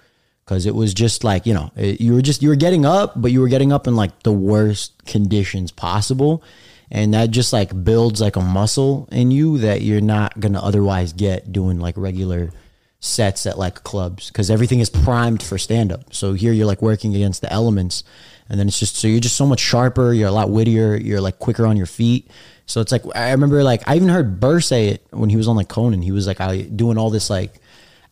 because 0.48 0.64
it 0.64 0.74
was 0.74 0.94
just 0.94 1.24
like 1.24 1.44
you 1.44 1.52
know 1.52 1.70
it, 1.76 2.00
you 2.00 2.14
were 2.14 2.22
just 2.22 2.42
you 2.42 2.48
were 2.48 2.56
getting 2.56 2.86
up, 2.86 3.12
but 3.20 3.30
you 3.30 3.40
were 3.40 3.48
getting 3.48 3.70
up 3.70 3.86
in 3.86 3.94
like 3.94 4.22
the 4.22 4.32
worst 4.32 5.04
conditions 5.04 5.70
possible, 5.70 6.42
and 6.90 7.12
that 7.12 7.30
just 7.30 7.52
like 7.52 7.84
builds 7.84 8.20
like 8.20 8.36
a 8.36 8.40
muscle 8.40 9.06
in 9.12 9.30
you 9.30 9.58
that 9.58 9.82
you're 9.82 10.00
not 10.00 10.40
gonna 10.40 10.60
otherwise 10.60 11.12
get 11.12 11.52
doing 11.52 11.78
like 11.78 11.96
regular 11.98 12.50
sets 13.00 13.46
at 13.46 13.58
like 13.58 13.84
clubs 13.84 14.28
because 14.28 14.50
everything 14.50 14.80
is 14.80 14.90
primed 14.90 15.42
for 15.42 15.58
stand 15.58 15.92
up. 15.92 16.12
So 16.12 16.32
here 16.32 16.52
you're 16.52 16.66
like 16.66 16.82
working 16.82 17.14
against 17.14 17.42
the 17.42 17.52
elements, 17.52 18.02
and 18.48 18.58
then 18.58 18.68
it's 18.68 18.78
just 18.78 18.96
so 18.96 19.06
you're 19.06 19.20
just 19.20 19.36
so 19.36 19.46
much 19.46 19.60
sharper. 19.60 20.14
You're 20.14 20.28
a 20.28 20.32
lot 20.32 20.48
wittier. 20.48 20.96
You're 20.96 21.20
like 21.20 21.38
quicker 21.38 21.66
on 21.66 21.76
your 21.76 21.86
feet. 21.86 22.30
So 22.64 22.80
it's 22.80 22.92
like 22.92 23.02
I 23.14 23.32
remember 23.32 23.62
like 23.62 23.82
I 23.86 23.96
even 23.96 24.08
heard 24.08 24.40
Burr 24.40 24.60
say 24.60 24.88
it 24.88 25.06
when 25.10 25.28
he 25.28 25.36
was 25.36 25.46
on 25.46 25.56
like 25.56 25.68
Conan. 25.68 26.00
He 26.00 26.12
was 26.12 26.26
like 26.26 26.40
I 26.40 26.62
doing 26.62 26.96
all 26.96 27.10
this 27.10 27.28
like 27.28 27.60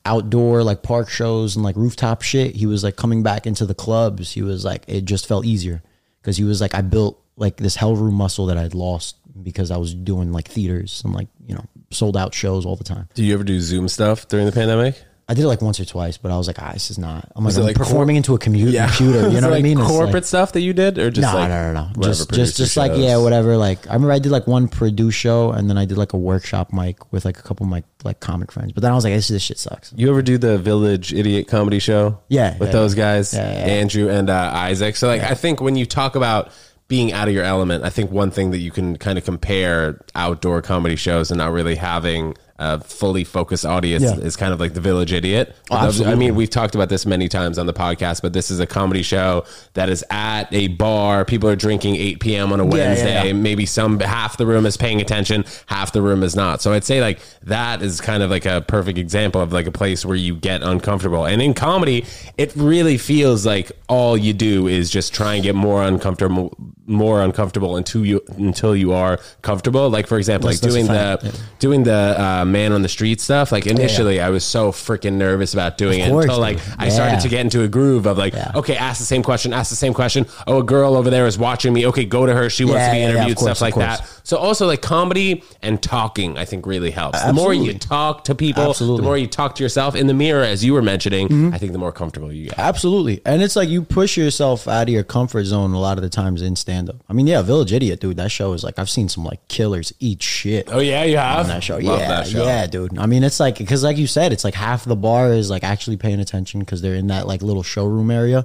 outdoor 0.07 0.63
like 0.63 0.83
park 0.83 1.11
shows 1.11 1.57
and 1.57 1.65
like 1.65 1.77
rooftop 1.77 2.23
shit. 2.23 2.55
He 2.55 2.67
was 2.67 2.83
like 2.83 2.97
coming 2.97 3.23
back 3.23 3.47
into 3.47 3.67
the 3.67 3.75
clubs. 3.75 4.33
He 4.33 4.43
was 4.43 4.65
like 4.65 4.85
it 4.87 5.05
just 5.05 5.27
felt 5.27 5.45
easier 5.45 5.83
because 6.21 6.37
he 6.37 6.45
was 6.45 6.61
like 6.61 6.75
I 6.75 6.81
built 6.81 7.23
like 7.37 7.57
this 7.59 7.77
hell 7.77 7.95
room 7.95 8.15
muscle 8.15 8.47
that 8.47 8.57
I'd 8.57 8.75
lost 8.75 9.17
because 9.43 9.71
I 9.71 9.77
was 9.77 9.95
doing 9.95 10.33
like 10.33 10.49
theaters 10.49 11.03
and 11.05 11.15
like 11.15 11.29
you 11.47 11.55
know 11.55 11.65
sold 11.91 12.17
out 12.17 12.35
shows 12.35 12.65
all 12.65 12.77
the 12.77 12.85
time. 12.85 13.09
Do 13.15 13.25
you 13.25 13.35
ever 13.35 13.45
do 13.45 13.61
Zoom 13.61 13.89
stuff 13.89 14.29
during 14.29 14.47
the 14.47 14.53
pandemic? 14.53 15.03
I 15.29 15.35
did 15.35 15.43
it 15.43 15.49
like 15.49 15.61
once 15.61 15.81
or 15.81 15.85
twice, 15.85 16.19
but 16.19 16.31
I 16.31 16.37
was 16.39 16.47
like, 16.47 16.63
ah, 16.63 16.71
this 16.73 16.89
is 16.89 16.99
not. 16.99 17.33
I'm 17.35 17.45
like, 17.45 17.57
I'm 17.57 17.65
like 17.65 17.75
performing 17.75 18.15
into 18.15 18.37
a 18.37 18.39
commu- 18.39 18.73
computer. 18.73 19.29
You 19.29 19.41
know 19.41 19.49
what 19.49 19.59
I 19.59 19.63
mean? 19.63 19.77
Corporate 19.77 20.15
like- 20.15 20.25
stuff 20.25 20.53
that 20.53 20.61
you 20.61 20.73
did, 20.73 20.99
or 20.99 21.11
just 21.11 21.27
no, 21.27 21.37
like 21.37 21.49
no, 21.49 21.73
no, 21.73 21.91
no. 21.97 22.03
Just, 22.03 22.31
just, 22.33 22.57
just 22.57 22.77
like 22.77 22.93
yeah, 22.95 23.17
whatever. 23.17 23.57
Like 23.57 23.89
I 23.89 23.95
remember 23.95 24.13
I 24.13 24.21
did 24.21 24.31
like 24.31 24.47
one 24.47 24.69
produce 24.69 25.15
show, 25.15 25.51
and 25.51 25.69
then 25.69 25.77
I 25.77 25.85
did 25.85 25.99
like 25.99 26.13
a 26.13 26.17
workshop 26.17 26.73
mic 26.73 27.13
with 27.13 27.25
like 27.25 27.41
a 27.41 27.43
couple 27.43 27.67
of 27.67 27.71
my 27.71 27.83
like 28.05 28.21
comic 28.21 28.53
friends. 28.53 28.73
But 28.73 28.83
then 28.83 28.93
I 28.93 28.95
was 28.95 29.03
like, 29.03 29.15
this, 29.15 29.27
this 29.27 29.43
shit 29.43 29.59
sucks. 29.59 29.93
You 29.97 30.11
ever 30.11 30.23
do 30.23 30.39
the 30.39 30.59
Village 30.59 31.13
Idiot 31.13 31.49
Comedy 31.49 31.81
Show? 31.81 32.21
Yeah, 32.29 32.57
with 32.59 32.69
yeah, 32.69 32.73
those 32.73 32.95
guys, 32.95 33.35
Yeah, 33.35 33.51
yeah. 33.51 33.73
Andrew 33.73 34.09
and 34.09 34.31
uh, 34.31 34.51
Isaac. 34.55 34.95
So, 34.95 35.09
like, 35.09 35.23
I 35.23 35.35
think 35.35 35.61
when 35.61 35.75
you 35.75 35.87
talk 35.87 36.15
about 36.15 36.53
being 36.87 37.13
out 37.13 37.27
of 37.27 37.35
your 37.35 37.43
element, 37.43 37.83
I 37.83 37.91
think 37.91 38.13
one 38.13 38.31
thing 38.31 38.53
that 38.53 38.59
you 38.59 38.71
can 38.71 38.97
kind 38.97 39.19
of 39.19 39.25
compare 39.25 40.01
outdoor 40.15 40.63
comedy 40.63 40.95
shows 40.95 41.33
and 41.33 41.39
not 41.39 41.51
really 41.51 41.75
having 41.75 42.37
a 42.59 42.81
fully 42.81 43.23
focused 43.25 43.67
audience 43.67 44.03
Yeah. 44.03 44.15
is 44.17 44.37
kind 44.37 44.53
of 44.53 44.61
like 44.61 44.73
the 44.75 44.81
Village 44.81 45.13
Idiot. 45.13 45.55
Oh, 45.71 45.77
I 46.07 46.15
mean, 46.15 46.35
we've 46.35 46.49
talked 46.51 46.75
about 46.75 46.89
this 46.89 47.05
many 47.05 47.29
times 47.29 47.59
on 47.59 47.67
the 47.67 47.73
podcast, 47.75 48.23
but 48.23 48.33
this 48.33 48.51
is 48.51 48.61
a 48.61 48.67
comedy 48.67 49.03
show 49.03 49.45
that 49.75 49.89
is 49.91 50.03
at 50.11 50.45
a 50.53 50.69
bar. 50.69 51.25
People 51.25 51.49
are 51.51 51.57
drinking 51.57 51.97
8 51.97 52.21
p.m. 52.21 52.53
on 52.53 52.61
a 52.61 52.65
yeah, 52.65 52.71
Wednesday. 52.71 53.27
yeah. 53.29 53.33
Maybe 53.35 53.67
some 53.67 54.01
half 54.01 54.37
the 54.39 54.47
room 54.47 54.65
is 54.65 54.77
paying 54.77 55.01
attention, 55.03 55.45
half 55.67 55.93
the 55.93 56.01
room 56.01 56.23
is 56.23 56.35
not. 56.35 56.63
So 56.63 56.73
I'd 56.73 56.85
say 56.85 57.01
like 57.01 57.21
that 57.43 57.83
is 57.83 58.01
kind 58.01 58.23
of 58.23 58.31
like 58.31 58.47
a 58.47 58.63
perfect 58.63 58.97
example 58.99 59.41
of 59.43 59.53
like 59.53 59.67
a 59.67 59.73
place 59.73 60.05
where 60.07 60.17
you 60.17 60.35
get 60.35 60.63
uncomfortable. 60.63 61.27
And 61.27 61.43
in 61.43 61.53
comedy, 61.53 62.05
it 62.39 62.55
really 62.57 62.97
feels 62.97 63.45
like 63.45 63.71
all 63.89 64.17
you 64.17 64.33
do 64.33 64.67
is 64.67 64.91
just 64.91 65.13
try 65.15 65.35
and 65.35 65.43
get 65.43 65.55
more 65.55 65.83
uncomfortable 65.83 66.57
more 66.89 67.21
uncomfortable 67.21 67.75
until 67.77 68.07
you 68.07 68.21
until 68.39 68.75
you 68.77 68.93
are 68.93 69.19
comfortable. 69.43 69.91
Like 69.91 70.07
for 70.07 70.19
example, 70.19 70.49
That's- 70.51 70.63
like 70.63 70.87
that's 70.87 71.19
doing 71.19 71.33
the 71.33 71.41
doing 71.59 71.83
the 71.83 72.15
uh, 72.17 72.45
man 72.47 72.73
on 72.73 72.83
the 72.83 72.89
street 72.89 73.21
stuff. 73.21 73.53
Like 73.53 73.67
initially, 73.67 74.21
I 74.21 74.31
was 74.31 74.45
so 74.45 74.73
freaking 74.73 75.15
nervous 75.15 75.53
about 75.55 75.79
doing 75.79 76.01
Of 76.03 76.09
it 76.09 76.11
course, 76.11 76.25
until 76.27 76.39
like 76.41 76.57
dude. 76.65 76.75
I 76.79 76.89
started 76.89 77.21
to 77.21 77.29
get 77.29 77.41
into 77.41 77.63
a 77.63 77.69
groove 77.69 78.07
of 78.07 78.19
like, 78.19 78.33
Yeah. 78.35 78.53
okay, 78.55 78.77
ask 78.77 78.99
the 78.99 79.05
same 79.05 79.23
question, 79.23 79.53
ask 79.53 79.71
the 79.71 79.77
same 79.77 79.95
question. 79.95 80.27
Oh, 80.47 80.61
a 80.61 80.65
girl 80.65 80.97
over 80.97 81.11
there 81.11 81.27
is 81.27 81.39
watching 81.39 81.73
me. 81.73 81.87
Okay, 81.87 82.05
go 82.05 82.27
to 82.27 82.35
her. 82.35 82.49
She 82.51 82.65
wants 82.65 82.79
Yeah, 82.81 82.87
to 82.89 82.93
be 82.93 82.99
yeah, 82.99 83.05
yeah, 83.07 83.11
interviewed. 83.15 83.37
course, 83.39 83.59
stuff 83.59 83.61
like 83.61 83.75
that. 83.77 84.09
So 84.25 84.37
also 84.39 84.67
like 84.67 84.83
comedy 84.83 85.45
and 85.63 85.81
talking, 85.83 86.37
I 86.37 86.45
think 86.45 86.67
really 86.67 86.91
helps. 86.91 87.23
The 87.23 87.33
more 87.33 87.55
you 87.55 87.75
talk 87.79 88.25
to 88.25 88.35
people, 88.35 88.71
Absolutely. 88.71 88.97
Mm-hmm. 88.99 89.03
the 89.05 89.09
more 89.09 89.19
you 89.19 89.27
talk 89.29 89.55
to 89.57 89.63
yourself 89.63 89.95
in 89.95 90.07
the 90.09 90.15
mirror, 90.15 90.43
as 90.43 90.65
you 90.65 90.73
were 90.73 90.83
mentioning. 90.83 91.53
I 91.55 91.59
think 91.59 91.73
the 91.73 91.79
more 91.79 91.93
comfortable 91.93 92.33
you 92.33 92.49
get. 92.49 92.59
Absolutely. 92.59 93.21
And 93.25 93.43
it's 93.43 93.55
like 93.57 93.69
you 93.69 93.83
push 93.83 94.17
yourself 94.17 94.67
out 94.67 94.83
of 94.85 94.89
your 94.89 95.05
comfort 95.05 95.45
zone 95.45 95.73
a 95.75 95.79
lot 95.79 95.97
of 95.99 96.03
the 96.03 96.09
times 96.11 96.43
in 96.43 96.57
stand 96.57 96.91
up. 96.91 96.97
I 97.09 97.13
mean, 97.13 97.27
yeah, 97.29 97.43
Village 97.43 97.73
Idiot, 97.73 98.01
dude, 98.01 98.17
that 98.17 98.31
show 98.33 98.53
is 98.53 98.65
like 98.65 98.79
I've 98.79 98.91
seen 98.91 99.09
some 99.09 99.25
like 99.25 99.47
killers 99.49 99.93
eat 100.01 100.23
shit. 100.23 100.69
Oh 100.73 100.81
yeah, 100.81 101.05
you 101.05 101.17
have 101.19 101.41
on 101.41 101.49
that 101.49 101.63
show. 101.63 101.75
Love 101.77 102.01
yeah, 102.01 102.09
that 102.09 102.27
show. 102.27 102.36
Yeah, 102.45 102.67
dude. 102.67 102.99
I 102.99 103.07
mean, 103.07 103.25
it's 103.25 103.41
like 103.41 103.59
because, 103.59 103.83
like 103.83 103.97
you 103.97 104.07
said, 104.07 104.33
it's 104.33 104.45
like 104.45 104.55
half 104.55 104.85
the 104.85 104.97
bar 104.97 105.33
is 105.33 105.51
like 105.51 105.65
actually 105.65 105.97
paying 105.97 106.21
attention 106.21 106.61
because 106.61 106.83
they're 106.83 106.95
in 106.95 107.07
that 107.09 107.27
like 107.27 107.43
little 107.43 107.63
showroom 107.63 108.11
area, 108.11 108.45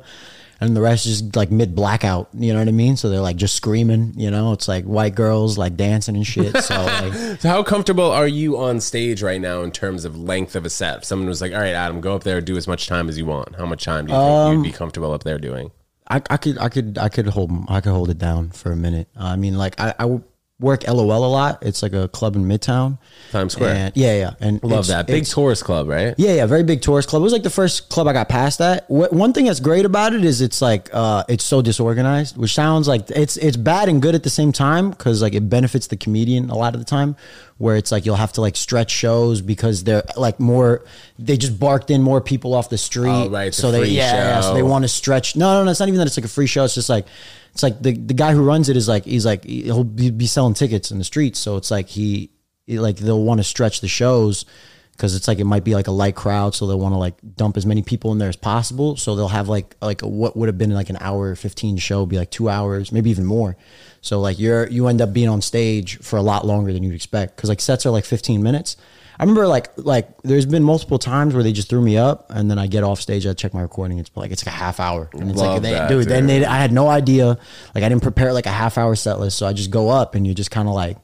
and 0.60 0.76
the 0.76 0.82
rest 0.82 1.06
is 1.06 1.36
like 1.36 1.52
mid 1.52 1.76
blackout. 1.76 2.30
You 2.34 2.54
know 2.54 2.60
what 2.60 2.68
I 2.68 2.72
mean? 2.72 2.96
So 2.98 3.10
they're 3.10 3.20
like 3.22 3.36
just 3.36 3.56
screaming. 3.56 4.14
You 4.16 4.32
know, 4.32 4.54
it's 4.54 4.68
like 4.68 4.86
white 4.86 5.16
girls 5.16 5.58
like 5.58 5.76
dancing 5.76 6.16
and 6.16 6.26
shit. 6.26 6.56
So 6.58 6.76
like, 6.86 7.14
So 7.42 7.50
how 7.50 7.64
comfortable 7.64 8.10
are 8.12 8.28
you 8.28 8.58
on 8.58 8.80
stage 8.80 9.22
right 9.22 9.42
now 9.42 9.62
in 9.64 9.72
terms 9.72 10.06
of 10.06 10.18
length 10.18 10.56
of 10.56 10.66
a 10.66 10.70
set? 10.70 10.98
If 11.00 11.06
someone 11.06 11.28
was 11.28 11.42
like, 11.42 11.52
"All 11.54 11.60
right, 11.60 11.74
Adam, 11.74 12.00
go 12.02 12.16
up 12.16 12.24
there, 12.24 12.42
do 12.42 12.58
as 12.58 12.68
much 12.68 12.88
time 12.88 13.10
as 13.10 13.18
you 13.18 13.26
want." 13.26 13.56
How 13.56 13.66
much 13.66 13.84
time 13.84 14.06
do 14.06 14.14
you 14.14 14.20
think 14.20 14.30
Um, 14.32 14.54
you'd 14.58 14.64
be 14.64 14.72
comfortable 14.72 15.12
up 15.14 15.24
there 15.24 15.38
doing? 15.40 15.72
I, 16.08 16.22
I 16.30 16.38
could 16.38 16.58
I 16.58 16.68
could 16.68 16.98
I 16.98 17.08
could 17.08 17.28
hold 17.28 17.52
I 17.70 17.80
could 17.80 17.94
hold 17.94 18.10
it 18.10 18.18
down 18.18 18.50
for 18.50 18.72
a 18.72 18.76
minute. 18.76 19.08
I 19.16 19.38
mean, 19.38 19.58
like 19.58 19.80
I, 19.80 19.94
I 19.98 20.20
work 20.62 20.88
LOL 20.88 21.26
a 21.26 21.28
lot. 21.28 21.60
It's 21.62 21.84
like 21.84 21.94
a 21.94 22.08
club 22.08 22.36
in 22.36 22.46
Midtown, 22.46 22.98
Times 23.32 23.54
Square. 23.54 23.76
And, 23.76 23.98
yeah, 23.98 24.16
yeah, 24.16 24.34
and 24.40 24.64
Love 24.64 24.88
that 24.88 25.08
big 25.08 25.26
tourist 25.26 25.66
club, 25.66 25.90
right? 25.90 26.16
Yeah, 26.18 26.34
yeah, 26.36 26.46
very 26.46 26.64
big 26.64 26.82
tourist 26.82 27.10
club. 27.10 27.22
It 27.22 27.24
was 27.24 27.34
like 27.34 27.44
the 27.44 27.50
first 27.50 27.90
club 27.90 28.08
I 28.08 28.14
got 28.14 28.30
past 28.30 28.60
that. 28.60 28.90
One 28.90 29.34
thing 29.34 29.46
that's 29.46 29.60
great 29.60 29.86
about 29.86 30.14
it 30.14 30.24
is 30.24 30.40
it's 30.42 30.62
like 30.62 30.90
uh, 30.94 31.24
it's 31.28 31.44
so 31.44 31.62
disorganized, 31.62 32.38
which 32.38 32.54
sounds 32.54 32.88
like 32.88 33.10
it's 33.10 33.38
it's 33.38 33.58
bad 33.58 33.90
and 33.90 34.02
good 34.02 34.16
at 34.16 34.24
the 34.24 34.30
same 34.30 34.52
time 34.52 34.92
because 34.92 35.22
like 35.22 35.34
it 35.34 35.50
benefits 35.50 35.88
the 35.88 35.98
comedian 35.98 36.50
a 36.50 36.56
lot 36.56 36.76
of 36.76 36.80
the 36.80 36.86
time. 36.86 37.16
Where 37.62 37.76
it's 37.76 37.92
like 37.92 38.08
you'll 38.08 38.16
have 38.16 38.34
to 38.34 38.42
like 38.42 38.56
stretch 38.56 38.90
shows 38.90 39.40
because 39.40 39.84
they're 39.84 40.04
like 40.18 40.40
more. 40.40 40.84
They 41.20 41.38
just 41.38 41.60
barked 41.60 41.92
in 41.92 42.02
more 42.02 42.20
people 42.20 42.56
off 42.56 42.70
the 42.70 42.78
street, 42.78 43.12
Oh, 43.12 43.30
right, 43.30 43.54
So 43.54 43.72
they 43.72 43.86
yeah, 43.86 44.14
yeah, 44.14 44.42
so 44.42 44.56
they 44.56 44.64
want 44.64 44.84
to 44.84 44.90
stretch. 44.90 45.36
No, 45.36 45.54
no, 45.54 45.66
no. 45.66 45.70
It's 45.70 45.80
not 45.80 45.88
even 45.88 46.00
that 46.00 46.08
it's 46.08 46.18
like 46.18 46.26
a 46.26 46.36
free 46.40 46.48
show. 46.48 46.64
It's 46.64 46.74
just 46.74 46.90
like 46.90 47.06
it's 47.54 47.62
like 47.62 47.80
the 47.80 47.96
the 47.96 48.16
guy 48.16 48.34
who 48.34 48.44
runs 48.44 48.68
it 48.68 48.78
is 48.78 48.88
like 48.88 49.06
he's 49.06 49.28
like 49.28 49.44
he'll 49.44 49.84
be, 49.84 50.26
selling 50.26 50.56
tickets 50.56 50.90
in 50.90 50.98
the 50.98 51.04
streets. 51.04 51.38
So 51.38 51.56
it's 51.58 51.70
like 51.70 51.88
he 51.88 52.32
like 52.68 52.98
they'll 52.98 53.24
want 53.24 53.40
to 53.40 53.44
stretch 53.44 53.82
the 53.82 53.88
shows 53.88 54.46
because 54.94 55.16
it's 55.16 55.28
like 55.28 55.38
it 55.38 55.46
might 55.46 55.64
be 55.64 55.76
like 55.76 55.88
a 55.88 55.92
light 55.92 56.16
crowd, 56.16 56.56
so 56.56 56.66
they'll 56.66 56.80
want 56.80 56.94
to 56.96 57.00
like 57.00 57.16
dump 57.36 57.58
as 57.58 57.66
many 57.66 57.84
people 57.84 58.12
in 58.12 58.18
there 58.18 58.30
as 58.30 58.36
possible. 58.36 58.98
So 58.98 59.16
they'll 59.16 59.28
have 59.28 59.50
like 59.50 59.76
like 59.82 60.02
a, 60.02 60.08
what 60.08 60.36
would 60.36 60.48
have 60.48 60.58
been 60.58 60.74
like 60.74 60.90
an 60.90 60.98
hour 61.00 61.36
fifteen 61.36 61.78
show 61.78 62.08
be 62.08 62.18
like 62.18 62.32
two 62.32 62.50
hours, 62.50 62.92
maybe 62.92 63.12
even 63.12 63.26
more. 63.26 63.56
So 64.02 64.20
like 64.20 64.40
you're 64.40 64.68
you 64.68 64.88
end 64.88 65.02
up 65.02 65.14
being 65.14 65.30
on 65.30 65.42
stage 65.42 66.00
for 66.00 66.18
a 66.18 66.22
lot 66.22 66.46
longer 66.46 66.74
than 66.74 66.84
you'd 66.84 66.96
expect 66.96 67.36
because 67.36 67.50
like 67.50 67.62
sets 67.62 67.86
are 67.86 67.92
like 67.92 68.06
fifteen 68.06 68.44
minutes. 68.44 68.76
I 69.20 69.24
remember 69.24 69.46
like 69.46 69.70
like 69.78 70.10
there's 70.24 70.48
been 70.48 70.64
multiple 70.64 70.98
times 70.98 71.36
where 71.36 71.44
they 71.44 71.54
just 71.54 71.70
threw 71.70 71.82
me 71.82 71.98
up 71.98 72.32
and 72.32 72.50
then 72.50 72.58
I 72.58 72.66
get 72.66 72.84
off 72.84 73.00
stage, 73.00 73.28
I 73.28 73.34
check 73.34 73.54
my 73.54 73.62
recording, 73.62 74.00
it's 74.00 74.10
like 74.16 74.32
it's 74.32 74.44
like 74.44 74.54
a 74.54 74.58
half 74.58 74.80
hour. 74.80 75.10
And 75.14 75.30
it's 75.30 75.40
Love 75.40 75.54
like 75.54 75.62
they, 75.62 75.72
that, 75.74 75.90
dude, 75.90 76.08
then 76.08 76.26
they 76.26 76.44
I 76.44 76.58
had 76.58 76.72
no 76.72 76.88
idea. 76.88 77.38
Like 77.76 77.84
I 77.84 77.90
didn't 77.90 78.02
prepare 78.02 78.34
like 78.34 78.48
a 78.48 78.52
half 78.52 78.80
hour 78.80 78.96
set 78.96 79.20
list. 79.20 79.38
So 79.38 79.46
I 79.46 79.54
just 79.54 79.70
go 79.70 79.90
up 79.90 80.16
and 80.16 80.26
you're 80.26 80.34
just 80.34 80.50
kind 80.50 80.68
of 80.68 80.74
like 80.74 80.98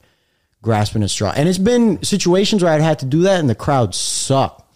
grasping 0.63 1.03
at 1.03 1.11
straw. 1.11 1.31
And 1.35 1.47
it's 1.47 1.59
been 1.59 2.01
situations 2.03 2.63
where 2.63 2.73
I'd 2.73 2.81
had 2.81 2.99
to 2.99 3.05
do 3.05 3.21
that 3.21 3.39
and 3.39 3.47
the 3.47 3.55
crowd 3.55 3.93
suck. 3.93 4.66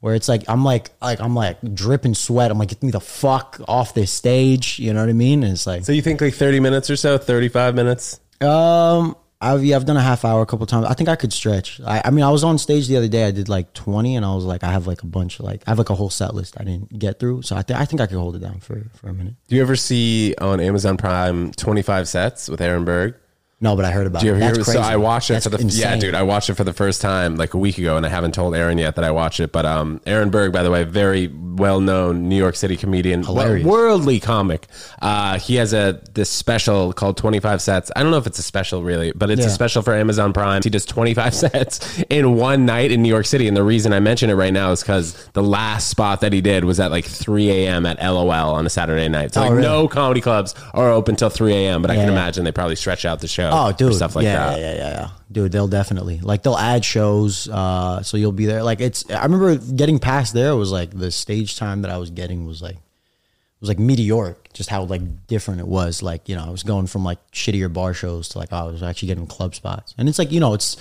Where 0.00 0.14
it's 0.14 0.28
like 0.28 0.44
I'm 0.48 0.64
like 0.64 0.90
like 1.00 1.20
I'm 1.20 1.34
like 1.34 1.58
dripping 1.74 2.14
sweat. 2.14 2.50
I'm 2.50 2.58
like, 2.58 2.68
get 2.68 2.82
me 2.82 2.90
the 2.90 3.00
fuck 3.00 3.60
off 3.66 3.94
this 3.94 4.12
stage. 4.12 4.78
You 4.78 4.92
know 4.92 5.00
what 5.00 5.08
I 5.08 5.14
mean? 5.14 5.42
And 5.42 5.52
it's 5.52 5.66
like 5.66 5.84
So 5.84 5.92
you 5.92 6.02
think 6.02 6.20
like 6.20 6.34
thirty 6.34 6.60
minutes 6.60 6.90
or 6.90 6.96
so, 6.96 7.18
thirty-five 7.18 7.74
minutes? 7.74 8.20
um 8.40 9.16
I've 9.40 9.62
yeah, 9.64 9.76
I've 9.76 9.84
done 9.84 9.96
a 9.98 10.02
half 10.02 10.24
hour 10.24 10.40
a 10.42 10.46
couple 10.46 10.64
times. 10.66 10.86
I 10.86 10.94
think 10.94 11.08
I 11.10 11.16
could 11.16 11.32
stretch. 11.32 11.80
I, 11.84 12.00
I 12.04 12.10
mean 12.10 12.24
I 12.24 12.30
was 12.30 12.42
on 12.44 12.56
stage 12.58 12.88
the 12.88 12.96
other 12.96 13.08
day, 13.08 13.24
I 13.26 13.30
did 13.32 13.48
like 13.48 13.72
twenty 13.74 14.16
and 14.16 14.24
I 14.24 14.34
was 14.34 14.44
like, 14.44 14.64
I 14.64 14.70
have 14.72 14.86
like 14.86 15.02
a 15.02 15.06
bunch 15.06 15.38
of 15.40 15.44
like 15.44 15.62
I 15.66 15.70
have 15.70 15.78
like 15.78 15.90
a 15.90 15.94
whole 15.94 16.10
set 16.10 16.34
list 16.34 16.56
I 16.58 16.64
didn't 16.64 16.98
get 16.98 17.18
through. 17.18 17.42
So 17.42 17.56
I 17.56 17.62
think 17.62 17.78
I 17.80 17.84
think 17.84 18.00
I 18.00 18.06
could 18.06 18.18
hold 18.18 18.36
it 18.36 18.40
down 18.40 18.60
for 18.60 18.82
for 18.94 19.08
a 19.08 19.14
minute. 19.14 19.34
Do 19.48 19.56
you 19.56 19.62
ever 19.62 19.76
see 19.76 20.34
on 20.40 20.60
Amazon 20.60 20.96
Prime 20.96 21.52
twenty-five 21.52 22.06
sets 22.08 22.48
with 22.48 22.60
Aaron 22.60 22.84
Berg? 22.84 23.14
No, 23.58 23.74
but 23.74 23.86
I 23.86 23.90
heard 23.90 24.06
about 24.06 24.20
Do 24.20 24.26
you 24.26 24.34
it. 24.34 24.42
ever 24.42 24.54
That's 24.54 24.56
hear? 24.58 24.64
crazy. 24.64 24.78
So 24.78 24.82
I 24.82 24.96
watched 24.96 25.30
it 25.30 25.32
That's 25.34 25.44
for 25.46 25.50
the 25.50 25.58
yeah, 25.62 25.94
insane. 25.94 25.98
dude. 26.00 26.14
I 26.14 26.24
watched 26.24 26.50
it 26.50 26.54
for 26.56 26.64
the 26.64 26.74
first 26.74 27.00
time 27.00 27.36
like 27.36 27.54
a 27.54 27.56
week 27.58 27.78
ago, 27.78 27.96
and 27.96 28.04
I 28.04 28.10
haven't 28.10 28.32
told 28.34 28.54
Aaron 28.54 28.76
yet 28.76 28.96
that 28.96 29.04
I 29.04 29.10
watched 29.12 29.40
it. 29.40 29.50
But 29.50 29.64
um, 29.64 29.98
Aaron 30.04 30.28
Berg, 30.28 30.52
by 30.52 30.62
the 30.62 30.70
way, 30.70 30.84
very 30.84 31.28
well 31.28 31.80
known 31.80 32.28
New 32.28 32.36
York 32.36 32.54
City 32.54 32.76
comedian, 32.76 33.22
Hilarious. 33.24 33.64
wo- 33.64 33.72
worldly 33.72 34.20
comic. 34.20 34.66
Uh, 35.00 35.38
he 35.38 35.54
has 35.54 35.72
a 35.72 36.02
this 36.12 36.28
special 36.28 36.92
called 36.92 37.16
Twenty 37.16 37.40
Five 37.40 37.62
Sets. 37.62 37.90
I 37.96 38.02
don't 38.02 38.10
know 38.10 38.18
if 38.18 38.26
it's 38.26 38.38
a 38.38 38.42
special 38.42 38.82
really, 38.82 39.12
but 39.12 39.30
it's 39.30 39.40
a 39.40 39.44
Yeah. 39.44 39.50
special 39.54 39.80
for 39.80 39.94
Amazon 39.94 40.34
Prime. 40.34 40.60
He 40.62 40.68
does 40.68 40.84
twenty 40.84 41.14
five 41.14 41.34
sets 41.34 42.02
in 42.10 42.34
one 42.36 42.66
night 42.66 42.92
in 42.92 43.00
New 43.02 43.08
York 43.08 43.24
City, 43.24 43.48
and 43.48 43.56
the 43.56 43.64
reason 43.64 43.94
I 43.94 44.00
mention 44.00 44.28
it 44.28 44.34
right 44.34 44.52
now 44.52 44.72
is 44.72 44.82
because 44.82 45.14
the 45.32 45.42
last 45.42 45.88
spot 45.88 46.20
that 46.20 46.34
he 46.34 46.42
did 46.42 46.66
was 46.66 46.78
at 46.78 46.90
like 46.90 47.06
three 47.06 47.48
a.m. 47.50 47.86
at 47.86 48.02
LOL 48.02 48.30
on 48.30 48.66
a 48.66 48.70
Saturday 48.70 49.08
night. 49.08 49.32
So 49.32 49.40
Oh, 49.40 49.44
like 49.44 49.52
really? 49.52 49.62
no 49.62 49.88
comedy 49.88 50.20
clubs 50.20 50.54
are 50.74 50.90
open 50.90 51.16
till 51.16 51.30
three 51.30 51.54
a.m. 51.54 51.80
But 51.80 51.90
I 51.90 51.94
can 51.94 52.08
Yeah. 52.08 52.12
imagine 52.12 52.44
they 52.44 52.52
probably 52.52 52.76
stretch 52.76 53.06
out 53.06 53.20
the 53.20 53.28
show. 53.28 53.45
Oh, 53.52 53.72
dude, 53.72 53.94
stuff 53.94 54.16
like 54.16 54.24
yeah, 54.24 54.50
that. 54.50 54.60
Yeah, 54.60 54.72
yeah, 54.72 54.76
yeah, 54.76 54.90
yeah, 54.90 55.10
dude. 55.30 55.52
They'll 55.52 55.68
definitely 55.68 56.18
like 56.20 56.42
they'll 56.42 56.56
add 56.56 56.84
shows, 56.84 57.48
uh, 57.48 58.02
so 58.02 58.16
you'll 58.16 58.32
be 58.32 58.46
there. 58.46 58.62
Like 58.62 58.80
it's. 58.80 59.08
I 59.10 59.22
remember 59.22 59.56
getting 59.56 59.98
past 59.98 60.34
there 60.34 60.56
was 60.56 60.70
like 60.70 60.90
the 60.90 61.10
stage 61.10 61.56
time 61.56 61.82
that 61.82 61.90
I 61.90 61.98
was 61.98 62.10
getting 62.10 62.46
was 62.46 62.62
like 62.62 62.76
it 62.76 63.60
was 63.60 63.68
like 63.68 63.78
meteoric. 63.78 64.52
Just 64.52 64.70
how 64.70 64.84
like 64.84 65.26
different 65.26 65.60
it 65.60 65.66
was. 65.66 66.02
Like 66.02 66.28
you 66.28 66.36
know, 66.36 66.44
I 66.44 66.50
was 66.50 66.62
going 66.62 66.86
from 66.86 67.04
like 67.04 67.18
shittier 67.30 67.72
bar 67.72 67.94
shows 67.94 68.28
to 68.30 68.38
like 68.38 68.50
oh, 68.52 68.56
I 68.56 68.62
was 68.64 68.82
actually 68.82 69.08
getting 69.08 69.26
club 69.26 69.54
spots, 69.54 69.94
and 69.96 70.08
it's 70.08 70.18
like 70.18 70.32
you 70.32 70.40
know, 70.40 70.54
it's 70.54 70.76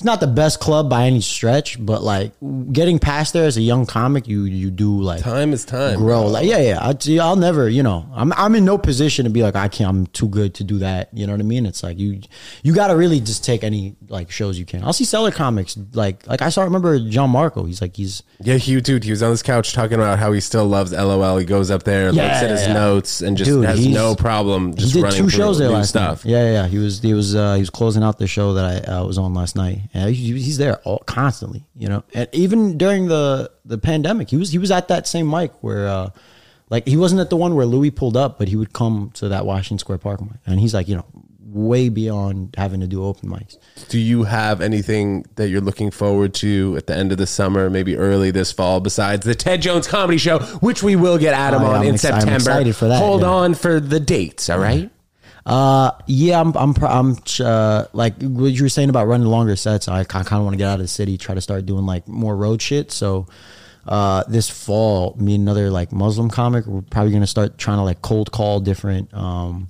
it's 0.00 0.04
not 0.06 0.18
the 0.18 0.26
best 0.26 0.60
club 0.60 0.88
by 0.88 1.04
any 1.04 1.20
stretch, 1.20 1.76
but 1.78 2.02
like 2.02 2.32
getting 2.72 2.98
past 2.98 3.34
there 3.34 3.44
as 3.44 3.58
a 3.58 3.60
young 3.60 3.84
comic, 3.84 4.26
you 4.26 4.44
you 4.44 4.70
do 4.70 4.98
like 4.98 5.20
Time 5.20 5.52
is 5.52 5.66
time. 5.66 5.98
grow. 5.98 6.26
Like, 6.26 6.46
yeah, 6.46 6.56
yeah. 6.56 6.78
I, 6.80 7.18
I'll 7.22 7.36
never, 7.36 7.68
you 7.68 7.82
know, 7.82 8.08
I'm 8.14 8.32
I'm 8.32 8.54
in 8.54 8.64
no 8.64 8.78
position 8.78 9.24
to 9.24 9.30
be 9.30 9.42
like 9.42 9.56
I 9.56 9.68
can't. 9.68 9.90
I'm 9.90 10.06
too 10.06 10.26
good 10.26 10.54
to 10.54 10.64
do 10.64 10.78
that. 10.78 11.10
You 11.12 11.26
know 11.26 11.34
what 11.34 11.40
I 11.40 11.44
mean? 11.44 11.66
It's 11.66 11.82
like 11.82 11.98
you 11.98 12.22
you 12.62 12.72
got 12.74 12.86
to 12.86 12.96
really 12.96 13.20
just 13.20 13.44
take 13.44 13.62
any 13.62 13.94
like 14.08 14.30
shows 14.30 14.58
you 14.58 14.64
can. 14.64 14.82
I'll 14.82 14.94
see 14.94 15.04
Cellar 15.04 15.32
comics 15.32 15.76
like 15.92 16.26
like 16.26 16.40
I 16.40 16.48
saw. 16.48 16.62
Remember 16.62 16.98
John 16.98 17.28
Marco? 17.28 17.64
He's 17.64 17.82
like 17.82 17.94
he's 17.94 18.22
Yeah, 18.42 18.54
he 18.56 18.80
dude, 18.80 19.04
he 19.04 19.10
was 19.10 19.22
on 19.22 19.30
his 19.32 19.42
couch 19.42 19.74
talking 19.74 19.96
about 19.96 20.18
how 20.18 20.32
he 20.32 20.40
still 20.40 20.64
loves 20.64 20.92
LOL. 20.92 21.36
He 21.36 21.44
goes 21.44 21.70
up 21.70 21.82
there, 21.82 22.10
Yeah, 22.10 22.22
looks 22.22 22.42
at 22.42 22.50
his 22.50 22.66
yeah. 22.66 22.72
notes, 22.72 23.20
and 23.20 23.36
just 23.36 23.50
Dude, 23.50 23.66
has 23.66 23.86
no 23.86 24.14
problem 24.14 24.74
just 24.76 24.94
he 24.94 25.00
did 25.02 25.04
running 25.04 25.24
two 25.24 25.28
shows 25.28 25.58
there 25.58 25.68
last 25.68 25.90
stuff. 25.90 26.24
night. 26.24 26.30
Yeah, 26.30 26.44
yeah, 26.44 26.52
yeah. 26.62 26.66
He 26.68 26.78
was 26.78 27.00
he 27.02 27.12
was 27.12 27.34
uh, 27.34 27.52
he 27.56 27.60
was 27.60 27.68
closing 27.68 28.02
out 28.02 28.18
the 28.18 28.26
show 28.26 28.54
that 28.54 28.64
I 28.88 28.92
uh, 28.94 29.04
was 29.04 29.18
on 29.18 29.34
last 29.34 29.56
night. 29.56 29.80
Yeah, 29.94 30.08
he's 30.08 30.56
there 30.58 30.76
all 30.84 30.98
constantly. 31.06 31.64
You 31.76 31.88
know, 31.88 32.04
and 32.14 32.28
even 32.32 32.78
during 32.78 33.08
the 33.08 33.50
the 33.64 33.78
pandemic, 33.78 34.30
he 34.30 34.36
was 34.36 34.50
he 34.52 34.58
was 34.58 34.70
at 34.70 34.88
that 34.88 35.06
same 35.06 35.28
mic 35.30 35.52
where. 35.62 35.88
uh 35.88 36.10
like 36.72 36.86
he 36.86 36.96
wasn't 36.96 37.20
at 37.20 37.30
the 37.30 37.36
one 37.36 37.56
where 37.56 37.66
Louis 37.66 37.90
pulled 37.90 38.16
up, 38.16 38.38
but 38.38 38.46
he 38.46 38.54
would 38.54 38.72
come 38.72 39.10
to 39.14 39.28
that 39.30 39.44
Washington 39.44 39.78
Square 39.80 39.98
Park 39.98 40.20
mic, 40.20 40.38
and 40.46 40.60
he's 40.60 40.72
like, 40.72 40.86
you 40.86 40.94
know, 40.94 41.04
way 41.44 41.88
beyond 41.88 42.54
having 42.56 42.78
to 42.78 42.86
do 42.86 43.04
open 43.04 43.28
mics. 43.28 43.56
Do 43.88 43.98
you 43.98 44.22
have 44.22 44.60
anything 44.60 45.24
that 45.34 45.48
you're 45.48 45.60
looking 45.60 45.90
forward 45.90 46.32
to 46.34 46.76
at 46.76 46.86
the 46.86 46.94
end 46.94 47.10
of 47.10 47.18
the 47.18 47.26
summer, 47.26 47.68
maybe 47.70 47.96
early 47.96 48.30
this 48.30 48.52
fall, 48.52 48.78
besides 48.78 49.26
the 49.26 49.34
Ted 49.34 49.62
Jones 49.62 49.88
Comedy 49.88 50.16
Show, 50.16 50.38
which 50.60 50.80
we 50.80 50.94
will 50.94 51.18
get 51.18 51.34
Adam 51.34 51.62
Oh, 51.62 51.64
yeah, 51.64 51.70
on 51.72 51.80
I'm 51.80 51.86
in 51.88 51.94
ex- 51.94 52.04
I'm 52.04 52.12
September? 52.20 52.34
excited 52.36 52.76
for 52.76 52.86
that, 52.86 52.98
Hold 53.00 53.22
yeah. 53.22 53.28
on 53.30 53.54
for 53.54 53.80
the 53.80 53.98
dates, 53.98 54.48
all 54.48 54.60
right? 54.60 54.88
Uh, 55.46 55.92
yeah, 56.06 56.40
I'm, 56.40 56.54
I'm, 56.56 56.74
I'm, 56.82 57.16
uh, 57.40 57.84
like 57.92 58.20
what 58.20 58.52
you 58.52 58.62
were 58.62 58.68
saying 58.68 58.90
about 58.90 59.06
running 59.06 59.26
longer 59.26 59.56
sets. 59.56 59.88
I, 59.88 60.04
kind 60.04 60.26
of 60.26 60.42
want 60.42 60.52
to 60.52 60.58
get 60.58 60.68
out 60.68 60.74
of 60.74 60.84
the 60.84 60.88
city, 60.88 61.16
try 61.18 61.34
to 61.34 61.40
start 61.40 61.66
doing 61.66 61.86
like 61.86 62.06
more 62.06 62.36
road 62.36 62.60
shit. 62.60 62.92
So, 62.92 63.26
uh, 63.86 64.24
this 64.28 64.48
fall, 64.50 65.16
me 65.18 65.34
and 65.34 65.42
another 65.42 65.70
like 65.70 65.92
Muslim 65.92 66.28
comic, 66.30 66.66
we're 66.66 66.82
probably 66.82 67.12
gonna 67.12 67.26
start 67.26 67.58
trying 67.58 67.78
to 67.78 67.82
like 67.82 68.02
cold 68.02 68.30
call 68.30 68.60
different, 68.60 69.12
um, 69.14 69.68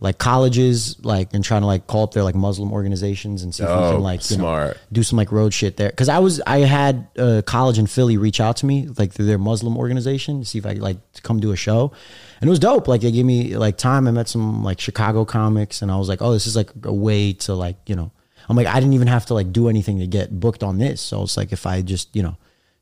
like 0.00 0.18
colleges, 0.18 0.96
like 1.04 1.34
and 1.34 1.42
trying 1.42 1.62
to 1.62 1.66
like 1.66 1.86
call 1.88 2.04
up 2.04 2.12
their 2.12 2.22
like 2.22 2.34
Muslim 2.36 2.72
organizations 2.72 3.42
and 3.42 3.52
see 3.54 3.64
if 3.64 3.68
we 3.68 3.74
Oh, 3.74 3.92
can 3.94 4.00
like 4.00 4.30
you 4.30 4.36
know, 4.36 4.42
smart. 4.42 4.78
do 4.92 5.02
some 5.02 5.16
like 5.16 5.32
road 5.32 5.52
shit 5.52 5.76
there. 5.76 5.90
Cause 5.90 6.08
I 6.08 6.18
was, 6.20 6.40
I 6.46 6.58
had 6.60 7.08
a 7.16 7.42
college 7.42 7.78
in 7.78 7.86
Philly 7.88 8.16
reach 8.16 8.40
out 8.40 8.56
to 8.58 8.66
me 8.66 8.86
like 8.96 9.12
through 9.12 9.26
their 9.26 9.38
Muslim 9.38 9.76
organization 9.76 10.40
to 10.40 10.46
see 10.46 10.58
if 10.58 10.66
I 10.66 10.74
could 10.74 10.82
like 10.82 11.12
to 11.14 11.22
come 11.22 11.40
do 11.40 11.50
a 11.50 11.56
show. 11.56 11.92
And 12.40 12.46
it 12.46 12.50
was 12.50 12.60
dope. 12.60 12.86
Like 12.86 13.00
they 13.00 13.10
gave 13.10 13.24
me 13.24 13.56
like 13.56 13.76
time. 13.76 14.06
I 14.06 14.12
met 14.12 14.28
some 14.28 14.62
like 14.62 14.78
Chicago 14.80 15.24
comics 15.24 15.82
and 15.82 15.90
I 15.90 15.96
was 15.96 16.08
like, 16.08 16.22
oh, 16.22 16.32
this 16.32 16.46
is 16.46 16.54
like 16.54 16.70
a 16.84 16.92
way 16.94 17.32
to 17.32 17.54
like, 17.54 17.76
you 17.88 17.96
know, 17.96 18.12
I'm 18.48 18.56
like, 18.56 18.68
I 18.68 18.74
didn't 18.80 18.94
even 18.94 19.08
have 19.08 19.26
to 19.26 19.34
like 19.34 19.52
do 19.52 19.68
anything 19.68 19.98
to 19.98 20.06
get 20.06 20.38
booked 20.38 20.62
on 20.62 20.78
this. 20.78 21.00
So 21.00 21.22
it's 21.24 21.36
like, 21.36 21.52
if 21.52 21.66
I 21.66 21.82
just, 21.82 22.14
you 22.14 22.22
know, 22.22 22.36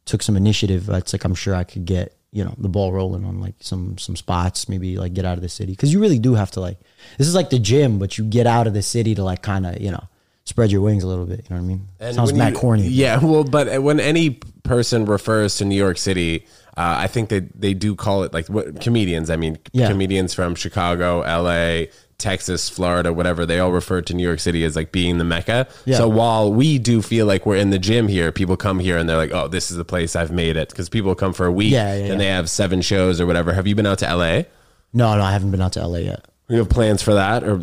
took 0.05 0.23
some 0.23 0.37
initiative, 0.37 0.89
it's 0.91 1.13
like, 1.15 1.25
I'm 1.25 1.35
sure 1.35 1.55
I 1.55 1.65
could 1.65 1.87
get, 1.87 2.15
you 2.37 2.45
know 2.45 2.55
the 2.59 2.69
ball 2.69 2.93
rolling 2.93 3.25
on 3.25 3.41
like 3.41 3.55
some 3.61 3.97
some 3.99 4.15
spots. 4.17 4.69
Maybe 4.69 4.97
like 4.99 5.15
get 5.15 5.25
out 5.25 5.39
of 5.39 5.43
the 5.43 5.49
city 5.49 5.73
because 5.73 5.93
you 5.93 5.99
really 6.01 6.19
do 6.19 6.35
have 6.35 6.51
to 6.53 6.61
like 6.61 6.79
this 7.19 7.27
is 7.27 7.35
like 7.35 7.51
the 7.51 7.59
gym, 7.59 7.99
but 7.99 8.19
you 8.19 8.25
get 8.25 8.47
out 8.47 8.67
of 8.67 8.75
the 8.75 8.83
city 8.83 9.15
to 9.15 9.25
like 9.25 9.43
kind 9.43 9.65
of 9.67 9.81
you 9.81 9.91
know 9.91 10.05
spread 10.45 10.71
your 10.71 10.81
wings 10.83 11.03
a 11.03 11.09
little 11.09 11.27
bit. 11.27 11.39
You 11.49 11.57
know 11.57 11.63
what 11.63 11.65
I 11.65 11.75
mean? 11.75 11.89
Sounds 12.15 12.31
when 12.33 12.39
mad 12.39 12.53
you- 12.53 12.59
corny. 12.59 12.87
Yeah, 12.89 13.19
well, 13.25 13.43
but 13.45 13.83
when 13.83 13.99
any 13.99 14.39
person 14.63 15.05
refers 15.07 15.57
to 15.57 15.65
New 15.65 15.75
York 15.87 15.99
City, 15.99 16.45
uh, 16.77 16.95
I 16.99 17.07
think 17.09 17.31
that 17.31 17.61
they 17.61 17.75
do 17.75 17.95
call 17.97 18.23
it 18.23 18.33
like 18.35 18.47
what 18.49 18.81
comedians. 18.81 19.31
I 19.31 19.37
mean, 19.37 19.59
Yeah. 19.73 19.89
comedians 19.89 20.35
from 20.35 20.55
Chicago, 20.55 21.23
L.A., 21.23 21.89
Texas, 22.19 22.69
Florida, 22.69 23.13
whatever. 23.13 23.45
They 23.45 23.59
all 23.59 23.73
refer 23.73 24.01
to 24.03 24.15
New 24.15 24.23
York 24.23 24.41
City 24.41 24.65
as 24.65 24.75
like 24.75 24.91
being 24.91 25.19
the 25.19 25.25
mecca. 25.25 25.69
Yeah. 25.85 25.99
So 25.99 26.09
while 26.09 26.53
we 26.53 26.79
do 26.79 27.03
feel 27.03 27.27
like 27.27 27.45
we're 27.45 27.57
in 27.57 27.71
the 27.71 27.79
gym 27.79 28.09
here, 28.09 28.33
people 28.33 28.57
come 28.57 28.79
here 28.79 28.97
and 28.97 29.09
they're 29.09 29.17
like, 29.19 29.33
"Oh, 29.33 29.49
this 29.49 29.71
is 29.71 29.77
the 29.77 29.85
place 29.85 30.17
I've 30.17 30.33
made 30.33 30.57
it." 30.57 30.71
Because 30.71 30.89
people 30.89 31.15
come 31.15 31.33
for 31.35 31.47
a 31.47 31.53
week 31.53 31.73
Yeah, 31.73 31.95
yeah, 31.95 32.01
and 32.01 32.09
yeah. 32.13 32.17
they 32.19 32.27
have 32.29 32.49
seven 32.49 32.81
shows 32.81 33.21
or 33.21 33.27
whatever. 33.27 33.53
Have 33.53 33.67
you 33.67 33.75
been 33.75 33.87
out 33.87 33.99
to 33.99 34.09
L.A.? 34.09 34.47
No, 34.93 35.15
no, 35.17 35.23
I 35.23 35.33
haven't 35.33 35.51
been 35.51 35.61
out 35.61 35.73
to 35.75 35.87
LA 35.87 35.99
yet. 35.99 36.25
You 36.49 36.59
have 36.59 36.69
plans 36.69 37.03
for 37.03 37.15
that 37.15 37.43
or 37.43 37.59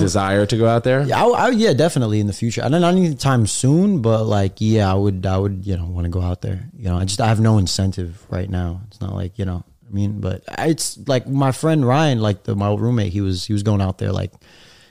desire 0.00 0.46
to 0.46 0.56
go 0.56 0.66
out 0.66 0.82
there? 0.82 1.00
Um, 1.02 1.08
Yeah, 1.08 1.22
I, 1.24 1.28
I, 1.28 1.48
yeah, 1.50 1.74
definitely 1.74 2.20
in 2.20 2.26
the 2.26 2.32
future. 2.32 2.64
I 2.64 2.68
don't 2.70 2.80
not 2.80 2.94
anytime 2.94 3.46
soon, 3.46 4.00
but 4.00 4.24
like, 4.24 4.54
yeah, 4.60 4.90
I 4.90 4.94
would, 4.94 5.26
I 5.26 5.36
would, 5.36 5.66
you 5.66 5.76
know, 5.76 5.84
want 5.84 6.06
to 6.06 6.08
go 6.08 6.22
out 6.22 6.40
there. 6.40 6.70
You 6.76 6.88
know, 6.88 6.96
I 6.96 7.04
just 7.04 7.20
I 7.20 7.26
have 7.28 7.38
no 7.38 7.58
incentive 7.58 8.24
right 8.30 8.48
now. 8.48 8.80
It's 8.88 9.00
not 9.00 9.14
like 9.14 9.38
you 9.38 9.44
know, 9.44 9.62
I 9.88 9.92
mean, 9.92 10.20
but 10.20 10.42
it's 10.58 10.98
like 11.06 11.26
my 11.28 11.52
friend 11.52 11.86
Ryan, 11.86 12.20
like 12.20 12.44
the 12.44 12.56
my 12.56 12.66
old 12.68 12.80
roommate, 12.80 13.12
he 13.12 13.20
was 13.20 13.44
he 13.44 13.52
was 13.52 13.62
going 13.62 13.80
out 13.80 13.98
there 13.98 14.12
like 14.12 14.32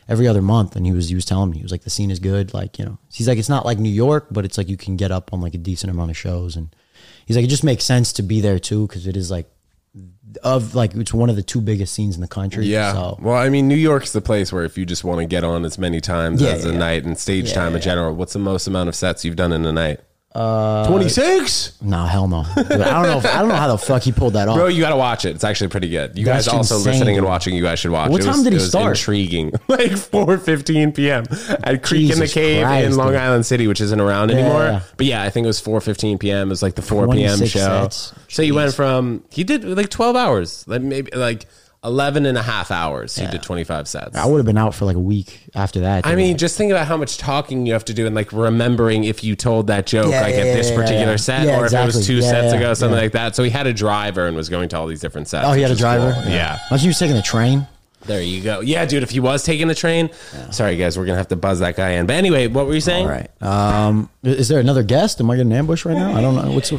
every 0.07 0.27
other 0.27 0.41
month, 0.41 0.75
and 0.75 0.85
he 0.85 0.91
was 0.91 1.09
he 1.09 1.15
was 1.15 1.25
telling 1.25 1.49
me 1.51 1.57
he 1.57 1.63
was 1.63 1.71
like 1.71 1.83
the 1.83 1.89
scene 1.89 2.11
is 2.11 2.19
good, 2.19 2.53
like 2.53 2.77
you 2.79 2.85
know, 2.85 2.97
he's 3.11 3.27
like 3.27 3.37
it's 3.37 3.49
not 3.49 3.65
like 3.65 3.79
New 3.79 3.89
York, 3.89 4.27
but 4.31 4.45
it's 4.45 4.57
like 4.57 4.69
you 4.69 4.77
can 4.77 4.95
get 4.95 5.11
up 5.11 5.33
on 5.33 5.41
like 5.41 5.55
a 5.55 5.57
decent 5.57 5.91
amount 5.91 6.11
of 6.11 6.17
shows, 6.17 6.55
and 6.55 6.75
he's 7.25 7.35
like 7.35 7.45
it 7.45 7.49
just 7.49 7.63
makes 7.63 7.83
sense 7.83 8.13
to 8.13 8.23
be 8.23 8.39
there 8.41 8.59
too 8.59 8.87
because 8.87 9.07
it 9.07 9.17
is 9.17 9.31
like 9.31 9.49
of 10.43 10.73
like 10.73 10.95
it's 10.95 11.13
one 11.13 11.29
of 11.29 11.35
the 11.35 11.43
two 11.43 11.61
biggest 11.61 11.93
scenes 11.93 12.15
in 12.15 12.21
the 12.21 12.27
country. 12.27 12.65
Yeah. 12.65 12.93
so 12.93 13.17
Well, 13.21 13.35
I 13.35 13.49
mean, 13.49 13.67
New 13.67 13.75
York's 13.75 14.11
the 14.13 14.21
place 14.21 14.51
where 14.51 14.63
if 14.63 14.77
you 14.77 14.85
just 14.85 15.03
want 15.03 15.19
to 15.19 15.25
get 15.25 15.43
on 15.43 15.65
as 15.65 15.77
many 15.77 16.01
times 16.01 16.41
Yeah, 16.41 16.49
as 16.49 16.65
a 16.65 16.71
yeah. 16.71 16.77
night 16.77 17.05
and 17.05 17.17
stage 17.17 17.53
time 17.53 17.75
in 17.75 17.81
general, 17.81 18.15
what's 18.15 18.33
the 18.33 18.39
most 18.39 18.67
amount 18.67 18.89
of 18.89 18.95
sets 18.95 19.23
you've 19.23 19.35
done 19.35 19.51
in 19.51 19.65
a 19.65 19.71
night? 19.71 19.99
Uh, 20.35 20.87
26? 20.87 21.81
no, 21.83 22.05
hell 22.05 22.27
no. 22.27 22.43
Dude, 22.55 22.71
I 22.71 22.91
don't 22.91 23.03
know. 23.03 23.17
If, 23.19 23.25
I 23.25 23.39
don't 23.39 23.49
know 23.49 23.55
how 23.55 23.67
the 23.67 23.77
fuck 23.77 24.01
he 24.01 24.11
pulled 24.11 24.33
that 24.33 24.47
off. 24.47 24.55
Bro, 24.57 24.67
you 24.67 24.81
got 24.81 24.89
to 24.89 24.95
watch 24.95 25.25
it. 25.25 25.35
It's 25.35 25.43
actually 25.43 25.67
pretty 25.67 25.89
good. 25.89 26.17
You 26.17 26.25
That's 26.25 26.47
guys 26.47 26.55
also 26.55 26.75
insane, 26.77 26.93
listening 26.93 27.17
and 27.17 27.25
watching, 27.27 27.53
you 27.55 27.61
guys 27.61 27.77
should 27.79 27.91
watch 27.91 28.09
What 28.09 28.21
it. 28.21 28.23
time 28.23 28.33
was, 28.37 28.43
did 28.43 28.53
he 28.53 28.57
it 28.57 28.61
start? 28.61 28.97
intriguing. 28.97 29.51
like 29.67 29.91
4.15 29.91 30.95
p.m. 30.95 31.23
at 31.63 31.83
Creek 31.83 32.11
and 32.11 32.19
the 32.21 32.27
Cave 32.27 32.63
Christ, 32.65 32.85
in 32.87 32.95
Long 32.97 33.09
dude. 33.09 33.17
Island 33.17 33.45
City, 33.45 33.67
which 33.67 33.79
isn't 33.81 33.99
around 34.01 34.31
anymore. 34.31 34.81
But 34.97 35.05
yeah, 35.05 35.21
I 35.21 35.29
think 35.29 35.45
it 35.45 35.47
was 35.47 35.61
4.15 35.61 36.19
p.m. 36.19 36.47
It 36.47 36.49
was 36.49 36.63
like 36.63 36.75
the 36.75 36.81
4 36.81 37.09
p.m. 37.09 37.37
show. 37.39 37.45
sets. 37.59 38.13
So 38.27 38.41
you 38.41 38.55
went 38.55 38.73
from, 38.73 39.23
he 39.29 39.43
did 39.43 39.63
like 39.63 39.89
12 39.89 40.15
hours, 40.15 40.67
like 40.67 40.81
maybe 40.81 41.11
like 41.15 41.45
11 41.83 42.25
and 42.25 42.37
a 42.37 42.41
half 42.41 42.71
hours. 42.71 43.15
He 43.15 43.25
did 43.27 43.43
25 43.43 43.87
sets. 43.87 44.15
I 44.17 44.25
would 44.25 44.37
have 44.37 44.45
been 44.45 44.57
out 44.57 44.73
for 44.75 44.85
like 44.85 44.95
a 44.95 44.99
week 44.99 45.39
after 45.55 45.81
that. 45.81 46.05
I 46.07 46.15
mean, 46.15 46.37
just 46.37 46.57
think 46.57 46.71
about 46.71 46.87
how 46.87 46.97
much 46.97 47.17
talking 47.17 47.65
you 47.65 47.73
have 47.73 47.85
to 47.85 47.93
do 47.93 48.05
and 48.05 48.15
like 48.15 48.31
remembering 48.31 49.03
if 49.03 49.23
you 49.23 49.35
told 49.35 49.67
that 49.67 49.85
joke 49.85 50.11
Yeah, 50.11 50.21
like 50.21 50.33
yeah, 50.35 50.41
at 50.41 50.55
this 50.55 50.69
yeah, 50.69 50.75
particular 50.75 51.11
yeah. 51.11 51.15
set 51.17 51.45
Yeah, 51.47 51.59
or 51.59 51.65
if 51.65 51.73
it 51.73 51.85
was 51.85 51.95
exactly. 51.95 52.03
two 52.03 52.15
Yeah, 52.21 52.29
sets 52.29 52.53
yeah, 52.53 52.59
ago, 52.59 52.73
something 52.73 52.95
yeah. 52.95 53.01
like 53.03 53.11
that. 53.13 53.35
So 53.35 53.43
he 53.43 53.49
had 53.49 53.67
a 53.67 53.73
driver 53.73 54.27
and 54.27 54.35
was 54.35 54.49
going 54.49 54.69
to 54.69 54.77
all 54.77 54.87
these 54.87 55.01
different 55.01 55.27
sets. 55.27 55.45
oh, 55.47 55.51
he 55.53 55.61
had 55.61 55.71
a 55.71 55.73
which 55.73 55.79
is 55.79 55.85
cool. 55.85 55.93
driver. 55.95 56.29
Yeah. 56.29 56.59
Imagine 56.69 56.85
you 56.85 56.89
was 56.89 56.99
taking 56.99 57.15
the 57.15 57.21
train. 57.21 57.67
There 58.05 58.21
you 58.21 58.41
go. 58.43 58.59
Yeah, 58.59 58.83
dude, 58.85 59.01
if 59.03 59.11
he 59.11 59.21
was 59.21 59.43
taking 59.43 59.69
the 59.69 59.75
train, 59.75 60.09
sorry 60.51 60.75
guys, 60.75 60.97
we're 60.97 61.05
going 61.05 61.13
to 61.15 61.19
have 61.19 61.29
to 61.29 61.37
buzz 61.37 61.59
that 61.59 61.77
guy 61.77 61.91
in. 61.91 62.05
But 62.05 62.17
anyway, 62.17 62.47
what 62.47 62.65
were 62.67 62.73
you 62.73 62.81
saying? 62.81 63.05
All 63.05 63.11
right. 63.11 63.29
Um, 63.41 64.09
is 64.23 64.49
there 64.49 64.59
another 64.59 64.83
guest? 64.83 65.21
Am 65.21 65.29
I 65.31 65.37
getting 65.37 65.53
ambushed 65.53 65.85
right 65.85 65.95
now? 65.95 66.13
I 66.13 66.19
don't 66.21 66.35
know. 66.35 66.51
What's 66.51 66.71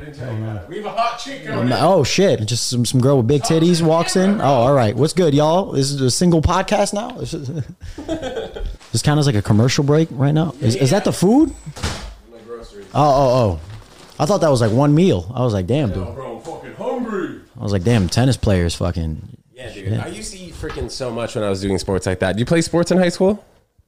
I 0.00 0.04
didn't 0.04 0.18
tell 0.18 0.32
you 0.32 0.44
oh, 0.44 0.54
that. 0.54 0.68
We 0.68 0.76
have 0.76 0.86
a 0.86 0.90
hot 0.92 1.18
chick 1.18 1.44
going 1.44 1.70
oh 1.72 2.02
shit! 2.04 2.46
Just 2.46 2.70
some 2.70 2.86
some 2.86 3.00
girl 3.00 3.18
with 3.18 3.26
big 3.26 3.42
titties 3.42 3.82
walks 3.82 4.16
in. 4.16 4.40
Oh, 4.40 4.44
all 4.44 4.72
right. 4.72 4.96
What's 4.96 5.12
good, 5.12 5.34
y'all? 5.34 5.72
This 5.72 5.90
is 5.90 6.00
a 6.00 6.10
single 6.10 6.40
podcast 6.40 6.94
now. 6.94 7.10
This, 7.10 7.34
is, 7.34 7.48
this 8.92 9.02
kind 9.02 9.20
of 9.20 9.26
like 9.26 9.34
a 9.34 9.42
commercial 9.42 9.84
break 9.84 10.08
right 10.12 10.32
now. 10.32 10.54
Is, 10.60 10.74
is 10.74 10.90
that 10.90 11.04
the 11.04 11.12
food? 11.12 11.54
Oh, 12.92 12.94
oh, 12.94 13.58
oh. 13.58 13.60
I 14.18 14.24
thought 14.24 14.40
that 14.40 14.50
was 14.50 14.62
like 14.62 14.72
one 14.72 14.94
meal. 14.94 15.30
I 15.34 15.44
was 15.44 15.52
like, 15.52 15.66
damn, 15.66 15.92
dude. 15.92 16.14
Bro, 16.14 16.36
I'm 16.36 16.42
fucking 16.42 16.74
hungry. 16.76 17.40
I 17.58 17.62
was 17.62 17.72
like, 17.72 17.84
damn, 17.84 18.08
tennis 18.08 18.38
players 18.38 18.74
fucking. 18.74 19.36
Yeah, 19.52 19.70
dude. 19.74 19.92
I 19.92 20.06
used 20.08 20.32
to 20.32 20.38
eat 20.38 20.54
freaking 20.54 20.90
so 20.90 21.10
much 21.10 21.34
when 21.34 21.44
I 21.44 21.50
was 21.50 21.60
doing 21.60 21.76
sports 21.76 22.06
like 22.06 22.20
that. 22.20 22.32
Did 22.32 22.40
you 22.40 22.46
play 22.46 22.62
sports 22.62 22.90
in 22.90 22.96
high 22.96 23.10
school? 23.10 23.44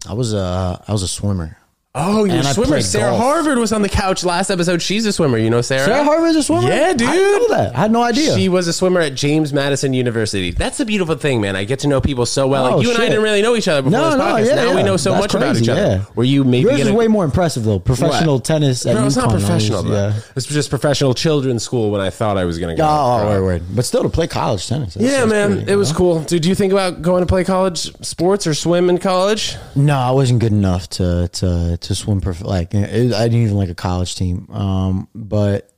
I 0.07 0.12
was 0.12 0.35
a 0.35 0.85
I 0.87 0.92
was 0.92 1.03
a 1.03 1.09
swimmer. 1.09 1.57
Oh, 1.94 2.24
you're 2.24 2.37
And 2.37 2.46
a 2.46 2.48
I 2.48 2.52
swimmer. 2.52 2.81
Sarah 2.81 3.11
golf. 3.11 3.20
Harvard 3.22 3.59
was 3.59 3.70
on 3.70 3.83
the 3.83 3.88
couch 3.90 4.24
last 4.24 4.48
episode. 4.48 4.81
She's 4.81 5.05
a 5.05 5.12
swimmer. 5.12 5.37
You 5.37 5.50
know 5.50 5.61
Sarah? 5.61 5.85
Sarah 5.85 6.05
Harvard's 6.05 6.37
a 6.37 6.42
swimmer. 6.42 6.66
Yeah, 6.66 6.87
I 6.88 6.92
dude. 6.94 7.07
know 7.07 7.48
that. 7.48 7.76
I 7.76 7.81
had 7.81 7.92
no 7.92 8.02
idea. 8.02 8.35
She 8.35 8.48
was 8.48 8.66
a 8.66 8.72
swimmer 8.72 9.00
at 9.00 9.14
James 9.14 9.52
Madison 9.52 9.92
University. 9.92 10.52
That's 10.52 10.78
the 10.78 10.87
beautiful 10.87 11.16
thing, 11.16 11.42
man. 11.42 11.55
I 11.55 11.64
get 11.64 11.81
to 11.81 11.88
know 11.88 12.00
people 12.00 12.24
so 12.24 12.46
well. 12.46 12.64
Oh, 12.66 12.76
like 12.78 12.87
you 12.87 12.94
and 12.94 13.02
I 13.02 13.09
didn't 13.11 13.22
really 13.22 13.42
know 13.42 13.55
each 13.57 13.68
other 13.68 13.83
before 13.83 13.98
no, 14.00 14.09
this 14.09 14.18
no, 14.18 14.37
yeah, 14.38 14.55
now 14.55 14.70
yeah. 14.70 14.74
we 14.76 14.83
know 14.83 14.96
so 14.96 15.11
That's 15.11 15.22
much 15.22 15.35
about 15.35 15.57
each 15.59 15.68
other. 15.68 15.81
yeah. 15.83 16.05
Were 16.14 16.24
you 16.24 16.44
maybe 16.44 16.62
Yours 16.70 16.78
is 16.81 16.85
gonna- 16.87 16.96
way 16.98 17.09
more 17.09 17.26
impressive 17.26 17.64
though. 17.64 17.78
Professional 17.78 18.37
What? 18.37 18.44
tennis. 18.46 18.87
At 18.87 18.94
No, 18.94 19.05
it's 19.07 19.16
not 19.16 19.28
I 19.28 19.35
was- 19.35 19.44
professional. 19.44 19.83
though. 19.83 19.92
Yeah. 19.92 20.20
It's 20.35 20.46
just 20.46 20.70
professional 20.70 21.12
children's 21.12 21.62
school 21.62 21.90
when 21.90 22.00
I 22.00 22.09
thought 22.09 22.38
I 22.38 22.46
was 22.46 22.59
going 22.59 22.74
to 22.74 22.81
go. 22.83 22.88
Oh, 22.88 23.26
word, 23.26 23.42
word. 23.42 23.62
But 23.76 23.85
still, 23.85 24.02
to 24.02 24.09
play 24.09 24.28
college 24.28 24.66
tennis. 24.66 24.96
Yeah, 24.98 25.26
man, 25.26 25.57
pretty, 25.57 25.72
it 25.72 25.76
was 25.76 25.90
know? 25.92 25.98
cool. 25.98 26.20
Dude, 26.22 26.40
do 26.40 26.48
you 26.48 26.55
think 26.55 26.72
about 26.72 27.02
going 27.02 27.20
to 27.20 27.26
play 27.26 27.44
college 27.44 27.92
sports 28.02 28.46
or 28.46 28.55
swim 28.55 28.88
in 28.88 28.96
college? 28.96 29.57
No, 29.76 29.98
I 29.98 30.11
wasn't 30.12 30.40
good 30.40 30.52
enough 30.52 30.88
to 30.90 31.28
to 31.35 31.76
to 31.83 31.95
swim. 31.95 32.21
Prof- 32.21 32.42
like 32.42 32.75
I 32.75 32.81
didn't 32.81 33.35
even 33.35 33.57
like 33.57 33.68
a 33.71 33.75
college 33.75 34.14
team. 34.16 34.49
Um, 34.51 35.09
but 35.14 35.72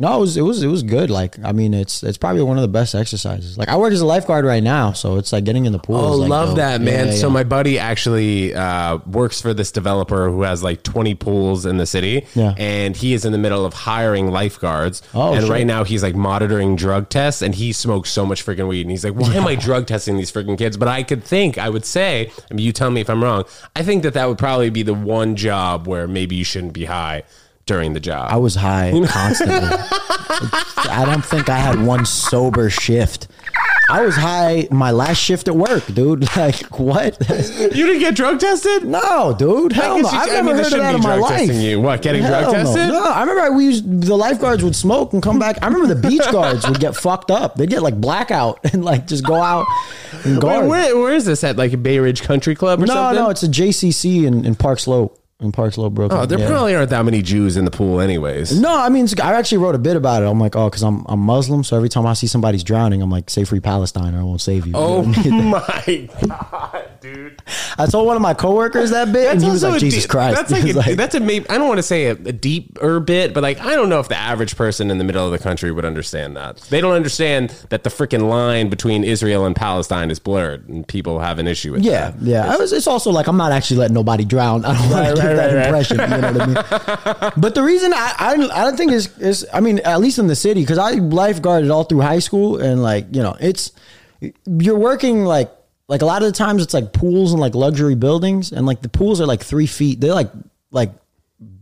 no, 0.00 0.16
it 0.16 0.20
was 0.20 0.36
it 0.36 0.42
was 0.42 0.62
it 0.62 0.68
was 0.68 0.82
good. 0.82 1.10
Like 1.10 1.36
I 1.44 1.52
mean, 1.52 1.74
it's 1.74 2.02
it's 2.02 2.18
probably 2.18 2.42
one 2.42 2.56
of 2.56 2.62
the 2.62 2.68
best 2.68 2.94
exercises. 2.94 3.58
Like 3.58 3.68
I 3.68 3.76
work 3.76 3.92
as 3.92 4.00
a 4.00 4.06
lifeguard 4.06 4.44
right 4.44 4.62
now, 4.62 4.92
so 4.92 5.16
it's 5.16 5.32
like 5.32 5.44
getting 5.44 5.66
in 5.66 5.72
the 5.72 5.78
pool. 5.78 5.96
Oh, 5.96 6.12
like, 6.16 6.30
love 6.30 6.56
that, 6.56 6.80
man. 6.80 7.08
yeah, 7.08 7.12
So 7.12 7.26
yeah. 7.26 7.34
my 7.34 7.44
buddy 7.44 7.78
actually 7.78 8.54
uh, 8.54 8.98
works 9.06 9.40
for 9.40 9.52
this 9.52 9.70
developer 9.70 10.30
who 10.30 10.42
has 10.42 10.62
like 10.62 10.82
20 10.82 11.14
pools 11.16 11.66
in 11.66 11.76
the 11.76 11.86
city. 11.86 12.26
Yeah. 12.34 12.54
And 12.56 12.96
he 12.96 13.12
is 13.12 13.24
in 13.24 13.32
the 13.32 13.38
middle 13.38 13.66
of 13.66 13.74
hiring 13.74 14.30
lifeguards. 14.30 15.02
Oh, 15.14 15.34
and 15.34 15.42
shit. 15.42 15.50
right 15.50 15.66
now 15.66 15.84
he's 15.84 16.02
like 16.02 16.14
monitoring 16.14 16.76
drug 16.76 17.08
tests 17.08 17.42
and 17.42 17.54
he 17.54 17.72
smokes 17.72 18.10
so 18.10 18.24
much 18.24 18.44
freaking 18.44 18.68
weed. 18.68 18.82
And 18.82 18.90
he's 18.90 19.04
like, 19.04 19.14
why 19.14 19.34
am 19.34 19.46
I 19.46 19.54
drug 19.54 19.86
testing 19.86 20.16
these 20.16 20.32
freaking 20.32 20.56
kids? 20.56 20.76
But 20.76 20.88
I 20.88 21.02
could 21.02 21.22
think, 21.22 21.58
I 21.58 21.68
would 21.68 21.84
say, 21.84 22.32
I 22.50 22.54
mean, 22.54 22.64
you 22.64 22.72
tell 22.72 22.90
me 22.90 23.00
if 23.00 23.10
I'm 23.10 23.22
wrong. 23.22 23.44
I 23.76 23.82
think 23.82 24.02
that 24.04 24.14
that 24.14 24.28
would 24.28 24.38
probably 24.38 24.70
be 24.70 24.82
the 24.82 24.94
one 24.94 25.36
job 25.36 25.86
where 25.86 26.08
maybe 26.08 26.36
you 26.36 26.44
shouldn't 26.44 26.72
be 26.72 26.86
high 26.86 27.24
during 27.70 27.92
the 27.92 28.00
job. 28.00 28.26
I 28.32 28.36
was 28.36 28.56
high 28.56 28.90
constantly. 29.06 29.68
I 30.90 31.04
don't 31.06 31.24
think 31.24 31.48
I 31.48 31.56
had 31.56 31.80
one 31.80 32.04
sober 32.04 32.68
shift. 32.68 33.28
I 33.88 34.02
was 34.02 34.16
high 34.16 34.66
my 34.72 34.90
last 34.90 35.18
shift 35.18 35.46
at 35.46 35.54
work, 35.54 35.86
dude. 35.86 36.28
Like 36.40 36.80
what? 36.80 37.16
you 37.28 37.86
didn't 37.86 38.00
get 38.00 38.16
drug 38.16 38.40
tested? 38.40 38.84
No, 38.84 39.36
dude. 39.38 39.72
Hell 39.72 40.00
no. 40.00 40.08
I've 40.08 40.30
I 40.30 40.32
never 40.32 40.48
mean, 40.48 40.56
heard 40.56 40.72
of 40.72 40.78
that 40.78 40.90
be 40.90 40.96
in 40.96 41.02
my 41.02 41.16
drug 41.16 41.30
life. 41.30 41.52
you. 41.52 41.80
What, 41.80 42.02
getting 42.02 42.22
drug 42.22 42.42
Hell 42.42 42.52
no. 42.52 42.58
tested? 42.64 42.88
No, 42.88 43.04
I 43.04 43.20
remember 43.20 43.52
we 43.52 43.66
used 43.66 44.02
the 44.02 44.16
lifeguards 44.16 44.64
would 44.64 44.74
smoke 44.74 45.12
and 45.12 45.22
come 45.22 45.38
back. 45.38 45.58
I 45.62 45.66
remember 45.66 45.94
the 45.94 46.08
beach 46.08 46.22
guards 46.32 46.66
would 46.66 46.80
get 46.80 46.96
fucked 46.96 47.30
up. 47.30 47.54
They'd 47.54 47.70
get 47.70 47.82
like 47.82 48.00
blackout 48.00 48.58
and 48.72 48.84
like 48.84 49.06
just 49.06 49.24
go 49.24 49.34
out 49.34 49.66
and 50.24 50.42
Wait, 50.42 50.66
where, 50.66 50.98
where 50.98 51.12
is 51.12 51.24
this 51.24 51.44
at? 51.44 51.56
Like 51.56 51.72
a 51.72 51.76
Bay 51.76 52.00
Ridge 52.00 52.22
Country 52.22 52.56
Club 52.56 52.82
or 52.82 52.86
no, 52.86 52.94
something? 52.94 53.16
No, 53.16 53.24
no, 53.26 53.30
it's 53.30 53.44
a 53.44 53.48
JCC 53.48 54.24
in, 54.24 54.44
in 54.44 54.56
Park 54.56 54.80
Slope. 54.80 55.20
In 55.40 55.52
Park 55.52 55.72
Slope, 55.72 55.94
Brooklyn. 55.94 56.20
Oh, 56.20 56.26
there 56.26 56.38
Yeah. 56.38 56.48
probably 56.48 56.74
aren't 56.74 56.90
that 56.90 57.02
many 57.04 57.22
Jews 57.22 57.56
in 57.56 57.64
the 57.64 57.70
pool, 57.70 58.00
anyways. 58.00 58.60
No, 58.60 58.76
I 58.76 58.90
mean, 58.90 59.08
I 59.22 59.32
actually 59.32 59.56
wrote 59.58 59.74
a 59.74 59.78
bit 59.78 59.96
about 59.96 60.22
it. 60.22 60.26
I'm 60.26 60.38
like, 60.38 60.54
oh, 60.54 60.68
because 60.68 60.82
I'm 60.82 61.02
I'm 61.08 61.20
Muslim, 61.20 61.64
so 61.64 61.76
every 61.76 61.88
time 61.88 62.04
I 62.06 62.12
see 62.12 62.26
somebody's 62.26 62.62
drowning, 62.62 63.00
I'm 63.00 63.10
like, 63.10 63.30
say 63.30 63.44
free 63.44 63.60
Palestine, 63.60 64.14
or 64.14 64.20
I 64.20 64.22
won't 64.22 64.42
save 64.42 64.66
you. 64.66 64.74
Oh 64.76 65.02
my 65.04 66.08
god, 66.28 66.79
dude! 67.00 67.42
I 67.78 67.86
told 67.86 68.06
one 68.06 68.16
of 68.16 68.22
my 68.22 68.34
coworkers 68.34 68.90
that 68.90 69.12
bit, 69.12 69.32
and 69.32 69.42
he 69.42 69.48
was 69.48 69.62
like, 69.62 69.80
Jesus 69.80 70.02
deep- 70.04 70.10
Christ. 70.10 70.36
That's 70.36 70.50
like, 70.64 70.64
a, 70.64 70.72
like- 70.78 70.96
that's 70.96 71.14
a 71.14 71.20
maybe. 71.20 71.48
I 71.48 71.58
don't 71.58 71.68
want 71.68 71.78
to 71.78 71.82
say 71.82 72.06
a, 72.06 72.12
a 72.12 72.32
deeper 72.32 73.00
bit, 73.00 73.32
but 73.34 73.42
like 73.42 73.60
I 73.60 73.74
don't 73.74 73.88
know 73.88 74.00
if 74.00 74.08
the 74.08 74.16
average 74.16 74.56
person 74.56 74.90
in 74.90 74.98
the 74.98 75.04
middle 75.04 75.24
of 75.24 75.32
the 75.32 75.38
country 75.38 75.70
would 75.72 75.84
understand 75.84 76.36
that. 76.36 76.58
They 76.70 76.80
don't 76.80 76.92
understand 76.94 77.50
that 77.70 77.84
the 77.84 77.90
freaking 77.90 78.28
line 78.28 78.68
between 78.70 79.04
Israel 79.04 79.46
and 79.46 79.54
Palestine 79.56 80.10
is 80.10 80.18
blurred, 80.18 80.68
and 80.68 80.86
people 80.86 81.20
have 81.20 81.38
an 81.38 81.46
issue 81.46 81.72
with 81.72 81.82
Yeah, 81.82 82.10
that. 82.10 82.22
yeah. 82.22 82.52
I 82.52 82.56
was, 82.56 82.72
it's 82.72 82.86
also 82.86 83.10
like 83.10 83.26
I'm 83.26 83.36
not 83.36 83.52
actually 83.52 83.78
letting 83.78 83.94
nobody 83.94 84.24
drown. 84.24 84.64
I 84.64 84.72
don't 84.78 84.90
want 84.90 84.92
Right, 84.92 85.08
to 85.08 85.14
give 85.16 85.24
right, 85.24 85.36
that 85.36 85.66
impression. 85.66 86.00
You 86.00 86.06
know 86.06 86.32
what 86.32 86.40
I 86.42 86.46
mean? 86.46 87.32
But 87.40 87.54
the 87.54 87.62
reason 87.62 87.92
I 87.94 88.14
I, 88.18 88.32
I 88.32 88.64
don't 88.64 88.76
think 88.76 88.92
is 88.92 89.16
is 89.18 89.46
I 89.52 89.60
mean 89.60 89.78
at 89.80 90.00
least 90.00 90.18
in 90.18 90.26
the 90.26 90.36
city 90.36 90.60
because 90.62 90.78
I 90.78 90.96
lifeguarded 90.96 91.70
all 91.72 91.84
through 91.84 92.00
high 92.02 92.18
school 92.18 92.58
and 92.58 92.82
like 92.82 93.06
you 93.14 93.22
know 93.22 93.36
it's 93.40 93.72
you're 94.46 94.78
working 94.78 95.24
like 95.24 95.50
like 95.90 96.02
a 96.02 96.06
lot 96.06 96.22
of 96.22 96.26
the 96.28 96.32
times 96.38 96.62
it's 96.62 96.72
like 96.72 96.92
pools 96.94 97.32
and 97.32 97.40
like 97.40 97.54
luxury 97.54 97.96
buildings 97.96 98.52
and 98.52 98.64
like 98.64 98.80
the 98.80 98.88
pools 98.88 99.20
are 99.20 99.26
like 99.26 99.42
three 99.42 99.66
feet. 99.66 100.00
They're 100.00 100.14
like 100.14 100.30
like 100.70 100.92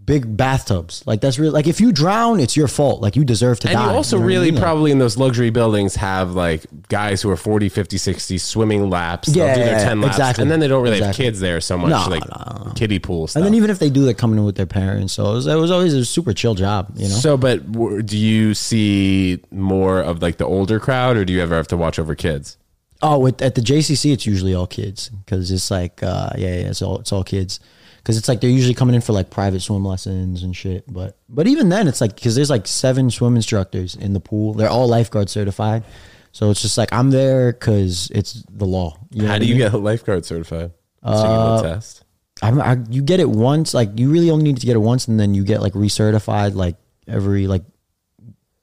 big 0.04 0.36
bathtubs. 0.38 1.02
Like 1.06 1.20
that's 1.20 1.38
really 1.38 1.52
like 1.52 1.66
if 1.66 1.80
you 1.80 1.92
drown, 1.92 2.38
it's 2.40 2.56
your 2.56 2.68
fault. 2.68 3.00
Like 3.02 3.14
you 3.16 3.24
deserve 3.24 3.60
to 3.60 3.68
And 3.68 3.76
die. 3.76 3.90
you 3.90 3.96
also 3.96 4.16
know 4.16 4.20
what 4.22 4.24
I 4.24 4.28
really 4.34 4.50
mean? 4.52 4.60
Probably 4.60 4.90
in 4.90 4.98
those 4.98 5.16
luxury 5.18 5.50
buildings 5.50 5.96
have 5.96 6.32
like 6.32 6.64
guys 6.88 7.20
who 7.22 7.30
are 7.30 7.36
40, 7.36 7.68
50, 7.68 7.96
60 7.98 8.38
swimming 8.38 8.88
laps. 8.90 9.28
They'll 9.28 9.46
Yeah, 9.46 9.54
do 9.54 9.60
their 9.64 9.78
yeah, 9.80 9.84
10 9.88 10.00
laps. 10.00 10.16
exactly. 10.16 10.42
And 10.42 10.50
then 10.50 10.60
they 10.60 10.68
don't 10.68 10.82
really 10.82 10.96
Exactly. 10.98 11.24
have 11.24 11.32
kids 11.32 11.40
there 11.40 11.60
so 11.60 11.76
much, 11.78 11.90
No, 11.90 12.06
like 12.08 12.74
kiddie 12.74 12.98
pools. 12.98 13.36
And 13.36 13.44
then 13.44 13.54
even 13.54 13.70
if 13.70 13.78
they 13.78 13.90
do, 13.90 14.04
they're 14.04 14.14
coming 14.14 14.38
in 14.38 14.44
with 14.44 14.56
their 14.56 14.66
parents. 14.66 15.12
So 15.14 15.30
it 15.30 15.34
was, 15.34 15.46
it 15.46 15.54
was 15.56 15.70
always 15.70 15.92
a 15.94 16.04
super 16.04 16.32
chill 16.32 16.54
job, 16.54 16.90
you 16.96 17.08
know. 17.08 17.14
So, 17.14 17.36
but 17.36 17.70
do 18.06 18.16
you 18.16 18.54
see 18.54 19.40
more 19.50 20.00
of 20.00 20.22
like 20.22 20.36
the 20.38 20.46
older 20.46 20.80
crowd, 20.80 21.16
or 21.18 21.24
do 21.26 21.32
you 21.34 21.40
ever 21.42 21.54
have 21.54 21.68
to 21.68 21.76
watch 21.76 21.98
over 21.98 22.14
kids? 22.14 22.56
Oh, 23.00 23.18
with, 23.18 23.40
at 23.42 23.54
the 23.54 23.60
JCC, 23.60 24.12
it's 24.12 24.26
usually 24.26 24.54
all 24.54 24.66
kids 24.66 25.08
because 25.08 25.52
it's 25.52 25.70
like, 25.70 26.02
uh, 26.02 26.30
yeah, 26.36 26.48
yeah, 26.48 26.70
it's 26.70 26.82
all 26.82 26.98
it's 26.98 27.12
all 27.12 27.22
kids 27.22 27.60
because 27.98 28.16
it's 28.16 28.26
like 28.26 28.40
they're 28.40 28.50
usually 28.50 28.74
coming 28.74 28.94
in 28.94 29.00
for 29.00 29.12
like 29.12 29.30
private 29.30 29.60
swim 29.60 29.84
lessons 29.84 30.42
and 30.42 30.56
shit. 30.56 30.84
But 30.92 31.16
but 31.28 31.46
even 31.46 31.68
then, 31.68 31.86
it's 31.86 32.00
like 32.00 32.16
because 32.16 32.34
there's 32.34 32.50
like 32.50 32.66
seven 32.66 33.10
swim 33.10 33.36
instructors 33.36 33.94
in 33.94 34.14
the 34.14 34.20
pool. 34.20 34.54
They're 34.54 34.68
all 34.70 34.88
lifeguard 34.88 35.30
certified, 35.30 35.84
so 36.32 36.50
it's 36.50 36.62
just 36.62 36.76
like 36.76 36.92
I'm 36.92 37.10
there 37.10 37.52
because 37.52 38.10
it's 38.12 38.42
the 38.50 38.64
law. 38.64 38.98
You 39.10 39.22
know 39.22 39.28
How 39.28 39.38
do 39.38 39.44
I 39.44 39.48
you 39.48 39.54
mean? 39.54 39.70
get 39.70 39.74
lifeguard 39.80 40.24
certified? 40.24 40.72
Can 41.04 41.62
test. 41.62 42.04
I'm, 42.42 42.60
I, 42.60 42.78
you 42.88 43.02
get 43.02 43.20
it 43.20 43.28
once. 43.28 43.74
Like 43.74 43.98
you 43.98 44.10
really 44.10 44.30
only 44.30 44.44
need 44.44 44.58
to 44.58 44.66
get 44.66 44.74
it 44.74 44.80
once, 44.80 45.08
and 45.08 45.18
then 45.18 45.34
you 45.34 45.44
get 45.44 45.60
like 45.60 45.74
recertified 45.74 46.54
like 46.54 46.76
every 47.06 47.46
like 47.46 47.62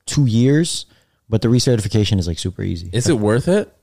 two 0.06 0.26
years. 0.26 0.86
But 1.28 1.42
the 1.42 1.48
recertification 1.48 2.20
is 2.20 2.28
like 2.28 2.38
super 2.38 2.62
easy. 2.62 2.90
Is 2.94 3.10
it 3.10 3.18
worth 3.20 3.48
it? 3.48 3.75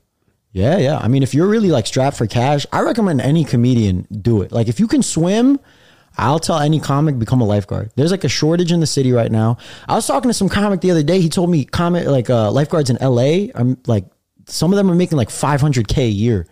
Yeah, 0.53 0.77
yeah. 0.77 0.97
I 0.99 1.07
mean, 1.07 1.23
if 1.23 1.33
you're 1.33 1.47
really 1.47 1.69
like 1.71 1.87
strapped 1.87 2.15
for 2.15 2.27
cash, 2.27 2.65
I 2.71 2.81
recommend 2.81 3.19
any 3.21 3.43
comedian 3.43 4.07
do 4.11 4.41
it. 4.43 4.51
Like, 4.51 4.67
if 4.67 4.79
you 4.79 4.87
can 4.87 5.01
swim, 5.01 5.59
I'll 6.17 6.39
tell 6.39 6.59
any 6.59 6.79
comic 6.79 7.17
become 7.17 7.41
a 7.41 7.45
lifeguard. 7.45 7.91
There's 7.95 8.11
like 8.11 8.23
a 8.23 8.29
shortage 8.29 8.71
in 8.71 8.79
the 8.79 8.85
city 8.85 9.11
right 9.11 9.31
now. 9.31 9.57
I 9.89 9.95
was 9.95 10.05
talking 10.05 10.29
to 10.29 10.33
some 10.33 10.47
comic 10.49 10.81
the 10.81 10.91
other 10.91 11.01
day. 11.03 11.19
He 11.19 11.27
told 11.27 11.49
me 11.49 11.65
comic 11.65 12.05
like 12.05 12.29
uh, 12.29 12.51
lifeguards 12.51 12.91
in 12.91 12.97
LA 13.01 13.47
are 13.55 13.75
like 13.87 14.05
some 14.47 14.71
of 14.71 14.77
them 14.77 14.91
are 14.91 14.95
making 14.95 15.17
like 15.17 15.29
500k 15.29 15.97
a 15.97 16.07
year 16.07 16.45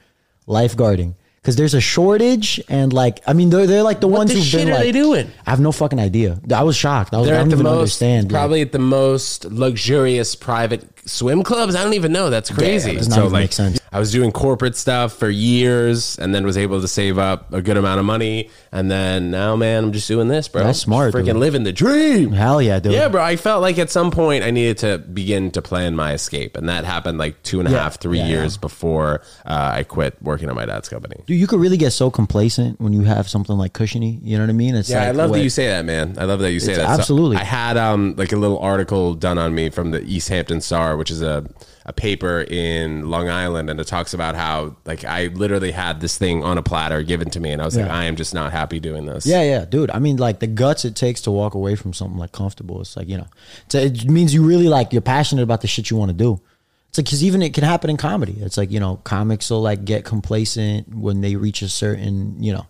lifeguarding 0.47 1.13
because 1.41 1.55
there's 1.55 1.73
a 1.73 1.81
shortage 1.81 2.59
and 2.69 2.93
like 2.93 3.19
I 3.27 3.33
mean 3.33 3.49
they're 3.49 3.67
they're 3.67 3.83
like 3.83 3.99
the 3.99 4.07
ones 4.07 4.31
who've 4.31 4.43
shit 4.43 4.61
been 4.61 4.69
are 4.69 4.73
like 4.75 4.83
they 4.83 4.91
doing? 4.91 5.29
I 5.45 5.49
have 5.51 5.59
no 5.59 5.71
fucking 5.71 5.99
idea. 5.99 6.39
I 6.53 6.63
was 6.63 6.75
shocked. 6.75 7.13
I 7.13 7.17
was 7.17 7.27
They're 7.27 7.35
I 7.35 7.39
don't 7.39 7.49
the 7.49 7.55
even 7.57 7.65
most, 7.65 7.77
understand. 7.77 8.31
like- 8.31 8.39
probably 8.39 8.61
at 8.61 8.71
the 8.71 8.79
most 8.79 9.45
luxurious 9.45 10.35
private 10.35 10.87
swim 11.05 11.43
clubs. 11.43 11.75
I 11.75 11.83
don't 11.83 11.93
even 11.93 12.11
know. 12.11 12.29
That's 12.29 12.49
crazy. 12.49 12.93
not 12.93 13.17
even 13.33 13.51
sense. 13.51 13.79
I 13.93 13.99
was 13.99 14.11
doing 14.11 14.31
corporate 14.31 14.77
stuff 14.77 15.13
for 15.13 15.29
years, 15.29 16.17
and 16.17 16.33
then 16.33 16.45
was 16.45 16.57
able 16.57 16.79
to 16.79 16.87
save 16.87 17.17
up 17.17 17.51
a 17.53 17.61
good 17.61 17.75
amount 17.75 17.99
of 17.99 18.05
money, 18.05 18.49
and 18.71 18.89
then 18.89 19.31
now, 19.31 19.55
man, 19.57 19.83
I'm 19.85 19.91
just 19.91 20.07
doing 20.07 20.29
this, 20.29 20.47
bro. 20.47 20.63
That's 20.63 20.79
smart, 20.79 21.13
Freaking 21.13 21.25
dude. 21.25 21.35
living 21.37 21.63
the 21.63 21.73
dream. 21.73 22.31
hell 22.31 22.61
yeah, 22.61 22.79
dude. 22.79 22.93
Yeah, 22.93 23.09
bro. 23.09 23.21
I 23.21 23.35
felt 23.35 23.61
like 23.61 23.77
at 23.79 23.89
some 23.89 24.09
point 24.11 24.45
I 24.45 24.51
needed 24.51 24.77
to 24.79 24.97
begin 24.99 25.51
to 25.51 25.61
plan 25.61 25.95
my 25.95 26.13
escape, 26.13 26.55
and 26.55 26.69
that 26.69 26.85
happened 26.85 27.17
like 27.17 27.41
two 27.43 27.59
and 27.59 27.67
a 27.67 27.71
half, 27.71 27.93
Yeah. 27.95 27.97
three 28.01 28.17
Yeah, 28.19 28.27
years 28.27 28.55
before 28.55 29.21
uh, 29.45 29.71
I 29.73 29.83
quit 29.83 30.15
working 30.21 30.47
at 30.47 30.55
my 30.55 30.65
dad's 30.65 30.87
company. 30.87 31.17
Dude, 31.25 31.37
you 31.37 31.47
could 31.47 31.59
really 31.59 31.77
get 31.77 31.91
so 31.91 32.09
complacent 32.09 32.79
when 32.79 32.93
you 32.93 33.01
have 33.01 33.27
something 33.27 33.57
like 33.57 33.73
cushiony. 33.73 34.19
You 34.23 34.37
know 34.37 34.43
what 34.43 34.49
I 34.51 34.53
mean? 34.53 34.75
It's 34.75 34.89
Yeah, 34.89 34.99
like 34.99 35.07
I 35.09 35.11
love 35.11 35.29
what- 35.31 35.37
that 35.37 35.43
you 35.43 35.49
say 35.49 35.67
that, 35.67 35.83
man. 35.83 36.15
I 36.17 36.23
love 36.23 36.39
that 36.39 36.51
you 36.53 36.61
say 36.61 36.75
that. 36.75 36.85
So 36.87 36.93
absolutely. 37.01 37.35
I 37.37 37.43
had 37.43 37.75
um 37.75 38.15
like 38.17 38.31
a 38.31 38.37
little 38.37 38.59
article 38.59 39.15
done 39.15 39.37
on 39.37 39.53
me 39.53 39.69
from 39.69 39.91
the 39.91 40.01
East 40.03 40.29
Hampton 40.29 40.61
Star, 40.61 40.90
which 40.97 41.11
is 41.11 41.21
a 41.21 41.45
a 41.85 41.93
paper 41.93 42.41
in 42.41 43.09
Long 43.09 43.27
Island, 43.29 43.69
and 43.69 43.79
it 43.79 43.87
talks 43.87 44.13
about 44.13 44.35
how 44.35 44.75
like 44.85 45.03
I 45.03 45.27
literally 45.27 45.71
had 45.71 45.99
this 45.99 46.17
thing 46.17 46.43
on 46.43 46.57
a 46.57 46.63
platter 46.63 47.01
given 47.01 47.29
to 47.31 47.39
me, 47.39 47.51
and 47.51 47.61
I 47.61 47.65
was 47.65 47.75
like, 47.75 47.87
Yeah. 47.87 47.95
I 47.95 48.05
am 48.05 48.15
just 48.15 48.33
not 48.33 48.51
happy 48.51 48.79
doing 48.79 49.05
this. 49.05 49.25
Yeah, 49.25 49.41
yeah, 49.41 49.65
dude. 49.65 49.89
I 49.91 49.99
mean, 49.99 50.17
like 50.17 50.39
the 50.39 50.47
guts 50.47 50.85
it 50.85 50.95
takes 50.95 51.21
to 51.21 51.31
walk 51.31 51.55
away 51.55 51.75
from 51.75 51.93
something 51.93 52.19
like 52.19 52.31
comfortable. 52.31 52.81
It's 52.81 52.95
like 52.95 53.07
you 53.07 53.17
know, 53.17 53.27
it's, 53.65 53.75
it 53.75 54.05
means 54.05 54.33
you 54.33 54.43
really 54.45 54.67
like 54.67 54.93
you're 54.93 55.01
passionate 55.01 55.43
about 55.43 55.61
the 55.61 55.67
shit 55.67 55.89
you 55.89 55.97
want 55.97 56.09
to 56.09 56.17
do. 56.17 56.39
It's 56.89 56.97
like 56.97 57.05
because 57.05 57.23
even 57.23 57.41
it 57.41 57.53
can 57.53 57.63
happen 57.63 57.89
in 57.89 57.97
comedy. 57.97 58.37
It's 58.41 58.57
like 58.57 58.69
you 58.69 58.79
know, 58.79 58.97
comics 58.97 59.49
will 59.49 59.61
like 59.61 59.85
get 59.85 60.05
complacent 60.05 60.93
when 60.93 61.21
they 61.21 61.35
reach 61.35 61.61
a 61.61 61.69
certain 61.69 62.41
you 62.43 62.53
know. 62.53 62.65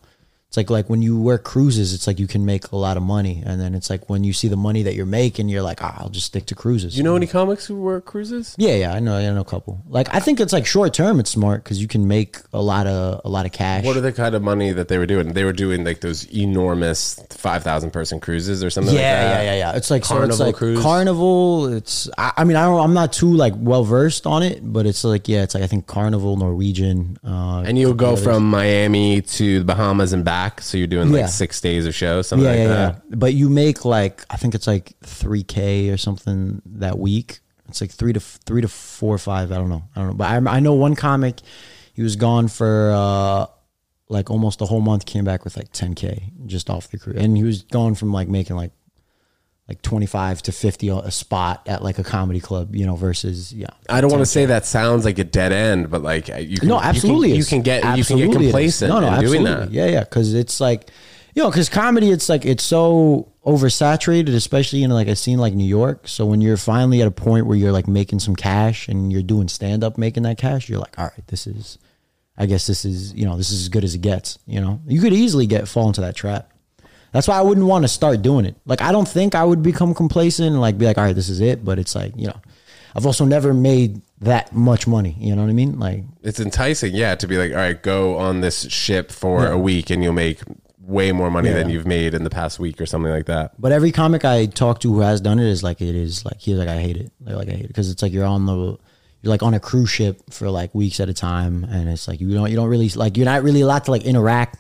It's 0.52 0.58
like 0.58 0.70
like 0.70 0.90
when 0.90 1.02
you 1.02 1.18
work 1.18 1.46
cruises, 1.46 1.94
it's 1.94 2.08
like 2.08 2.20
you 2.20 2.28
can 2.28 2.46
make 2.46 2.74
a 2.74 2.76
lot 2.76 2.98
of 2.98 3.04
money, 3.04 3.42
and 3.46 3.62
then 3.62 3.74
it's 3.74 3.90
like 3.90 4.10
when 4.10 4.26
you 4.26 4.34
see 4.34 4.50
the 4.50 4.58
money 4.58 4.84
that 4.84 4.96
you're 4.96 5.06
making, 5.06 5.48
you're 5.48 5.62
like, 5.62 5.82
ah, 5.82 5.96
I'll 5.98 6.10
just 6.10 6.26
stick 6.26 6.46
to 6.48 6.56
cruises. 6.56 6.98
You 6.98 7.06
know 7.06 7.16
any 7.16 7.26
comics 7.26 7.66
who 7.68 7.78
work 7.80 8.04
cruises? 8.04 8.54
Yeah, 8.58 8.76
yeah, 8.76 8.94
I 8.94 9.00
know, 9.00 9.16
I 9.16 9.22
know 9.22 9.40
a 9.40 9.46
couple. 9.46 9.82
Like 9.88 10.14
I 10.14 10.20
think 10.20 10.42
it's 10.42 10.52
like 10.52 10.66
short 10.66 10.94
term, 10.94 11.22
it's 11.22 11.30
smart 11.30 11.64
because 11.64 11.82
you 11.82 11.88
can 11.88 12.06
make 12.06 12.36
a 12.52 12.62
lot 12.62 12.86
of 12.86 13.22
a 13.24 13.30
lot 13.30 13.46
of 13.46 13.54
cash. 13.54 13.86
What 13.86 13.96
are 13.96 14.02
the 14.02 14.12
kind 14.12 14.36
of 14.36 14.42
money 14.42 14.74
that 14.74 14.90
they 14.90 14.98
were 14.98 15.06
doing? 15.06 15.32
They 15.32 15.46
were 15.46 15.54
doing 15.54 15.86
like 15.86 16.02
those 16.02 16.26
enormous 16.36 17.18
five 17.30 17.64
thousand 17.64 17.92
person 17.92 18.20
cruises 18.20 18.62
or 18.62 18.70
something 18.70 18.94
yeah, 18.94 19.00
like 19.00 19.22
that. 19.22 19.44
yeah, 19.46 19.52
yeah, 19.54 19.58
yeah. 19.72 19.78
It's 19.78 19.90
like 19.90 20.04
so 20.04 20.16
Carnival 20.16 20.34
it's 20.34 20.40
like 20.42 20.56
cruise? 20.56 20.82
Carnival. 20.82 21.74
It's 21.74 22.10
I, 22.18 22.34
I 22.36 22.44
mean 22.44 22.58
I 22.58 22.66
don't, 22.66 22.82
I'm 22.82 22.94
not 22.94 23.14
too 23.14 23.32
like 23.32 23.54
well 23.56 23.86
versed 23.86 24.28
on 24.28 24.44
it, 24.44 24.60
but 24.62 24.86
it's 24.86 25.06
like 25.06 25.30
yeah, 25.30 25.44
it's 25.44 25.56
like 25.56 25.64
I 25.64 25.68
think 25.68 25.88
Carnival, 25.88 26.36
Norwegian. 26.36 27.18
Uh, 27.24 27.64
And 27.66 27.78
you'll 27.80 27.94
go 27.94 28.18
from 28.18 28.50
Miami 28.50 29.22
to 29.22 29.60
the 29.60 29.66
Bahamas 29.66 30.12
and 30.12 30.26
back. 30.26 30.41
So 30.62 30.78
you're 30.78 30.88
doing 30.88 31.12
like 31.12 31.20
Yeah. 31.22 31.26
six 31.28 31.62
days 31.62 31.86
of 31.86 31.94
shows, 31.94 32.28
something 32.28 32.46
yeah, 32.46 32.52
like 32.52 32.60
yeah, 32.60 32.68
that. 32.68 33.02
yeah. 33.10 33.16
But 33.16 33.34
you 33.34 33.50
make 33.50 33.86
like 33.86 34.26
I 34.30 34.38
think 34.38 34.56
it's 34.56 34.68
like 34.68 34.94
three 35.04 35.44
k 35.44 35.90
or 35.90 35.98
something 35.98 36.62
that 36.66 36.98
week. 36.98 37.40
It's 37.70 37.80
like 37.82 37.92
three 37.92 38.14
to 38.14 38.20
three 38.20 38.62
to 38.62 38.68
four 38.68 39.16
or 39.16 39.18
five. 39.18 39.52
I 39.52 39.56
don't 39.56 39.70
know. 39.70 39.84
I 39.96 40.00
don't 40.00 40.10
know. 40.10 40.16
But 40.16 40.28
I, 40.30 40.58
I 40.58 40.60
know 40.60 40.74
one 40.74 40.96
comic. 40.96 41.40
He 41.94 42.02
was 42.04 42.16
gone 42.16 42.48
for 42.48 42.92
uh 42.94 43.46
like 44.10 44.30
almost 44.30 44.62
a 44.62 44.66
whole 44.66 44.82
month. 44.82 45.06
Came 45.06 45.24
back 45.24 45.44
with 45.46 45.56
like 45.56 45.72
ten 45.72 45.94
k 45.96 46.32
just 46.46 46.70
off 46.70 46.90
the 46.90 46.98
crew, 46.98 47.14
and 47.16 47.38
he 47.38 47.44
was 47.44 47.62
gone 47.64 47.96
from 47.96 48.12
like 48.12 48.28
making 48.28 48.56
like 48.58 48.72
like 49.72 49.82
twenty 49.82 50.06
five 50.06 50.42
to 50.44 50.52
fifty 50.52 50.90
a 50.90 50.96
a 50.98 51.12
spot 51.12 51.64
at 51.66 51.82
like 51.84 51.98
a 51.98 52.04
comedy 52.04 52.40
club. 52.42 52.76
You 52.76 52.86
know, 52.86 52.96
versus 52.96 53.54
yeah. 53.54 53.68
I 53.90 54.02
don't 54.02 54.12
want 54.12 54.22
to 54.22 54.26
say 54.26 54.46
that 54.48 54.66
sounds 54.66 55.06
like 55.06 55.18
a 55.18 55.24
dead 55.24 55.52
end, 55.54 55.90
but 55.90 56.02
like 56.04 56.28
you 56.28 56.58
can, 56.60 56.68
No, 56.68 56.76
you 56.76 56.82
can- 56.82 56.90
absolutely. 56.90 57.32
you 57.34 57.46
can, 57.46 57.62
get 57.62 57.84
Absolutely 57.86 58.26
you 58.28 58.32
can 58.32 58.40
get 58.42 58.46
complacent 58.48 58.90
No, 58.90 59.00
no, 59.00 59.08
in 59.16 59.20
doing 59.22 59.48
absolutely. 59.48 59.66
that. 59.66 59.72
Yeah, 59.72 59.86
yeah. 59.86 60.04
Because 60.04 60.34
it's 60.34 60.60
like, 60.60 60.90
you 61.34 61.42
know, 61.42 61.50
because 61.50 61.70
comedy, 61.70 62.12
it's 62.12 62.28
like 62.28 62.46
it's 62.46 62.64
so 62.64 63.30
oversaturated, 63.46 64.36
especially 64.36 64.84
in 64.84 64.92
like 64.92 65.08
a 65.08 65.16
scene 65.16 65.40
like 65.40 65.54
New 65.54 65.64
York. 65.66 66.08
So 66.08 66.26
when 66.26 66.42
you're 66.42 66.58
finally 66.58 67.02
at 67.02 67.08
a 67.08 67.12
point 67.12 67.46
where 67.46 67.58
you're 67.58 67.72
like 67.72 67.88
making 67.88 68.20
some 68.20 68.36
cash 68.36 68.88
and 68.90 69.12
you're 69.12 69.24
doing 69.24 69.48
stand 69.48 69.84
up, 69.84 69.98
making 69.98 70.24
that 70.24 70.38
cash, 70.38 70.68
you're 70.70 70.80
like, 70.80 70.98
all 71.00 71.06
right, 71.06 71.28
this 71.28 71.48
is, 71.48 71.78
I 72.38 72.46
guess 72.46 72.68
this 72.68 72.86
is, 72.86 73.14
you 73.14 73.26
know, 73.26 73.38
this 73.38 73.52
is 73.52 73.62
as 73.62 73.70
good 73.70 73.84
as 73.84 73.96
it 73.96 74.02
gets. 74.02 74.38
You 74.46 74.62
know, 74.62 74.82
you 74.86 75.00
could 75.02 75.14
easily 75.14 75.48
get 75.48 75.68
fall 75.68 75.88
into 75.88 76.02
that 76.02 76.16
trap. 76.16 76.51
That's 77.12 77.28
why 77.28 77.38
I 77.38 77.42
wouldn't 77.42 77.68
want 77.68 77.84
to 77.84 77.90
start 77.90 78.22
doing 78.22 78.46
it. 78.46 78.56
Like, 78.66 78.82
I 78.82 78.92
don't 78.92 79.08
think 79.08 79.36
I 79.36 79.44
would 79.44 79.62
become 79.62 79.94
complacent 79.94 80.48
and 80.48 80.62
like 80.62 80.78
be 80.78 80.86
like, 80.86 80.98
all 80.98 81.04
right, 81.04 81.16
this 81.16 81.30
is 81.30 81.42
it. 81.42 81.66
But 81.66 81.78
it's 81.78 81.94
like, 81.96 82.14
you 82.16 82.28
know, 82.28 82.40
I've 82.96 83.06
also 83.06 83.26
never 83.26 83.54
made 83.54 84.02
that 84.20 84.54
much 84.54 84.88
money. 84.88 85.16
You 85.20 85.36
know 85.36 85.42
what 85.42 85.50
I 85.50 85.54
mean? 85.54 85.80
Like, 85.80 86.04
It's 86.24 86.40
enticing, 86.40 86.96
yeah, 86.96 87.16
to 87.16 87.28
be 87.28 87.38
like, 87.38 87.52
all 87.52 87.58
right, 87.58 87.82
go 87.82 88.18
on 88.18 88.42
this 88.42 88.70
ship 88.70 89.12
for 89.12 89.48
a 89.48 89.58
week 89.58 89.90
and 89.90 90.04
you'll 90.04 90.14
make 90.14 90.40
way 90.80 91.12
more 91.12 91.32
money 91.32 91.50
than 91.50 91.70
you've 91.70 91.88
made 91.88 92.14
in 92.14 92.24
the 92.24 92.30
past 92.30 92.60
week 92.60 92.82
or 92.82 92.86
something 92.86 93.12
like 93.12 93.26
that. 93.28 93.60
But 93.60 93.72
every 93.72 93.92
comic 93.92 94.26
I 94.26 94.46
talk 94.46 94.80
to 94.82 94.94
who 94.94 95.00
has 95.00 95.22
done 95.22 95.40
it 95.40 95.48
is 95.48 95.64
like 95.64 95.82
it 95.82 95.96
is 95.96 96.26
like 96.26 96.40
he's 96.40 96.58
like 96.58 96.68
I 96.68 96.80
hate 96.82 96.98
it. 96.98 97.12
They're 97.22 97.38
like 97.38 97.48
I 97.48 97.52
hate 97.52 97.66
it 97.66 97.68
because 97.68 97.90
it's 97.90 98.02
like 98.02 98.12
you're 98.12 98.26
on 98.26 98.46
the 98.46 98.78
you're 99.22 99.30
like 99.30 99.44
on 99.44 99.54
a 99.54 99.60
cruise 99.60 99.90
ship 99.90 100.22
for 100.32 100.50
like 100.50 100.74
weeks 100.76 101.00
at 101.00 101.08
a 101.08 101.14
time, 101.14 101.64
and 101.64 101.88
it's 101.88 102.08
like 102.08 102.20
you 102.20 102.34
don't 102.34 102.50
you 102.50 102.56
don't 102.56 102.68
really 102.68 102.90
like 102.90 103.16
you're 103.16 103.26
not 103.26 103.44
really 103.44 103.62
allowed 103.62 103.86
to 103.86 103.92
like 103.92 104.04
interact 104.04 104.58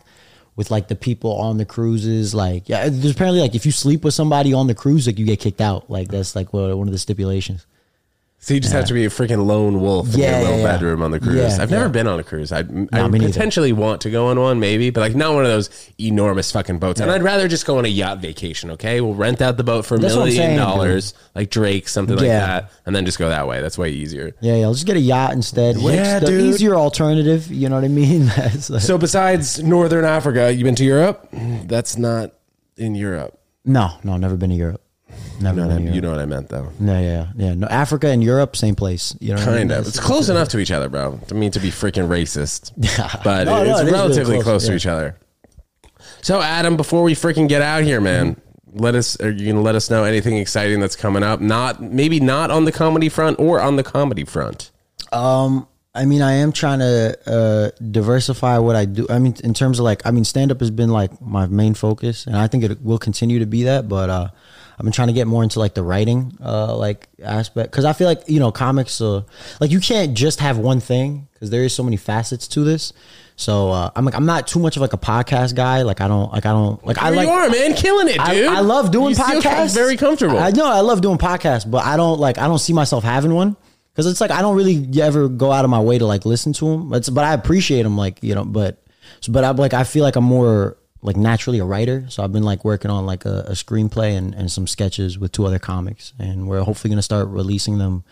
with 0.61 0.69
like 0.69 0.89
the 0.89 0.95
people 0.95 1.37
on 1.37 1.57
the 1.57 1.65
cruises. 1.65 2.35
Like 2.35 2.69
yeah, 2.69 2.87
there's 2.87 3.15
apparently 3.15 3.41
like 3.41 3.55
if 3.55 3.65
you 3.65 3.71
sleep 3.71 4.03
with 4.03 4.13
somebody 4.13 4.53
on 4.53 4.67
the 4.67 4.75
cruise, 4.75 5.07
like 5.07 5.17
you 5.17 5.25
get 5.25 5.39
kicked 5.39 5.59
out. 5.59 5.89
Like 5.89 6.09
that's 6.09 6.35
like 6.35 6.53
one 6.53 6.77
one 6.77 6.87
of 6.87 6.91
the 6.91 6.99
stipulations. 6.99 7.65
So 8.43 8.55
you 8.55 8.59
just 8.59 8.73
have 8.73 8.85
to 8.87 8.93
be 8.95 9.05
a 9.05 9.09
freaking 9.09 9.45
lone 9.45 9.79
wolf 9.81 10.15
in 10.15 10.19
Yeah, 10.19 10.31
your 10.31 10.39
little 10.39 10.55
yeah, 10.57 10.63
yeah. 10.65 10.71
bedroom 10.71 11.03
on 11.03 11.11
the 11.11 11.19
cruise. 11.19 11.35
Yeah, 11.57 11.61
I've 11.61 11.69
never 11.69 11.85
yeah. 11.85 11.91
been 11.91 12.07
on 12.07 12.19
a 12.19 12.23
cruise. 12.23 12.51
I, 12.51 12.61
I 12.61 12.63
me 12.63 13.19
neither. 13.19 13.27
potentially 13.27 13.71
want 13.71 14.01
to 14.01 14.09
go 14.09 14.27
on 14.29 14.39
one, 14.39 14.59
maybe, 14.59 14.89
but 14.89 15.01
like 15.01 15.15
not 15.15 15.35
one 15.35 15.45
of 15.45 15.51
those 15.51 15.69
enormous 15.99 16.51
fucking 16.51 16.79
boats. 16.79 16.99
And 17.01 17.11
I'd 17.11 17.21
rather 17.21 17.47
just 17.47 17.67
go 17.67 17.77
on 17.77 17.85
a 17.85 17.87
yacht 17.87 18.17
vacation. 18.17 18.71
Okay, 18.71 18.99
we'll 18.99 19.13
rent 19.13 19.43
out 19.43 19.57
the 19.57 19.63
boat 19.63 19.85
for 19.85 19.93
a 19.93 19.99
That's 19.99 20.15
what 20.15 20.21
I'm 20.21 20.25
million 20.29 20.41
saying, 20.43 20.57
dude. 20.57 20.65
dollars, 20.65 21.13
like 21.35 21.51
Drake, 21.51 21.87
something 21.87 22.15
like 22.15 22.25
Yeah. 22.25 22.39
that, 22.47 22.71
and 22.87 22.95
then 22.95 23.05
just 23.05 23.19
go 23.19 23.29
that 23.29 23.47
way. 23.47 23.61
That's 23.61 23.77
way 23.77 23.91
easier. 23.91 24.33
Yeah, 24.41 24.55
yeah. 24.55 24.65
Let's 24.65 24.79
just 24.79 24.87
get 24.87 24.97
a 24.97 25.01
yacht 25.01 25.33
instead. 25.33 25.77
Yeah, 25.77 26.17
the 26.17 26.25
dude. 26.25 26.41
easier 26.45 26.73
alternative. 26.75 27.51
You 27.51 27.69
know 27.69 27.75
what 27.75 27.85
I 27.85 27.89
mean? 27.89 28.25
That's 28.35 28.71
like- 28.71 28.81
So 28.81 28.97
besides 28.97 29.61
Northern 29.61 30.03
Africa, 30.03 30.51
you 30.51 30.63
been 30.63 30.73
to 30.75 30.83
Europe? 30.83 31.29
That's 31.31 31.95
not 31.95 32.31
in 32.75 32.95
Europe. 32.95 33.37
no, 33.65 33.91
no, 34.03 34.17
never 34.17 34.35
been 34.35 34.49
to 34.49 34.55
Europe. 34.55 34.81
Never 35.39 35.61
You 35.61 35.67
know, 35.67 35.73
what 35.73 35.81
I, 35.81 35.93
you 35.93 36.01
know 36.01 36.11
what 36.11 36.19
I 36.19 36.25
meant, 36.25 36.49
though. 36.49 36.71
Yeah, 36.79 36.99
yeah, 36.99 37.27
yeah. 37.35 37.53
No, 37.53 37.67
Africa 37.67 38.07
and 38.07 38.23
Europe, 38.23 38.55
same 38.55 38.75
place. 38.75 39.15
You 39.19 39.29
know, 39.29 39.35
what 39.35 39.47
I 39.47 39.51
mean? 39.51 39.69
Kind 39.69 39.71
of. 39.71 39.87
It's 39.87 39.99
close 39.99 40.29
enough 40.29 40.49
to 40.49 40.59
each 40.59 40.71
other, 40.71 40.89
bro. 40.89 41.19
To 41.27 41.35
me, 41.35 41.49
to 41.49 41.59
be 41.59 41.69
freaking 41.69 42.07
racist, 42.07 42.71
but 43.23 43.45
No, 43.45 43.61
it's 43.61 43.69
it 43.69 43.71
is 43.71 43.79
really 43.79 43.91
relatively 43.91 44.35
close, 44.35 44.43
close, 44.43 44.67
to 44.67 44.75
each 44.75 44.85
other. 44.85 45.17
So, 46.21 46.41
Adam, 46.41 46.77
before 46.77 47.03
we 47.03 47.13
freaking 47.13 47.47
get 47.47 47.61
out 47.61 47.83
here, 47.83 47.99
man, 47.99 48.39
let 48.73 48.95
us. 48.95 49.19
Are 49.19 49.31
you 49.31 49.51
gonna 49.51 49.63
let 49.63 49.75
us 49.75 49.89
know 49.89 50.03
anything 50.03 50.37
exciting 50.37 50.79
that's 50.79 50.95
coming 50.95 51.23
up? 51.23 51.41
Not 51.41 51.81
maybe 51.81 52.19
not 52.19 52.51
on 52.51 52.65
the 52.65 52.71
comedy 52.71 53.09
front 53.09 53.39
or 53.39 53.59
on 53.59 53.75
the 53.75 53.83
comedy 53.83 54.23
front. 54.23 54.71
Um, 55.11 55.67
I 55.93 56.05
mean, 56.05 56.21
I 56.21 56.33
am 56.33 56.53
trying 56.53 56.79
to 56.79 57.17
uh, 57.25 57.71
diversify 57.91 58.59
what 58.59 58.75
I 58.77 58.85
do. 58.85 59.05
I 59.09 59.19
mean, 59.19 59.35
in 59.43 59.53
terms 59.53 59.77
of 59.77 59.83
like, 59.83 60.05
I 60.05 60.11
mean, 60.11 60.23
stand 60.23 60.51
up 60.51 60.61
has 60.61 60.71
been 60.71 60.89
like 60.89 61.19
my 61.21 61.47
main 61.47 61.73
focus, 61.73 62.25
and 62.25 62.37
I 62.37 62.47
think 62.47 62.63
it 62.63 62.81
will 62.81 62.97
continue 62.97 63.39
to 63.39 63.45
be 63.45 63.63
that. 63.63 63.89
But 63.89 64.09
uh, 64.09 64.27
I've 64.77 64.83
been 64.83 64.91
trying 64.91 65.09
to 65.09 65.13
get 65.13 65.27
more 65.27 65.43
into 65.43 65.59
like 65.59 65.73
the 65.73 65.83
writing, 65.83 66.37
uh, 66.43 66.75
like 66.75 67.07
aspect, 67.23 67.71
because 67.71 67.85
I 67.85 67.93
feel 67.93 68.07
like 68.07 68.23
you 68.27 68.39
know, 68.39 68.51
comics, 68.51 68.99
uh, 69.01 69.23
like 69.59 69.71
you 69.71 69.79
can't 69.79 70.15
just 70.15 70.39
have 70.39 70.57
one 70.57 70.79
thing 70.79 71.27
because 71.33 71.49
there 71.49 71.63
is 71.63 71.73
so 71.73 71.83
many 71.83 71.97
facets 71.97 72.47
to 72.49 72.63
this. 72.63 72.93
So 73.35 73.71
uh, 73.71 73.89
I'm 73.95 74.05
like, 74.05 74.13
I'm 74.13 74.25
not 74.25 74.47
too 74.47 74.59
much 74.59 74.75
of 74.75 74.81
like 74.81 74.93
a 74.93 74.97
podcast 74.97 75.55
guy. 75.55 75.81
Like 75.81 75.99
I 76.01 76.07
don't, 76.07 76.31
like 76.31 76.45
I 76.45 76.51
don't, 76.51 76.85
like 76.85 76.97
I 76.99 77.09
like. 77.09 77.27
you 77.27 77.33
are, 77.33 77.49
man, 77.49 77.73
killing 77.73 78.07
it, 78.07 78.19
I, 78.19 78.35
dude. 78.35 78.47
I 78.47 78.59
love 78.59 78.91
doing 78.91 79.11
You 79.11 79.15
podcasts. 79.15 79.73
Very 79.73 79.97
comfortable. 79.97 80.37
I 80.37 80.51
know 80.51 80.65
I 80.65 80.81
love 80.81 81.01
doing 81.01 81.17
podcasts, 81.17 81.69
but 81.69 81.83
I 81.85 81.97
don't 81.97 82.19
like 82.19 82.37
I 82.37 82.47
don't 82.47 82.59
see 82.59 82.73
myself 82.73 83.03
having 83.03 83.33
one 83.33 83.57
because 83.93 84.05
it's 84.05 84.21
like 84.21 84.31
I 84.31 84.41
don't 84.41 84.55
really 84.55 84.87
ever 85.01 85.27
go 85.27 85.51
out 85.51 85.65
of 85.65 85.71
my 85.71 85.79
way 85.79 85.97
to 85.97 86.05
like 86.05 86.25
listen 86.25 86.53
to 86.53 86.65
them. 86.65 86.89
But 86.89 87.09
but 87.13 87.23
I 87.23 87.33
appreciate 87.33 87.83
them, 87.83 87.97
like 87.97 88.21
you 88.21 88.35
know. 88.35 88.45
But 88.45 88.83
but 89.27 89.43
I'm 89.43 89.55
like 89.57 89.73
I 89.73 89.83
feel 89.83 90.03
like 90.03 90.15
I'm 90.15 90.23
more 90.23 90.77
like 91.01 91.17
naturally 91.17 91.59
a 91.59 91.65
writer, 91.65 92.05
so 92.09 92.23
I've 92.23 92.31
been 92.31 92.43
like 92.43 92.63
working 92.63 92.91
on 92.91 93.05
like 93.05 93.25
a, 93.25 93.45
a 93.47 93.51
screenplay 93.51 94.17
and, 94.17 94.33
and 94.35 94.51
some 94.51 94.67
sketches 94.67 95.17
with 95.17 95.31
two 95.31 95.45
other 95.45 95.59
comics, 95.59 96.13
and 96.19 96.47
we're 96.47 96.61
hopefully 96.63 96.89
gonna 96.89 97.01
start 97.01 97.27
releasing 97.27 97.77
them 97.77 98.03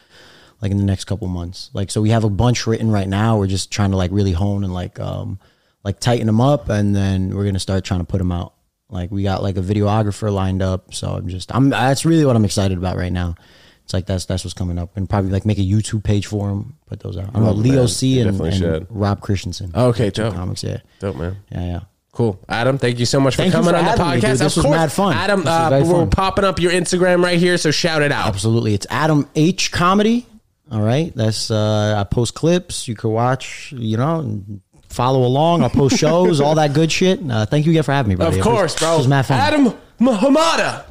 like 0.61 0.71
in 0.71 0.77
the 0.77 0.83
next 0.83 1.05
couple 1.05 1.27
months. 1.27 1.69
Like 1.73 1.91
so 1.91 2.01
we 2.01 2.09
have 2.09 2.23
a 2.23 2.29
bunch 2.29 2.67
written 2.67 2.91
right 2.91 3.07
now. 3.07 3.37
We're 3.37 3.47
just 3.47 3.71
trying 3.71 3.91
to 3.91 3.97
like 3.97 4.11
really 4.11 4.33
hone 4.33 4.63
and 4.63 4.73
like 4.73 4.99
um 4.99 5.39
like 5.83 5.99
tighten 5.99 6.27
them 6.27 6.41
up 6.41 6.69
and 6.69 6.95
then 6.95 7.35
we're 7.35 7.43
going 7.43 7.53
to 7.53 7.59
start 7.59 7.85
trying 7.85 8.01
to 8.01 8.05
put 8.05 8.17
them 8.17 8.31
out. 8.31 8.53
Like 8.89 9.11
we 9.11 9.23
got 9.23 9.43
like 9.43 9.55
a 9.55 9.61
videographer 9.61 10.33
lined 10.33 10.61
up, 10.61 10.93
so 10.93 11.11
I'm 11.11 11.27
just 11.27 11.53
I'm 11.55 11.69
that's 11.69 12.05
really 12.05 12.25
what 12.25 12.35
I'm 12.35 12.45
excited 12.45 12.77
about 12.77 12.97
right 12.97 13.13
now. 13.13 13.35
It's 13.83 13.93
like 13.93 14.05
that's 14.05 14.25
that's 14.25 14.43
what's 14.43 14.53
coming 14.53 14.77
up, 14.77 14.97
and 14.97 15.09
probably 15.09 15.31
like 15.31 15.45
make 15.45 15.57
a 15.59 15.61
YouTube 15.61 16.03
page 16.03 16.25
for 16.25 16.47
them. 16.49 16.77
Put 16.87 16.99
those 16.99 17.17
out. 17.17 17.29
I 17.29 17.33
don't 17.33 17.43
know 17.43 17.51
Leo 17.53 17.75
man. 17.81 17.87
C 17.87 18.19
and, 18.19 18.39
and. 18.41 18.87
Rob 18.89 19.21
Christensen. 19.21 19.71
Okay, 19.73 20.09
dope. 20.09 20.33
comics, 20.33 20.63
yeah, 20.63 20.79
Dope, 20.99 21.15
man. 21.15 21.37
yeah, 21.51 21.65
yeah. 21.65 21.79
Cool. 22.19 22.37
Adam, 22.49 22.77
thank 22.77 22.99
you 22.99 23.05
so 23.05 23.21
much 23.21 23.35
for 23.35 23.43
Thank 23.43 23.53
you 23.53 23.59
coming 23.59 23.69
for 23.71 23.77
on 23.77 23.85
the 23.85 23.89
having 23.91 24.05
me, 24.05 24.11
podcast. 24.17 24.21
dude. 24.31 24.39
This 24.39 24.41
of 24.41 24.55
was 24.57 24.65
course. 24.65 24.75
mad 24.77 24.91
fun. 24.91 25.13
Adam, 25.13 25.39
This 25.39 25.45
was 25.45 25.53
uh, 25.53 25.69
very 25.69 25.83
we're 25.83 25.89
fun. 26.01 26.09
popping 26.09 26.43
up 26.43 26.59
your 26.59 26.73
Instagram 26.73 27.23
right 27.23 27.39
here, 27.39 27.57
so 27.57 27.71
shout 27.71 28.01
it 28.01 28.11
out. 28.11 28.27
Absolutely, 28.27 28.73
it's 28.73 28.85
Adam 28.89 29.25
H 29.35 29.71
Comedy. 29.71 30.25
All 30.69 30.81
right, 30.81 31.15
that's 31.15 31.49
uh, 31.49 31.95
I 31.97 32.03
post 32.03 32.33
clips. 32.33 32.89
You 32.89 32.95
can 32.95 33.11
watch, 33.11 33.71
you 33.71 33.95
know, 33.95 34.19
and 34.19 34.59
follow 34.89 35.23
along. 35.25 35.63
I 35.63 35.69
post 35.69 35.97
shows, 35.97 36.41
all 36.41 36.55
that 36.55 36.73
good 36.73 36.91
shit. 36.91 37.21
Uh, 37.31 37.45
thank 37.45 37.65
you 37.65 37.71
again 37.71 37.83
for 37.83 37.93
having 37.93 38.09
me, 38.09 38.15
brother. 38.15 38.37
Of 38.37 38.43
course, 38.43 38.77
bro. 38.77 38.95
It 38.95 38.97
was 38.97 39.07
mad 39.07 39.25
fun. 39.25 39.39
Adam 39.39 39.67
Hmada. 40.01 40.83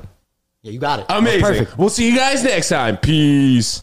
yeah, 0.63 0.73
you 0.73 0.79
got 0.79 1.01
it. 1.01 1.07
Amazing. 1.11 1.41
Perfect. 1.43 1.77
We'll 1.79 1.91
see 1.91 2.09
you 2.11 2.17
guys 2.17 2.43
next 2.43 2.71
time. 2.71 2.97
Peace. 2.97 3.83